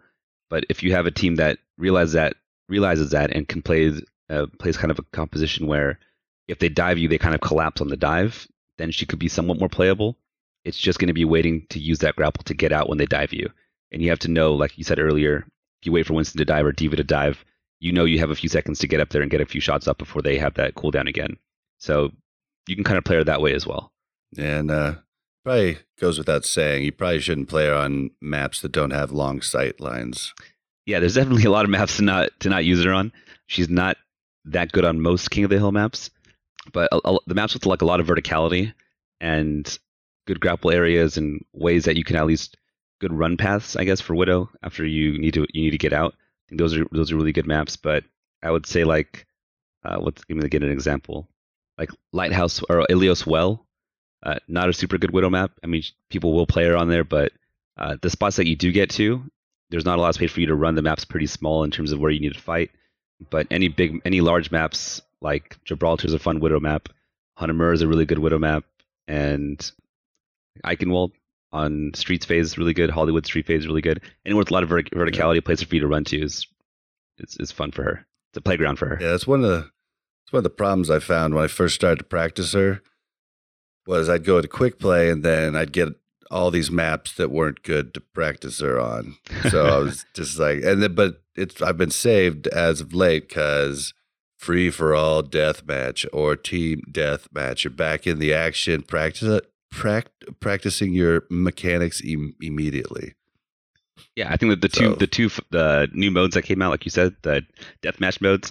But 0.50 0.64
if 0.68 0.82
you 0.82 0.92
have 0.92 1.06
a 1.06 1.10
team 1.10 1.36
that 1.36 1.58
realizes 1.78 2.14
that, 2.14 2.36
realizes 2.68 3.10
that, 3.10 3.34
and 3.34 3.48
can 3.48 3.62
play 3.62 3.92
uh, 4.30 4.46
plays 4.58 4.76
kind 4.76 4.90
of 4.90 4.98
a 4.98 5.04
composition 5.12 5.66
where 5.66 5.98
if 6.48 6.58
they 6.58 6.68
dive 6.68 6.98
you, 6.98 7.08
they 7.08 7.18
kind 7.18 7.34
of 7.34 7.40
collapse 7.40 7.80
on 7.80 7.88
the 7.88 7.96
dive, 7.96 8.46
then 8.78 8.90
she 8.90 9.06
could 9.06 9.18
be 9.18 9.28
somewhat 9.28 9.58
more 9.58 9.68
playable. 9.68 10.16
It's 10.64 10.78
just 10.78 10.98
going 10.98 11.08
to 11.08 11.14
be 11.14 11.24
waiting 11.24 11.66
to 11.70 11.78
use 11.78 11.98
that 12.00 12.16
grapple 12.16 12.42
to 12.44 12.54
get 12.54 12.72
out 12.72 12.88
when 12.88 12.98
they 12.98 13.06
dive 13.06 13.32
you. 13.32 13.50
And 13.94 14.02
you 14.02 14.10
have 14.10 14.18
to 14.20 14.30
know, 14.30 14.52
like 14.52 14.76
you 14.76 14.82
said 14.82 14.98
earlier, 14.98 15.46
if 15.80 15.86
you 15.86 15.92
wait 15.92 16.04
for 16.04 16.14
Winston 16.14 16.38
to 16.38 16.44
dive 16.44 16.66
or 16.66 16.72
D.Va 16.72 16.96
to 16.96 17.04
dive, 17.04 17.44
you 17.78 17.92
know 17.92 18.04
you 18.04 18.18
have 18.18 18.30
a 18.30 18.34
few 18.34 18.48
seconds 18.48 18.80
to 18.80 18.88
get 18.88 18.98
up 18.98 19.10
there 19.10 19.22
and 19.22 19.30
get 19.30 19.40
a 19.40 19.46
few 19.46 19.60
shots 19.60 19.86
up 19.86 19.98
before 19.98 20.20
they 20.20 20.36
have 20.36 20.54
that 20.54 20.74
cooldown 20.74 21.08
again. 21.08 21.36
So 21.78 22.10
you 22.66 22.74
can 22.74 22.84
kind 22.84 22.98
of 22.98 23.04
play 23.04 23.14
her 23.16 23.24
that 23.24 23.40
way 23.40 23.54
as 23.54 23.68
well. 23.68 23.92
And 24.36 24.68
uh, 24.72 24.96
probably 25.44 25.78
goes 26.00 26.18
without 26.18 26.44
saying, 26.44 26.82
you 26.82 26.90
probably 26.90 27.20
shouldn't 27.20 27.48
play 27.48 27.66
her 27.66 27.74
on 27.74 28.10
maps 28.20 28.62
that 28.62 28.72
don't 28.72 28.90
have 28.90 29.12
long 29.12 29.40
sight 29.42 29.80
lines. 29.80 30.34
Yeah, 30.86 30.98
there's 30.98 31.14
definitely 31.14 31.44
a 31.44 31.50
lot 31.50 31.64
of 31.64 31.70
maps 31.70 31.98
to 31.98 32.02
not 32.02 32.30
to 32.40 32.48
not 32.48 32.64
use 32.64 32.82
her 32.84 32.92
on. 32.92 33.12
She's 33.46 33.68
not 33.68 33.96
that 34.46 34.72
good 34.72 34.84
on 34.84 35.02
most 35.02 35.30
King 35.30 35.44
of 35.44 35.50
the 35.50 35.58
Hill 35.58 35.70
maps, 35.70 36.10
but 36.72 36.88
a, 36.90 37.00
a, 37.08 37.18
the 37.28 37.34
maps 37.34 37.54
with 37.54 37.64
like 37.64 37.82
a 37.82 37.86
lot 37.86 38.00
of 38.00 38.08
verticality 38.08 38.74
and 39.20 39.78
good 40.26 40.40
grapple 40.40 40.72
areas 40.72 41.16
and 41.16 41.44
ways 41.52 41.84
that 41.84 41.96
you 41.96 42.02
can 42.02 42.16
at 42.16 42.26
least 42.26 42.56
good 43.04 43.18
run 43.18 43.36
paths, 43.36 43.76
I 43.76 43.84
guess, 43.84 44.00
for 44.00 44.14
Widow 44.14 44.50
after 44.62 44.84
you 44.86 45.18
need 45.18 45.34
to 45.34 45.46
you 45.52 45.64
need 45.64 45.70
to 45.70 45.78
get 45.78 45.92
out. 45.92 46.14
I 46.14 46.44
think 46.48 46.58
those 46.58 46.76
are 46.76 46.86
those 46.90 47.12
are 47.12 47.16
really 47.16 47.32
good 47.32 47.46
maps. 47.46 47.76
But 47.76 48.04
I 48.42 48.50
would 48.50 48.66
say 48.66 48.84
like, 48.84 49.26
uh, 49.84 49.98
give 50.26 50.36
me 50.36 50.48
get 50.48 50.62
an 50.62 50.70
example, 50.70 51.28
like 51.78 51.90
Lighthouse 52.12 52.62
or 52.68 52.86
Ilios 52.88 53.26
Well, 53.26 53.66
uh, 54.22 54.38
not 54.48 54.68
a 54.68 54.72
super 54.72 54.98
good 54.98 55.12
Widow 55.12 55.30
map. 55.30 55.52
I 55.62 55.66
mean, 55.66 55.82
people 56.10 56.32
will 56.32 56.46
play 56.46 56.64
her 56.64 56.76
on 56.76 56.88
there, 56.88 57.04
but 57.04 57.32
uh, 57.76 57.96
the 58.00 58.10
spots 58.10 58.36
that 58.36 58.48
you 58.48 58.56
do 58.56 58.72
get 58.72 58.90
to, 58.90 59.22
there's 59.70 59.84
not 59.84 59.98
a 59.98 60.00
lot 60.00 60.08
of 60.08 60.14
space 60.14 60.32
for 60.32 60.40
you 60.40 60.46
to 60.46 60.54
run. 60.54 60.74
The 60.74 60.82
map's 60.82 61.04
pretty 61.04 61.26
small 61.26 61.64
in 61.64 61.70
terms 61.70 61.92
of 61.92 62.00
where 62.00 62.10
you 62.10 62.20
need 62.20 62.34
to 62.34 62.40
fight. 62.40 62.70
But 63.30 63.46
any 63.50 63.68
big, 63.68 64.00
any 64.04 64.20
large 64.20 64.50
maps 64.50 65.02
like 65.20 65.58
Gibraltar 65.64 66.06
is 66.06 66.14
a 66.14 66.18
fun 66.18 66.40
Widow 66.40 66.60
map. 66.60 66.88
Hanamura 67.38 67.74
is 67.74 67.82
a 67.82 67.88
really 67.88 68.06
good 68.06 68.18
Widow 68.18 68.38
map, 68.38 68.64
and 69.08 69.58
Eichenwald 70.64 71.12
on 71.54 71.92
Streets 71.94 72.26
phase 72.26 72.46
is 72.46 72.58
really 72.58 72.74
good. 72.74 72.90
Hollywood 72.90 73.24
Street 73.24 73.46
phase 73.46 73.60
is 73.60 73.66
really 73.66 73.80
good. 73.80 74.02
Anywhere 74.26 74.40
with 74.40 74.50
a 74.50 74.54
lot 74.54 74.64
of 74.64 74.68
vert- 74.68 74.90
verticality, 74.90 75.38
a 75.38 75.42
place 75.42 75.62
for 75.62 75.74
you 75.74 75.80
to 75.80 75.86
run 75.86 76.04
to 76.04 76.20
is, 76.20 76.46
is 77.18 77.36
is 77.38 77.52
fun 77.52 77.70
for 77.70 77.84
her. 77.84 78.06
It's 78.30 78.38
a 78.38 78.42
playground 78.42 78.76
for 78.76 78.88
her. 78.88 78.98
Yeah, 79.00 79.12
that's 79.12 79.26
one 79.26 79.42
of 79.44 79.48
the 79.48 79.60
that's 79.60 80.32
one 80.32 80.38
of 80.38 80.44
the 80.44 80.50
problems 80.50 80.90
I 80.90 80.98
found 80.98 81.34
when 81.34 81.44
I 81.44 81.48
first 81.48 81.76
started 81.76 82.00
to 82.00 82.04
practice 82.04 82.52
her. 82.52 82.82
Was 83.86 84.08
I'd 84.08 84.24
go 84.24 84.40
to 84.40 84.48
quick 84.48 84.78
play 84.78 85.10
and 85.10 85.22
then 85.22 85.54
I'd 85.54 85.72
get 85.72 85.90
all 86.30 86.50
these 86.50 86.70
maps 86.70 87.14
that 87.14 87.30
weren't 87.30 87.62
good 87.62 87.94
to 87.94 88.00
practice 88.00 88.58
her 88.60 88.80
on. 88.80 89.16
So 89.50 89.66
I 89.66 89.78
was 89.78 90.04
just 90.14 90.38
like, 90.38 90.64
and 90.64 90.82
then, 90.82 90.94
but 90.94 91.22
it's 91.36 91.62
I've 91.62 91.78
been 91.78 91.90
saved 91.90 92.48
as 92.48 92.80
of 92.80 92.94
late 92.94 93.28
because 93.28 93.94
free 94.38 94.70
for 94.70 94.94
all 94.94 95.22
death 95.22 95.64
match 95.64 96.04
or 96.12 96.34
team 96.34 96.82
death 96.90 97.28
match. 97.32 97.62
You're 97.62 97.70
back 97.70 98.06
in 98.06 98.18
the 98.18 98.34
action, 98.34 98.82
practice 98.82 99.40
prac- 99.74 100.10
practicing 100.40 100.92
your 100.92 101.24
mechanics 101.30 102.02
Im- 102.04 102.34
immediately. 102.40 103.14
Yeah, 104.16 104.32
I 104.32 104.36
think 104.36 104.50
that 104.50 104.60
the 104.60 104.68
two 104.68 104.90
So- 104.90 104.94
the 104.94 105.06
two 105.06 105.30
the 105.50 105.88
new 105.92 106.10
modes 106.10 106.34
that 106.34 106.42
came 106.42 106.62
out, 106.62 106.70
like 106.70 106.84
you 106.84 106.90
said, 106.90 107.14
the 107.22 107.42
deathmatch 107.82 108.20
modes, 108.20 108.50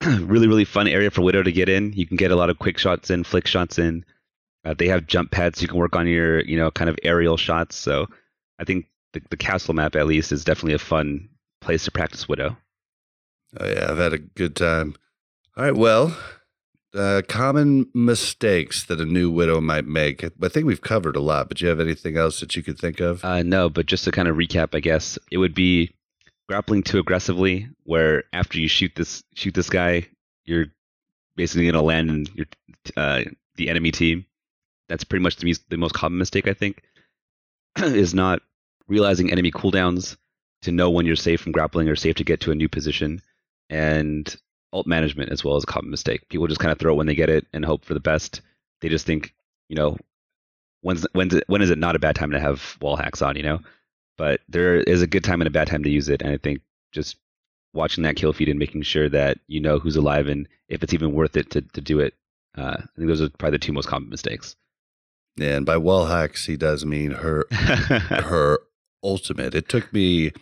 really 0.06 0.46
really 0.48 0.64
fun 0.64 0.86
area 0.88 1.10
for 1.10 1.22
Widow 1.22 1.42
to 1.42 1.52
get 1.52 1.68
in. 1.68 1.92
You 1.92 2.06
can 2.06 2.16
get 2.16 2.30
a 2.30 2.36
lot 2.36 2.50
of 2.50 2.58
quick 2.58 2.78
shots 2.78 3.10
in, 3.10 3.24
flick 3.24 3.46
shots 3.46 3.78
in. 3.78 4.04
Uh, 4.64 4.74
they 4.76 4.88
have 4.88 5.06
jump 5.06 5.30
pads, 5.30 5.58
so 5.58 5.62
you 5.62 5.68
can 5.68 5.78
work 5.78 5.96
on 5.96 6.06
your 6.06 6.40
you 6.40 6.56
know 6.56 6.70
kind 6.70 6.88
of 6.90 6.98
aerial 7.02 7.36
shots. 7.36 7.76
So 7.76 8.06
I 8.58 8.64
think 8.64 8.86
the, 9.12 9.22
the 9.30 9.36
castle 9.36 9.74
map 9.74 9.96
at 9.96 10.06
least 10.06 10.32
is 10.32 10.44
definitely 10.44 10.74
a 10.74 10.78
fun 10.78 11.28
place 11.60 11.84
to 11.84 11.90
practice 11.90 12.28
Widow. 12.28 12.56
Oh 13.58 13.66
yeah, 13.68 13.86
I've 13.90 13.98
had 13.98 14.12
a 14.12 14.18
good 14.18 14.56
time. 14.56 14.94
All 15.56 15.64
right, 15.64 15.76
well, 15.76 16.16
uh, 16.94 17.22
common 17.28 17.88
mistakes 17.94 18.84
that 18.84 19.00
a 19.00 19.04
new 19.04 19.30
widow 19.30 19.60
might 19.60 19.86
make. 19.86 20.24
I 20.24 20.48
think 20.48 20.66
we've 20.66 20.80
covered 20.80 21.16
a 21.16 21.20
lot, 21.20 21.48
but 21.48 21.58
do 21.58 21.64
you 21.64 21.68
have 21.68 21.80
anything 21.80 22.16
else 22.16 22.40
that 22.40 22.54
you 22.54 22.62
could 22.62 22.78
think 22.78 23.00
of? 23.00 23.24
Uh, 23.24 23.42
no, 23.42 23.68
but 23.68 23.86
just 23.86 24.04
to 24.04 24.12
kind 24.12 24.28
of 24.28 24.36
recap, 24.36 24.74
I 24.74 24.80
guess 24.80 25.18
it 25.30 25.38
would 25.38 25.54
be 25.54 25.94
grappling 26.48 26.82
too 26.82 26.98
aggressively, 26.98 27.68
where 27.84 28.24
after 28.32 28.58
you 28.58 28.68
shoot 28.68 28.92
this 28.94 29.22
shoot 29.34 29.54
this 29.54 29.70
guy, 29.70 30.06
you're 30.44 30.66
basically 31.36 31.64
going 31.64 31.74
to 31.74 31.82
land 31.82 32.10
in 32.10 32.26
your 32.34 32.46
uh, 32.96 33.22
the 33.56 33.68
enemy 33.68 33.90
team. 33.90 34.26
That's 34.88 35.04
pretty 35.04 35.22
much 35.22 35.36
the, 35.36 35.54
the 35.70 35.76
most 35.76 35.94
common 35.94 36.18
mistake 36.18 36.46
I 36.46 36.54
think 36.54 36.82
is 37.78 38.14
not 38.14 38.42
realizing 38.86 39.32
enemy 39.32 39.50
cooldowns 39.50 40.16
to 40.62 40.72
know 40.72 40.90
when 40.90 41.06
you're 41.06 41.16
safe 41.16 41.40
from 41.40 41.52
grappling 41.52 41.88
or 41.88 41.96
safe 41.96 42.16
to 42.16 42.24
get 42.24 42.40
to 42.42 42.50
a 42.50 42.54
new 42.54 42.68
position, 42.68 43.20
and 43.70 44.34
ult 44.74 44.86
management 44.86 45.30
as 45.30 45.44
well 45.44 45.56
as 45.56 45.62
a 45.62 45.68
common 45.68 45.90
mistake. 45.90 46.28
People 46.28 46.46
just 46.46 46.60
kind 46.60 46.72
of 46.72 46.78
throw 46.78 46.92
it 46.92 46.96
when 46.96 47.06
they 47.06 47.14
get 47.14 47.30
it 47.30 47.46
and 47.52 47.64
hope 47.64 47.84
for 47.84 47.94
the 47.94 48.00
best. 48.00 48.42
They 48.80 48.88
just 48.88 49.06
think, 49.06 49.32
you 49.68 49.76
know, 49.76 49.96
when's 50.82 51.06
when's 51.12 51.34
it, 51.34 51.44
when 51.46 51.62
is 51.62 51.70
it 51.70 51.78
not 51.78 51.96
a 51.96 52.00
bad 52.00 52.16
time 52.16 52.32
to 52.32 52.40
have 52.40 52.76
wall 52.80 52.96
hacks 52.96 53.22
on, 53.22 53.36
you 53.36 53.42
know? 53.42 53.60
But 54.18 54.40
there 54.48 54.76
is 54.76 55.02
a 55.02 55.06
good 55.06 55.24
time 55.24 55.40
and 55.40 55.48
a 55.48 55.50
bad 55.50 55.68
time 55.68 55.82
to 55.84 55.90
use 55.90 56.08
it, 56.08 56.22
and 56.22 56.30
I 56.30 56.36
think 56.36 56.60
just 56.92 57.16
watching 57.72 58.04
that 58.04 58.16
kill 58.16 58.32
feed 58.32 58.48
and 58.48 58.58
making 58.58 58.82
sure 58.82 59.08
that 59.08 59.38
you 59.48 59.60
know 59.60 59.78
who's 59.78 59.96
alive 59.96 60.28
and 60.28 60.46
if 60.68 60.82
it's 60.82 60.94
even 60.94 61.12
worth 61.12 61.36
it 61.36 61.50
to 61.50 61.62
to 61.62 61.80
do 61.80 62.00
it. 62.00 62.14
Uh, 62.56 62.76
I 62.78 62.96
think 62.96 63.08
those 63.08 63.20
are 63.20 63.30
probably 63.30 63.58
the 63.58 63.64
two 63.64 63.72
most 63.72 63.88
common 63.88 64.10
mistakes. 64.10 64.54
Yeah, 65.36 65.56
and 65.56 65.66
by 65.66 65.76
wall 65.76 66.06
hacks, 66.06 66.46
he 66.46 66.56
does 66.56 66.84
mean 66.84 67.10
her 67.10 67.46
her 67.50 68.58
ultimate. 69.02 69.54
It 69.54 69.68
took 69.68 69.92
me 69.92 70.32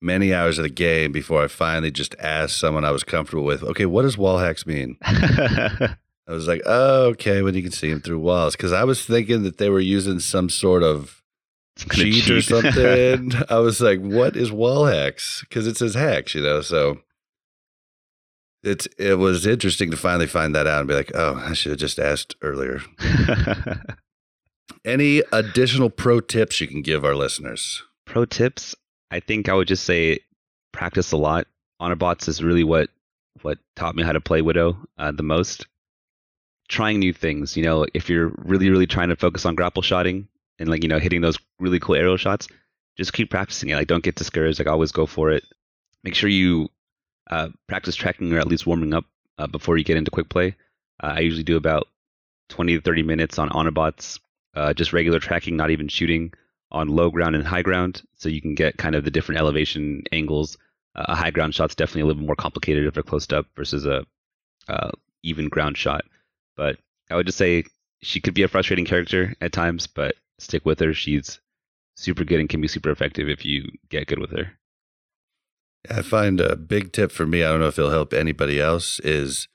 many 0.00 0.32
hours 0.32 0.58
of 0.58 0.62
the 0.62 0.70
game 0.70 1.12
before 1.12 1.42
I 1.42 1.48
finally 1.48 1.90
just 1.90 2.14
asked 2.18 2.58
someone 2.58 2.84
I 2.84 2.90
was 2.90 3.04
comfortable 3.04 3.44
with, 3.44 3.62
okay, 3.62 3.86
what 3.86 4.02
does 4.02 4.18
wall 4.18 4.38
hacks 4.38 4.66
mean? 4.66 4.96
I 5.02 6.32
was 6.32 6.46
like, 6.46 6.62
oh, 6.66 7.06
okay, 7.08 7.42
when 7.42 7.54
you 7.54 7.62
can 7.62 7.72
see 7.72 7.90
them 7.90 8.00
through 8.00 8.20
walls. 8.20 8.54
Because 8.54 8.72
I 8.72 8.84
was 8.84 9.04
thinking 9.04 9.42
that 9.44 9.58
they 9.58 9.70
were 9.70 9.80
using 9.80 10.20
some 10.20 10.48
sort 10.50 10.82
of 10.82 11.22
of 11.86 11.92
cheat, 11.92 12.28
or 12.28 12.40
cheat. 12.40 12.44
something. 12.74 13.32
I 13.48 13.58
was 13.58 13.80
like, 13.80 14.00
what 14.00 14.36
is 14.36 14.52
wall 14.52 14.86
hacks? 14.86 15.44
Because 15.48 15.66
it 15.66 15.76
says 15.76 15.94
hacks, 15.94 16.34
you 16.34 16.42
know. 16.42 16.60
So 16.60 16.98
it's 18.62 18.86
it 18.98 19.18
was 19.18 19.46
interesting 19.46 19.90
to 19.90 19.96
finally 19.96 20.26
find 20.26 20.54
that 20.54 20.66
out 20.66 20.80
and 20.80 20.88
be 20.88 20.94
like, 20.94 21.12
oh, 21.14 21.42
I 21.42 21.54
should 21.54 21.70
have 21.70 21.78
just 21.78 21.98
asked 21.98 22.36
earlier. 22.42 22.80
Any 24.84 25.22
additional 25.32 25.90
pro 25.90 26.20
tips 26.20 26.60
you 26.60 26.66
can 26.66 26.82
give 26.82 27.04
our 27.04 27.14
listeners? 27.14 27.82
Pro 28.04 28.24
tips, 28.24 28.74
I 29.10 29.20
think 29.20 29.48
I 29.48 29.54
would 29.54 29.68
just 29.68 29.84
say 29.84 30.20
practice 30.72 31.12
a 31.12 31.16
lot. 31.16 31.46
Ana 31.80 31.96
bots 31.96 32.28
is 32.28 32.42
really 32.42 32.64
what 32.64 32.90
what 33.42 33.58
taught 33.76 33.94
me 33.94 34.02
how 34.02 34.12
to 34.12 34.20
play 34.20 34.42
Widow 34.42 34.76
uh, 34.98 35.12
the 35.12 35.22
most. 35.22 35.66
Trying 36.68 36.98
new 36.98 37.14
things, 37.14 37.56
you 37.56 37.62
know, 37.62 37.86
if 37.94 38.10
you're 38.10 38.32
really 38.36 38.68
really 38.68 38.86
trying 38.86 39.08
to 39.08 39.16
focus 39.16 39.46
on 39.46 39.54
grapple 39.54 39.82
shotting 39.82 40.28
and 40.58 40.68
like 40.68 40.82
you 40.82 40.88
know 40.88 40.98
hitting 40.98 41.20
those 41.20 41.38
really 41.58 41.80
cool 41.80 41.94
aerial 41.94 42.16
shots, 42.16 42.48
just 42.96 43.12
keep 43.12 43.30
practicing 43.30 43.70
it. 43.70 43.76
Like 43.76 43.88
don't 43.88 44.04
get 44.04 44.16
discouraged. 44.16 44.58
Like 44.58 44.68
always 44.68 44.92
go 44.92 45.06
for 45.06 45.30
it. 45.30 45.44
Make 46.04 46.14
sure 46.14 46.28
you 46.28 46.68
uh, 47.30 47.48
practice 47.66 47.94
tracking 47.94 48.32
or 48.32 48.38
at 48.38 48.48
least 48.48 48.66
warming 48.66 48.92
up 48.92 49.04
uh, 49.38 49.46
before 49.46 49.78
you 49.78 49.84
get 49.84 49.96
into 49.96 50.10
quick 50.10 50.28
play. 50.28 50.56
Uh, 51.02 51.14
I 51.16 51.20
usually 51.20 51.44
do 51.44 51.56
about 51.56 51.88
20 52.50 52.76
to 52.76 52.80
30 52.80 53.02
minutes 53.02 53.38
on 53.38 53.50
Ana 53.50 53.70
bots, 53.70 54.18
uh, 54.54 54.72
just 54.72 54.92
regular 54.92 55.20
tracking, 55.20 55.56
not 55.56 55.70
even 55.70 55.88
shooting 55.88 56.32
on 56.70 56.88
low 56.88 57.10
ground 57.10 57.34
and 57.34 57.46
high 57.46 57.62
ground, 57.62 58.02
so 58.16 58.28
you 58.28 58.40
can 58.40 58.54
get 58.54 58.76
kind 58.76 58.94
of 58.94 59.04
the 59.04 59.10
different 59.10 59.40
elevation 59.40 60.02
angles 60.12 60.58
a 61.06 61.14
high 61.14 61.30
ground 61.30 61.54
shot's 61.54 61.74
definitely 61.74 62.02
a 62.02 62.06
little 62.06 62.20
bit 62.20 62.26
more 62.26 62.36
complicated 62.36 62.86
if 62.86 62.94
they're 62.94 63.02
closed 63.02 63.32
up 63.32 63.46
versus 63.56 63.86
a 63.86 64.04
uh, 64.68 64.90
even 65.22 65.48
ground 65.48 65.76
shot. 65.76 66.04
But 66.56 66.78
I 67.10 67.16
would 67.16 67.26
just 67.26 67.38
say 67.38 67.64
she 68.02 68.20
could 68.20 68.34
be 68.34 68.42
a 68.42 68.48
frustrating 68.48 68.84
character 68.84 69.34
at 69.40 69.52
times, 69.52 69.86
but 69.86 70.16
stick 70.38 70.64
with 70.64 70.80
her. 70.80 70.92
She's 70.92 71.40
super 71.96 72.24
good 72.24 72.40
and 72.40 72.48
can 72.48 72.60
be 72.60 72.68
super 72.68 72.90
effective 72.90 73.28
if 73.28 73.44
you 73.44 73.68
get 73.88 74.06
good 74.06 74.18
with 74.18 74.30
her. 74.30 74.52
I 75.88 76.02
find 76.02 76.40
a 76.40 76.56
big 76.56 76.92
tip 76.92 77.12
for 77.12 77.26
me. 77.26 77.44
I 77.44 77.48
don't 77.48 77.60
know 77.60 77.68
if 77.68 77.78
it'll 77.78 77.90
help 77.90 78.12
anybody 78.12 78.60
else. 78.60 78.98
Is 79.00 79.48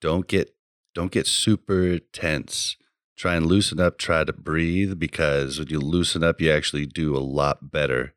don't 0.00 0.28
get 0.28 0.54
don't 0.94 1.12
get 1.12 1.26
super 1.26 1.98
tense. 1.98 2.76
Try 3.22 3.36
and 3.36 3.46
loosen 3.46 3.78
up. 3.78 3.98
Try 3.98 4.24
to 4.24 4.32
breathe 4.32 4.98
because 4.98 5.56
when 5.56 5.68
you 5.68 5.78
loosen 5.78 6.24
up, 6.24 6.40
you 6.40 6.50
actually 6.50 6.86
do 6.86 7.16
a 7.16 7.22
lot 7.22 7.70
better. 7.70 8.14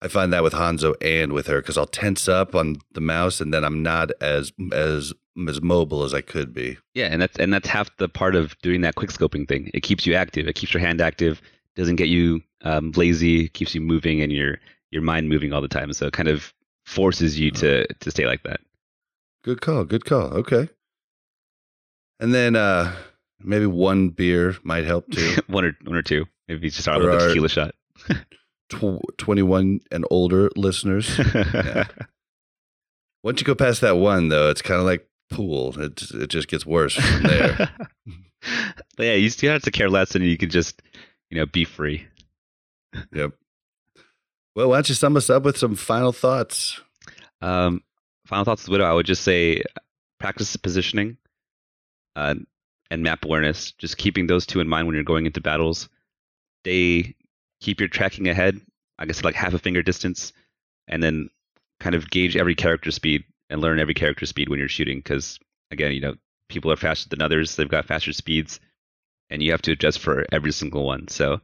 I 0.00 0.08
find 0.08 0.32
that 0.32 0.42
with 0.42 0.54
Hanzo 0.54 0.94
and 1.02 1.34
with 1.34 1.48
her 1.48 1.60
because 1.60 1.76
I'll 1.76 1.86
tense 1.86 2.26
up 2.26 2.54
on 2.54 2.76
the 2.92 3.02
mouse 3.02 3.42
and 3.42 3.52
then 3.52 3.62
I'm 3.62 3.82
not 3.82 4.12
as 4.22 4.54
as 4.72 5.12
as 5.46 5.60
mobile 5.60 6.02
as 6.02 6.14
I 6.14 6.22
could 6.22 6.54
be. 6.54 6.78
Yeah, 6.94 7.08
and 7.08 7.20
that's 7.20 7.36
and 7.36 7.52
that's 7.52 7.68
half 7.68 7.94
the 7.98 8.08
part 8.08 8.34
of 8.34 8.56
doing 8.62 8.80
that 8.80 8.94
quick 8.94 9.10
scoping 9.10 9.46
thing. 9.46 9.70
It 9.74 9.82
keeps 9.82 10.06
you 10.06 10.14
active. 10.14 10.48
It 10.48 10.54
keeps 10.54 10.72
your 10.72 10.80
hand 10.80 11.02
active. 11.02 11.42
Doesn't 11.74 11.96
get 11.96 12.08
you 12.08 12.42
um, 12.62 12.92
lazy. 12.92 13.50
Keeps 13.50 13.74
you 13.74 13.82
moving 13.82 14.22
and 14.22 14.32
your 14.32 14.56
your 14.92 15.02
mind 15.02 15.28
moving 15.28 15.52
all 15.52 15.60
the 15.60 15.68
time. 15.68 15.92
So 15.92 16.06
it 16.06 16.14
kind 16.14 16.30
of 16.30 16.54
forces 16.86 17.38
you 17.38 17.50
to 17.50 17.86
to 17.86 18.10
stay 18.10 18.24
like 18.24 18.44
that. 18.44 18.60
Good 19.44 19.60
call. 19.60 19.84
Good 19.84 20.06
call. 20.06 20.28
Okay. 20.28 20.70
And 22.18 22.32
then 22.32 22.56
uh 22.56 22.96
maybe 23.40 23.66
one 23.66 24.10
beer 24.10 24.56
might 24.62 24.84
help 24.84 25.10
too. 25.10 25.36
one 25.46 25.64
or 25.64 25.76
one 25.84 25.96
or 25.96 26.02
two. 26.02 26.26
Maybe 26.48 26.68
just 26.68 26.82
start 26.82 27.00
with 27.00 27.14
a 27.14 27.28
tequila 27.28 27.48
shot. 27.48 27.74
Tw- 28.68 29.00
21 29.18 29.80
and 29.92 30.04
older 30.10 30.50
listeners. 30.56 31.18
Once 33.22 33.40
you 33.40 33.46
go 33.46 33.54
past 33.54 33.80
that 33.80 33.96
one, 33.96 34.28
though, 34.28 34.50
it's 34.50 34.62
kind 34.62 34.80
of 34.80 34.86
like 34.86 35.08
pool. 35.30 35.78
It 35.80 36.02
it 36.12 36.28
just 36.28 36.48
gets 36.48 36.66
worse 36.66 36.94
from 36.94 37.22
there. 37.24 37.70
but 38.96 39.06
yeah, 39.06 39.14
you 39.14 39.30
still 39.30 39.52
have 39.52 39.62
to 39.62 39.70
care 39.70 39.90
less, 39.90 40.14
and 40.14 40.24
you 40.24 40.36
can 40.36 40.50
just 40.50 40.82
you 41.30 41.38
know 41.38 41.46
be 41.46 41.64
free. 41.64 42.06
yep. 43.12 43.32
Well, 44.54 44.70
why 44.70 44.76
don't 44.76 44.88
you 44.88 44.94
sum 44.94 45.16
us 45.16 45.28
up 45.28 45.42
with 45.42 45.58
some 45.58 45.74
final 45.74 46.12
thoughts? 46.12 46.80
Um, 47.40 47.82
final 48.26 48.44
thoughts 48.44 48.68
widow. 48.68 48.84
I 48.84 48.92
would 48.92 49.06
just 49.06 49.22
say 49.22 49.62
practice 50.18 50.56
positioning, 50.56 51.16
uh, 52.14 52.34
and 52.90 53.02
map 53.02 53.24
awareness. 53.24 53.72
Just 53.72 53.96
keeping 53.98 54.26
those 54.26 54.46
two 54.46 54.60
in 54.60 54.68
mind 54.68 54.86
when 54.86 54.94
you're 54.94 55.04
going 55.04 55.26
into 55.26 55.40
battles. 55.40 55.88
They 56.64 57.14
keep 57.60 57.80
your 57.80 57.88
tracking 57.88 58.28
ahead. 58.28 58.60
I 58.98 59.06
guess 59.06 59.22
like 59.24 59.34
half 59.34 59.54
a 59.54 59.58
finger 59.58 59.82
distance, 59.82 60.32
and 60.88 61.02
then 61.02 61.28
kind 61.80 61.94
of 61.94 62.10
gauge 62.10 62.36
every 62.36 62.54
character 62.54 62.90
speed 62.90 63.24
and 63.50 63.60
learn 63.60 63.78
every 63.78 63.94
character 63.94 64.24
speed 64.26 64.48
when 64.48 64.58
you're 64.58 64.68
shooting. 64.68 64.98
Because 64.98 65.38
again, 65.70 65.92
you 65.92 66.00
know, 66.00 66.14
people 66.48 66.72
are 66.72 66.76
faster 66.76 67.08
than 67.08 67.20
others. 67.22 67.56
They've 67.56 67.68
got 67.68 67.84
faster 67.86 68.12
speeds, 68.12 68.58
and 69.30 69.42
you 69.42 69.50
have 69.50 69.62
to 69.62 69.72
adjust 69.72 69.98
for 69.98 70.24
every 70.32 70.52
single 70.52 70.84
one. 70.84 71.08
So 71.08 71.40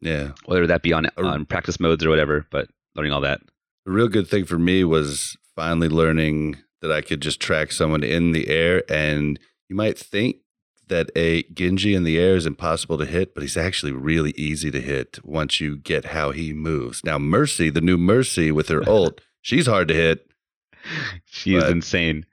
Yeah. 0.00 0.32
whether 0.46 0.66
that 0.68 0.82
be 0.82 0.92
on 0.92 1.06
on 1.18 1.44
practice 1.44 1.78
modes 1.78 2.04
or 2.04 2.08
whatever, 2.10 2.46
but 2.50 2.70
learning 2.94 3.12
all 3.12 3.20
that. 3.20 3.40
A 3.86 3.90
real 3.90 4.08
good 4.08 4.28
thing 4.28 4.44
for 4.44 4.58
me 4.58 4.84
was 4.84 5.36
finally 5.56 5.88
learning 5.88 6.56
that 6.80 6.92
I 6.92 7.00
could 7.02 7.20
just 7.20 7.40
track 7.40 7.72
someone 7.72 8.04
in 8.04 8.32
the 8.32 8.48
air. 8.48 8.82
And 8.88 9.38
you 9.68 9.74
might 9.76 9.98
think 9.98 10.36
that 10.88 11.10
a 11.16 11.44
Genji 11.44 11.94
in 11.94 12.04
the 12.04 12.18
air 12.18 12.36
is 12.36 12.46
impossible 12.46 12.98
to 12.98 13.06
hit, 13.06 13.34
but 13.34 13.42
he's 13.42 13.56
actually 13.56 13.92
really 13.92 14.32
easy 14.32 14.70
to 14.70 14.80
hit 14.80 15.18
once 15.24 15.60
you 15.60 15.76
get 15.76 16.06
how 16.06 16.30
he 16.30 16.52
moves. 16.52 17.04
Now, 17.04 17.18
Mercy, 17.18 17.70
the 17.70 17.80
new 17.80 17.96
Mercy 17.96 18.50
with 18.50 18.68
her 18.68 18.82
ult, 18.88 19.20
she's 19.40 19.66
hard 19.66 19.88
to 19.88 19.94
hit. 19.94 20.30
She 21.26 21.54
is 21.54 21.64
insane. 21.64 22.24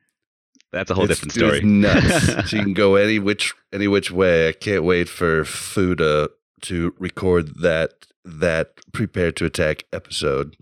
That's 0.71 0.91
a 0.91 0.93
whole 0.93 1.07
different 1.07 1.31
story. 1.31 1.57
It's 1.59 1.65
nuts. 1.65 2.49
she 2.49 2.59
can 2.59 2.73
go 2.73 2.95
any 2.95 3.19
which 3.19 3.53
any 3.71 3.87
which 3.87 4.11
way. 4.11 4.49
I 4.49 4.51
can't 4.51 4.83
wait 4.83 5.07
for 5.07 5.45
Fuda 5.45 6.29
to 6.63 6.93
record 6.99 7.61
that 7.61 8.07
that 8.25 8.79
prepare 8.91 9.31
to 9.33 9.45
attack 9.45 9.85
episode. 9.93 10.55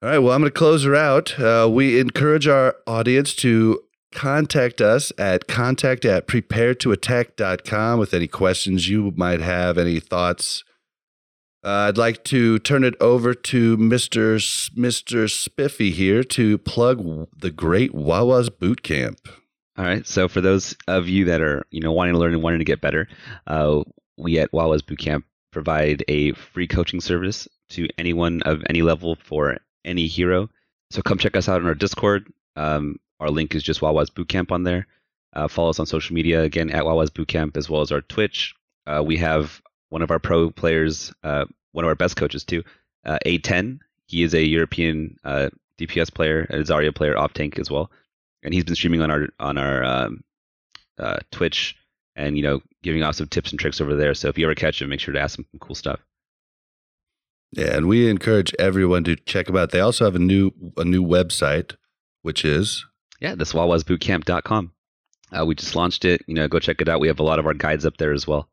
All 0.00 0.08
right, 0.08 0.18
well, 0.18 0.32
I'm 0.32 0.40
going 0.40 0.52
to 0.52 0.56
close 0.56 0.84
her 0.84 0.94
out. 0.94 1.38
Uh, 1.38 1.68
we 1.70 1.98
encourage 1.98 2.46
our 2.46 2.76
audience 2.86 3.34
to 3.36 3.82
contact 4.18 4.80
us 4.80 5.12
at 5.16 5.46
contact 5.46 6.04
at 6.04 6.26
preparetoattack.com 6.26 8.00
with 8.00 8.12
any 8.12 8.26
questions 8.26 8.88
you 8.88 9.12
might 9.14 9.40
have, 9.40 9.78
any 9.78 10.00
thoughts. 10.00 10.64
Uh, 11.64 11.86
I'd 11.88 11.98
like 11.98 12.24
to 12.24 12.58
turn 12.58 12.82
it 12.82 12.96
over 13.00 13.32
to 13.32 13.76
Mr. 13.76 14.34
S- 14.34 14.70
Mr. 14.76 15.30
Spiffy 15.30 15.92
here 15.92 16.24
to 16.24 16.58
plug 16.58 17.28
the 17.38 17.52
great 17.52 17.94
Wawa's 17.94 18.50
Boot 18.50 18.82
Camp. 18.82 19.20
All 19.76 19.84
right. 19.84 20.04
So 20.04 20.26
for 20.26 20.40
those 20.40 20.74
of 20.88 21.08
you 21.08 21.24
that 21.26 21.40
are, 21.40 21.64
you 21.70 21.80
know, 21.80 21.92
wanting 21.92 22.14
to 22.14 22.18
learn 22.18 22.34
and 22.34 22.42
wanting 22.42 22.58
to 22.58 22.64
get 22.64 22.80
better, 22.80 23.06
uh, 23.46 23.84
we 24.16 24.40
at 24.40 24.52
Wawa's 24.52 24.82
Bootcamp 24.82 25.22
provide 25.52 26.04
a 26.08 26.32
free 26.32 26.66
coaching 26.66 27.00
service 27.00 27.46
to 27.70 27.86
anyone 27.96 28.42
of 28.42 28.62
any 28.68 28.82
level 28.82 29.16
for 29.22 29.58
any 29.84 30.08
hero. 30.08 30.50
So 30.90 31.02
come 31.02 31.18
check 31.18 31.36
us 31.36 31.48
out 31.48 31.60
on 31.60 31.68
our 31.68 31.76
Discord. 31.76 32.32
Um, 32.56 32.96
our 33.20 33.30
link 33.30 33.54
is 33.54 33.62
just 33.62 33.82
Wawa's 33.82 34.10
Bootcamp 34.10 34.52
on 34.52 34.64
there. 34.64 34.86
Uh, 35.32 35.48
follow 35.48 35.70
us 35.70 35.78
on 35.78 35.86
social 35.86 36.14
media 36.14 36.42
again 36.42 36.70
at 36.70 36.84
Wawa's 36.84 37.10
Bootcamp 37.10 37.56
as 37.56 37.68
well 37.68 37.80
as 37.80 37.92
our 37.92 38.00
Twitch. 38.00 38.54
Uh, 38.86 39.02
we 39.04 39.16
have 39.18 39.60
one 39.90 40.02
of 40.02 40.10
our 40.10 40.18
pro 40.18 40.50
players, 40.50 41.12
uh, 41.22 41.44
one 41.72 41.84
of 41.84 41.88
our 41.88 41.94
best 41.94 42.16
coaches 42.16 42.44
too, 42.44 42.62
uh, 43.04 43.18
A10. 43.26 43.80
He 44.06 44.22
is 44.22 44.34
a 44.34 44.42
European 44.42 45.16
uh, 45.24 45.50
DPS 45.78 46.12
player, 46.12 46.46
a 46.50 46.58
Zarya 46.58 46.94
player, 46.94 47.16
off 47.16 47.34
tank 47.34 47.58
as 47.58 47.70
well 47.70 47.90
and 48.42 48.54
he's 48.54 48.64
been 48.64 48.74
streaming 48.74 49.02
on 49.02 49.10
our 49.10 49.28
on 49.38 49.58
our 49.58 49.84
um, 49.84 50.24
uh, 50.98 51.18
Twitch 51.30 51.76
and 52.16 52.36
you 52.36 52.42
know 52.42 52.60
giving 52.82 53.02
out 53.02 53.16
some 53.16 53.28
tips 53.28 53.50
and 53.50 53.58
tricks 53.58 53.80
over 53.80 53.94
there. 53.94 54.14
So 54.14 54.28
if 54.28 54.38
you 54.38 54.46
ever 54.46 54.54
catch 54.54 54.80
him, 54.80 54.88
make 54.88 55.00
sure 55.00 55.14
to 55.14 55.20
ask 55.20 55.38
him 55.38 55.46
some 55.50 55.60
cool 55.60 55.74
stuff. 55.74 56.00
Yeah, 57.52 57.76
and 57.76 57.88
we 57.88 58.10
encourage 58.10 58.54
everyone 58.58 59.04
to 59.04 59.16
check 59.16 59.46
them 59.46 59.56
out. 59.56 59.70
They 59.70 59.80
also 59.80 60.04
have 60.04 60.14
a 60.14 60.20
new 60.20 60.50
a 60.76 60.84
new 60.84 61.04
website, 61.04 61.76
which 62.22 62.44
is 62.44 62.84
Yeah, 63.20 63.34
this 63.34 63.52
wawasbootcamp.com. 63.52 64.72
Uh, 65.36 65.44
we 65.44 65.54
just 65.54 65.74
launched 65.74 66.04
it. 66.04 66.22
You 66.26 66.34
know, 66.34 66.48
go 66.48 66.58
check 66.58 66.80
it 66.80 66.88
out. 66.88 67.00
We 67.00 67.08
have 67.08 67.20
a 67.20 67.24
lot 67.24 67.38
of 67.38 67.46
our 67.46 67.54
guides 67.54 67.84
up 67.84 67.96
there 67.98 68.12
as 68.12 68.26
well. 68.26 68.48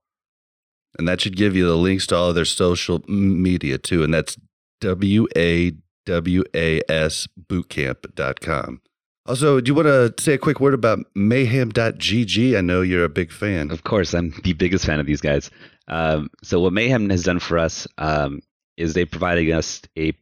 and 0.97 1.07
that 1.07 1.22
should 1.22 1.36
give 1.36 1.55
you 1.55 1.66
the 1.66 1.76
links 1.76 2.07
to 2.07 2.16
all 2.16 2.30
of 2.30 2.36
their 2.36 2.45
social 2.45 3.01
media 3.07 3.78
too, 3.78 4.03
and 4.03 4.13
that's 4.13 4.38
w 4.82 5.28
a 5.36 5.74
w 6.05 6.43
a 6.53 6.82
s 6.89 7.28
bootcamp.com. 7.49 8.82
Also, 9.28 9.59
do 9.59 9.70
you 9.70 9.74
want 9.76 9.88
to 9.88 10.13
say 10.24 10.34
a 10.34 10.38
quick 10.38 10.59
word 10.59 10.74
about 10.76 10.99
mayhem.gg? 11.16 12.57
I 12.57 12.61
know 12.61 12.82
you're 12.82 13.03
a 13.05 13.09
big 13.09 13.32
fan. 13.32 13.72
Of 13.72 13.84
course, 13.84 14.13
I'm 14.13 14.34
the 14.43 14.53
biggest 14.53 14.86
fan 14.86 14.99
of 14.99 15.07
these 15.07 15.22
guys. 15.22 15.49
Um, 15.88 16.30
so 16.43 16.59
what 16.59 16.74
Mayhem 16.74 17.09
has 17.09 17.24
done 17.24 17.39
for 17.39 17.57
us 17.57 17.88
um, 17.97 18.41
is 18.78 18.93
they 18.93 19.05
provided 19.05 19.49
us 19.51 19.82
a 19.97 20.13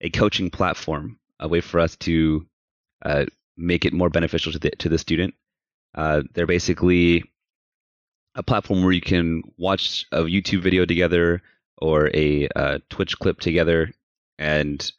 a 0.00 0.10
coaching 0.10 0.50
platform, 0.50 1.18
a 1.40 1.48
way 1.48 1.60
for 1.60 1.80
us 1.80 1.96
to 1.96 2.46
uh, 3.04 3.24
make 3.58 3.84
it 3.84 3.92
more 3.92 4.08
beneficial 4.08 4.52
to 4.52 4.58
the 4.58 4.70
to 4.70 4.88
the 4.88 4.98
student. 4.98 5.34
Uh, 5.94 6.22
they're 6.32 6.46
basically 6.46 7.24
a 8.34 8.42
platform 8.42 8.82
where 8.82 8.92
you 8.92 9.00
can 9.00 9.42
watch 9.58 10.06
a 10.12 10.22
YouTube 10.22 10.62
video 10.62 10.86
together 10.86 11.42
or 11.78 12.10
a 12.14 12.48
uh, 12.54 12.78
Twitch 12.88 13.18
clip 13.18 13.40
together 13.40 13.90
and 14.38 14.92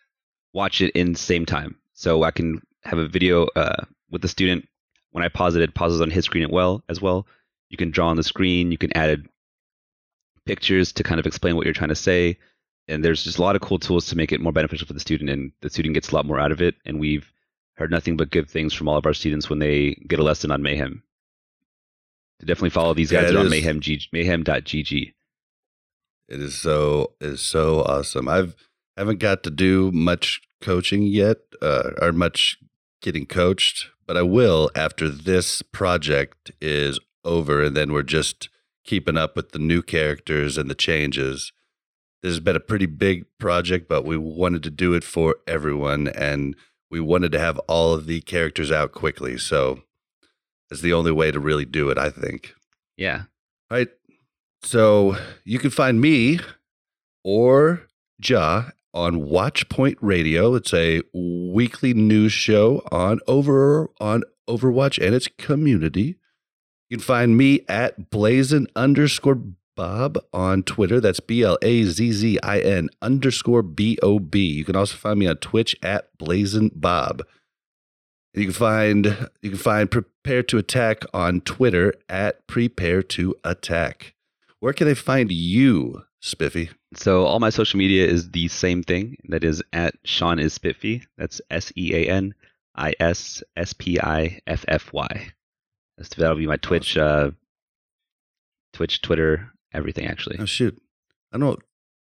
watch 0.53 0.81
it 0.81 0.91
in 0.91 1.15
same 1.15 1.45
time. 1.45 1.75
So 1.93 2.23
I 2.23 2.31
can 2.31 2.61
have 2.83 2.97
a 2.97 3.07
video 3.07 3.47
uh, 3.55 3.85
with 4.11 4.21
the 4.21 4.27
student. 4.27 4.67
When 5.11 5.23
I 5.23 5.29
pause 5.29 5.55
it, 5.55 5.61
it 5.61 5.73
pauses 5.73 6.01
on 6.01 6.11
his 6.11 6.25
screen 6.25 6.43
as 6.43 6.51
well. 6.51 6.83
As 6.89 7.01
well, 7.01 7.27
you 7.69 7.77
can 7.77 7.91
draw 7.91 8.09
on 8.09 8.17
the 8.17 8.23
screen. 8.23 8.71
You 8.71 8.77
can 8.77 8.95
add 8.95 9.27
pictures 10.45 10.93
to 10.93 11.03
kind 11.03 11.19
of 11.19 11.25
explain 11.25 11.55
what 11.55 11.65
you're 11.65 11.73
trying 11.73 11.89
to 11.89 11.95
say. 11.95 12.37
And 12.87 13.05
there's 13.05 13.23
just 13.23 13.37
a 13.37 13.41
lot 13.41 13.55
of 13.55 13.61
cool 13.61 13.79
tools 13.79 14.07
to 14.07 14.17
make 14.17 14.31
it 14.31 14.41
more 14.41 14.51
beneficial 14.51 14.87
for 14.87 14.93
the 14.93 14.99
student, 14.99 15.29
and 15.29 15.51
the 15.61 15.69
student 15.69 15.93
gets 15.93 16.09
a 16.09 16.15
lot 16.15 16.25
more 16.25 16.39
out 16.39 16.51
of 16.51 16.61
it. 16.61 16.75
And 16.85 16.99
we've 16.99 17.31
heard 17.79 17.91
nothing 17.91 18.17
but 18.17 18.29
good 18.29 18.49
things 18.49 18.73
from 18.73 18.87
all 18.87 18.97
of 18.97 19.05
our 19.05 19.13
students 19.13 19.49
when 19.49 19.59
they 19.59 19.95
get 20.07 20.19
a 20.19 20.23
lesson 20.23 20.51
on 20.51 20.61
Mayhem. 20.61 21.01
To 22.39 22.45
definitely 22.45 22.69
follow 22.69 22.93
these 22.93 23.11
guys 23.11 23.31
it 23.31 23.35
on. 23.35 23.49
Mayhem 23.49 23.79
G, 23.79 24.01
mayhem.gg. 24.11 25.13
It 26.27 26.39
is 26.39 26.55
so 26.55 27.13
it 27.19 27.27
is 27.27 27.41
so 27.41 27.81
awesome. 27.81 28.27
I've 28.27 28.55
haven't 28.95 29.19
got 29.19 29.43
to 29.43 29.49
do 29.49 29.91
much 29.91 30.41
coaching 30.61 31.03
yet, 31.03 31.37
uh, 31.61 31.91
or 32.01 32.11
much 32.11 32.57
getting 33.01 33.25
coached, 33.25 33.87
but 34.05 34.17
I 34.17 34.21
will 34.21 34.69
after 34.75 35.09
this 35.09 35.61
project 35.61 36.51
is 36.61 36.99
over, 37.23 37.63
and 37.63 37.75
then 37.75 37.93
we're 37.93 38.03
just 38.03 38.49
keeping 38.83 39.17
up 39.17 39.35
with 39.35 39.51
the 39.51 39.59
new 39.59 39.81
characters 39.81 40.57
and 40.57 40.69
the 40.69 40.75
changes. 40.75 41.51
This 42.21 42.31
has 42.31 42.39
been 42.41 42.55
a 42.55 42.61
pretty 42.61 42.87
big 42.87 43.25
project, 43.37 43.87
but 43.87 44.03
we 44.03 44.17
wanted 44.17 44.63
to 44.63 44.69
do 44.69 44.93
it 44.93 45.05
for 45.05 45.37
everyone, 45.47 46.09
and 46.09 46.55
we 46.89 46.99
wanted 46.99 47.31
to 47.33 47.39
have 47.39 47.57
all 47.59 47.93
of 47.93 48.05
the 48.05 48.21
characters 48.21 48.71
out 48.71 48.91
quickly. 48.91 49.37
So 49.37 49.81
it's 50.69 50.81
the 50.81 50.93
only 50.93 51.11
way 51.11 51.31
to 51.31 51.39
really 51.39 51.65
do 51.65 51.89
it, 51.89 51.97
I 51.97 52.09
think. 52.09 52.53
Yeah. 52.97 53.23
All 53.71 53.77
right. 53.77 53.89
So 54.61 55.15
you 55.45 55.59
can 55.59 55.69
find 55.69 56.01
me 56.01 56.39
or 57.23 57.87
Ja 58.21 58.71
on 58.93 59.21
Watchpoint 59.21 59.97
Radio. 60.01 60.55
It's 60.55 60.73
a 60.73 61.01
weekly 61.13 61.93
news 61.93 62.33
show 62.33 62.81
on 62.91 63.19
over 63.27 63.89
on 63.99 64.23
Overwatch 64.49 65.03
and 65.03 65.15
its 65.15 65.27
community. 65.37 66.17
You 66.89 66.97
can 66.97 67.05
find 67.05 67.37
me 67.37 67.61
at 67.69 68.09
blazin 68.09 68.67
underscore 68.75 69.39
Bob 69.79 70.17
on 70.33 70.61
Twitter. 70.63 70.99
That's 70.99 71.21
B 71.21 71.41
L 71.41 71.57
A 71.61 71.83
Z 71.85 72.11
Z 72.11 72.37
I 72.43 72.59
N 72.59 72.89
underscore 73.01 73.61
B 73.61 73.97
O 74.03 74.19
B. 74.19 74.45
You 74.45 74.65
can 74.65 74.75
also 74.75 74.97
find 74.97 75.17
me 75.17 75.25
on 75.25 75.37
Twitch 75.37 75.73
at 75.81 76.09
blazin 76.17 76.69
Bob. 76.75 77.23
You 78.33 78.43
can 78.43 78.51
find 78.51 79.29
you 79.41 79.51
can 79.51 79.57
find 79.57 79.89
Prepare 79.89 80.43
to 80.43 80.57
Attack 80.57 81.05
on 81.13 81.39
Twitter 81.39 81.93
at 82.09 82.45
Prepare 82.45 83.01
to 83.03 83.35
Attack. 83.45 84.15
Where 84.59 84.73
can 84.73 84.85
they 84.85 84.95
find 84.95 85.31
you, 85.31 86.03
Spiffy? 86.21 86.71
So 86.95 87.23
all 87.23 87.39
my 87.39 87.49
social 87.49 87.77
media 87.77 88.05
is 88.05 88.31
the 88.31 88.49
same 88.49 88.83
thing. 88.83 89.15
That 89.29 89.45
is 89.45 89.63
at 89.71 89.95
Sean 90.03 90.39
is 90.39 90.51
Spiffy. 90.51 91.05
That's 91.17 91.39
S 91.49 91.71
E 91.77 91.93
A 91.95 92.09
N 92.09 92.33
I 92.75 92.95
S 92.99 93.41
S 93.55 93.71
P 93.71 93.97
I 93.97 94.41
F 94.45 94.65
F 94.67 94.91
Y. 94.91 95.31
That'll 96.17 96.35
be 96.35 96.47
my 96.47 96.57
Twitch, 96.57 96.97
uh, 96.97 97.31
Twitch, 98.73 99.01
Twitter, 99.01 99.53
everything 99.73 100.05
actually. 100.07 100.37
Oh 100.39 100.45
shoot, 100.45 100.81
I 101.31 101.37
don't 101.37 101.59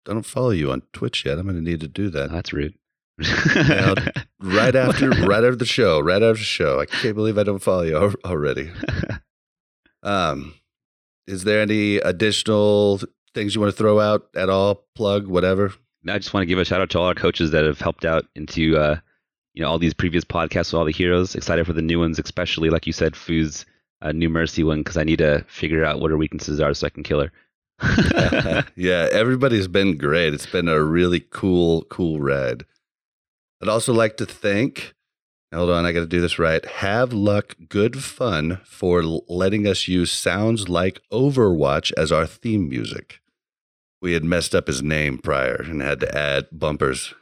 I 0.08 0.12
don't 0.12 0.26
follow 0.26 0.50
you 0.50 0.70
on 0.72 0.82
Twitch 0.92 1.24
yet. 1.24 1.38
I'm 1.38 1.44
going 1.46 1.56
to 1.56 1.62
need 1.62 1.80
to 1.80 1.88
do 1.88 2.06
Oh, 2.06 2.10
that 2.10 2.30
that's 2.30 2.52
rude. 2.52 2.74
Now, 3.18 3.94
right 4.40 4.74
after 4.74 5.10
right 5.10 5.44
after 5.44 5.56
the 5.56 5.64
show. 5.64 6.00
Right 6.00 6.22
after 6.22 6.38
the 6.38 6.44
show. 6.44 6.80
I 6.80 6.86
can't 6.86 7.14
believe 7.14 7.38
I 7.38 7.44
don't 7.44 7.60
follow 7.62 7.82
you 7.82 8.14
already. 8.24 8.70
Um, 10.02 10.54
is 11.26 11.44
there 11.44 11.60
any 11.60 11.98
additional 11.98 13.00
things 13.34 13.54
you 13.54 13.60
want 13.60 13.72
to 13.72 13.76
throw 13.76 14.00
out 14.00 14.26
at 14.34 14.48
all? 14.48 14.84
Plug 14.96 15.28
whatever. 15.28 15.72
I 16.08 16.18
just 16.18 16.34
want 16.34 16.42
to 16.42 16.46
give 16.46 16.58
a 16.58 16.64
shout 16.64 16.80
out 16.80 16.90
to 16.90 16.98
all 16.98 17.06
our 17.06 17.14
coaches 17.14 17.52
that 17.52 17.64
have 17.64 17.80
helped 17.80 18.04
out 18.04 18.24
into 18.34 18.76
uh, 18.76 18.98
you 19.54 19.62
know 19.62 19.68
all 19.68 19.78
these 19.78 19.94
previous 19.94 20.24
podcasts 20.24 20.72
with 20.72 20.74
all 20.74 20.84
the 20.84 20.92
heroes. 20.92 21.36
Excited 21.36 21.66
for 21.66 21.72
the 21.72 21.82
new 21.82 22.00
ones, 22.00 22.18
especially 22.18 22.68
like 22.70 22.86
you 22.86 22.92
said, 22.92 23.14
Foo's 23.14 23.64
uh, 24.00 24.10
new 24.10 24.28
Mercy 24.28 24.64
one 24.64 24.78
because 24.80 24.96
I 24.96 25.04
need 25.04 25.18
to 25.18 25.44
figure 25.46 25.84
out 25.84 26.00
what 26.00 26.10
her 26.10 26.16
weaknesses 26.16 26.58
are 26.58 26.74
so 26.74 26.86
I 26.86 26.90
can 26.90 27.04
kill 27.04 27.20
her. 27.20 27.30
yeah, 28.76 29.08
everybody's 29.12 29.68
been 29.68 29.96
great. 29.96 30.34
It's 30.34 30.46
been 30.46 30.68
a 30.68 30.82
really 30.82 31.20
cool, 31.20 31.82
cool 31.84 32.20
ride. 32.20 32.64
I'd 33.62 33.68
also 33.68 33.92
like 33.92 34.16
to 34.16 34.26
thank, 34.26 34.94
hold 35.52 35.70
on, 35.70 35.84
I 35.84 35.92
got 35.92 36.00
to 36.00 36.06
do 36.06 36.20
this 36.20 36.38
right. 36.38 36.64
Have 36.64 37.12
Luck 37.12 37.56
Good 37.68 38.02
Fun 38.02 38.60
for 38.64 39.02
letting 39.02 39.66
us 39.66 39.88
use 39.88 40.12
Sounds 40.12 40.68
Like 40.68 41.00
Overwatch 41.12 41.92
as 41.96 42.10
our 42.10 42.26
theme 42.26 42.68
music. 42.68 43.20
We 44.00 44.14
had 44.14 44.24
messed 44.24 44.54
up 44.54 44.66
his 44.66 44.82
name 44.82 45.18
prior 45.18 45.62
and 45.62 45.80
had 45.80 46.00
to 46.00 46.16
add 46.16 46.48
bumpers. 46.50 47.14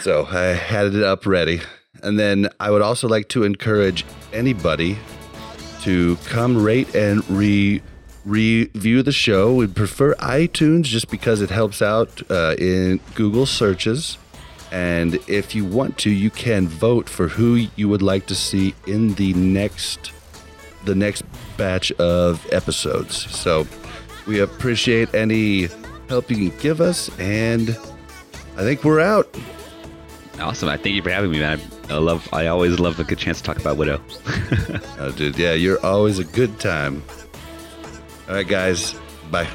So 0.00 0.26
I 0.26 0.54
had 0.54 0.94
it 0.94 1.02
up 1.02 1.26
ready. 1.26 1.60
And 2.02 2.18
then 2.18 2.48
I 2.60 2.70
would 2.70 2.82
also 2.82 3.08
like 3.08 3.28
to 3.30 3.44
encourage 3.44 4.04
anybody 4.32 4.98
to 5.82 6.16
come 6.26 6.62
rate 6.62 6.94
and 6.94 7.28
re 7.30 7.82
review 8.28 9.02
the 9.02 9.12
show. 9.12 9.54
We'd 9.54 9.74
prefer 9.74 10.14
iTunes 10.16 10.84
just 10.84 11.10
because 11.10 11.40
it 11.40 11.50
helps 11.50 11.80
out 11.80 12.22
uh, 12.30 12.54
in 12.58 13.00
Google 13.14 13.46
searches. 13.46 14.18
And 14.70 15.14
if 15.26 15.54
you 15.54 15.64
want 15.64 15.96
to, 15.98 16.10
you 16.10 16.30
can 16.30 16.68
vote 16.68 17.08
for 17.08 17.28
who 17.28 17.66
you 17.76 17.88
would 17.88 18.02
like 18.02 18.26
to 18.26 18.34
see 18.34 18.74
in 18.86 19.14
the 19.14 19.32
next 19.34 20.12
the 20.84 20.94
next 20.94 21.22
batch 21.56 21.90
of 21.92 22.46
episodes. 22.52 23.16
So 23.34 23.66
we 24.26 24.40
appreciate 24.40 25.12
any 25.14 25.68
help 26.08 26.30
you 26.30 26.50
can 26.50 26.58
give 26.60 26.80
us 26.80 27.10
and 27.18 27.70
I 28.56 28.62
think 28.62 28.84
we're 28.84 29.00
out. 29.00 29.34
awesome! 30.40 30.68
I 30.68 30.76
thank 30.76 30.94
you 30.94 31.02
for 31.02 31.10
having 31.10 31.30
me, 31.30 31.38
man. 31.38 31.60
I 31.88 31.94
love. 31.94 32.28
I 32.32 32.48
always 32.48 32.78
love 32.78 33.00
a 33.00 33.04
good 33.04 33.18
chance 33.18 33.38
to 33.38 33.44
talk 33.44 33.58
about 33.58 33.76
Widow. 33.76 34.00
Oh, 35.00 35.12
dude, 35.12 35.38
yeah, 35.38 35.52
you're 35.52 35.80
always 35.86 36.18
a 36.18 36.24
good 36.24 36.58
time. 36.58 37.04
All 38.28 38.34
right, 38.34 38.46
guys. 38.46 38.94
Bye. 39.30 39.48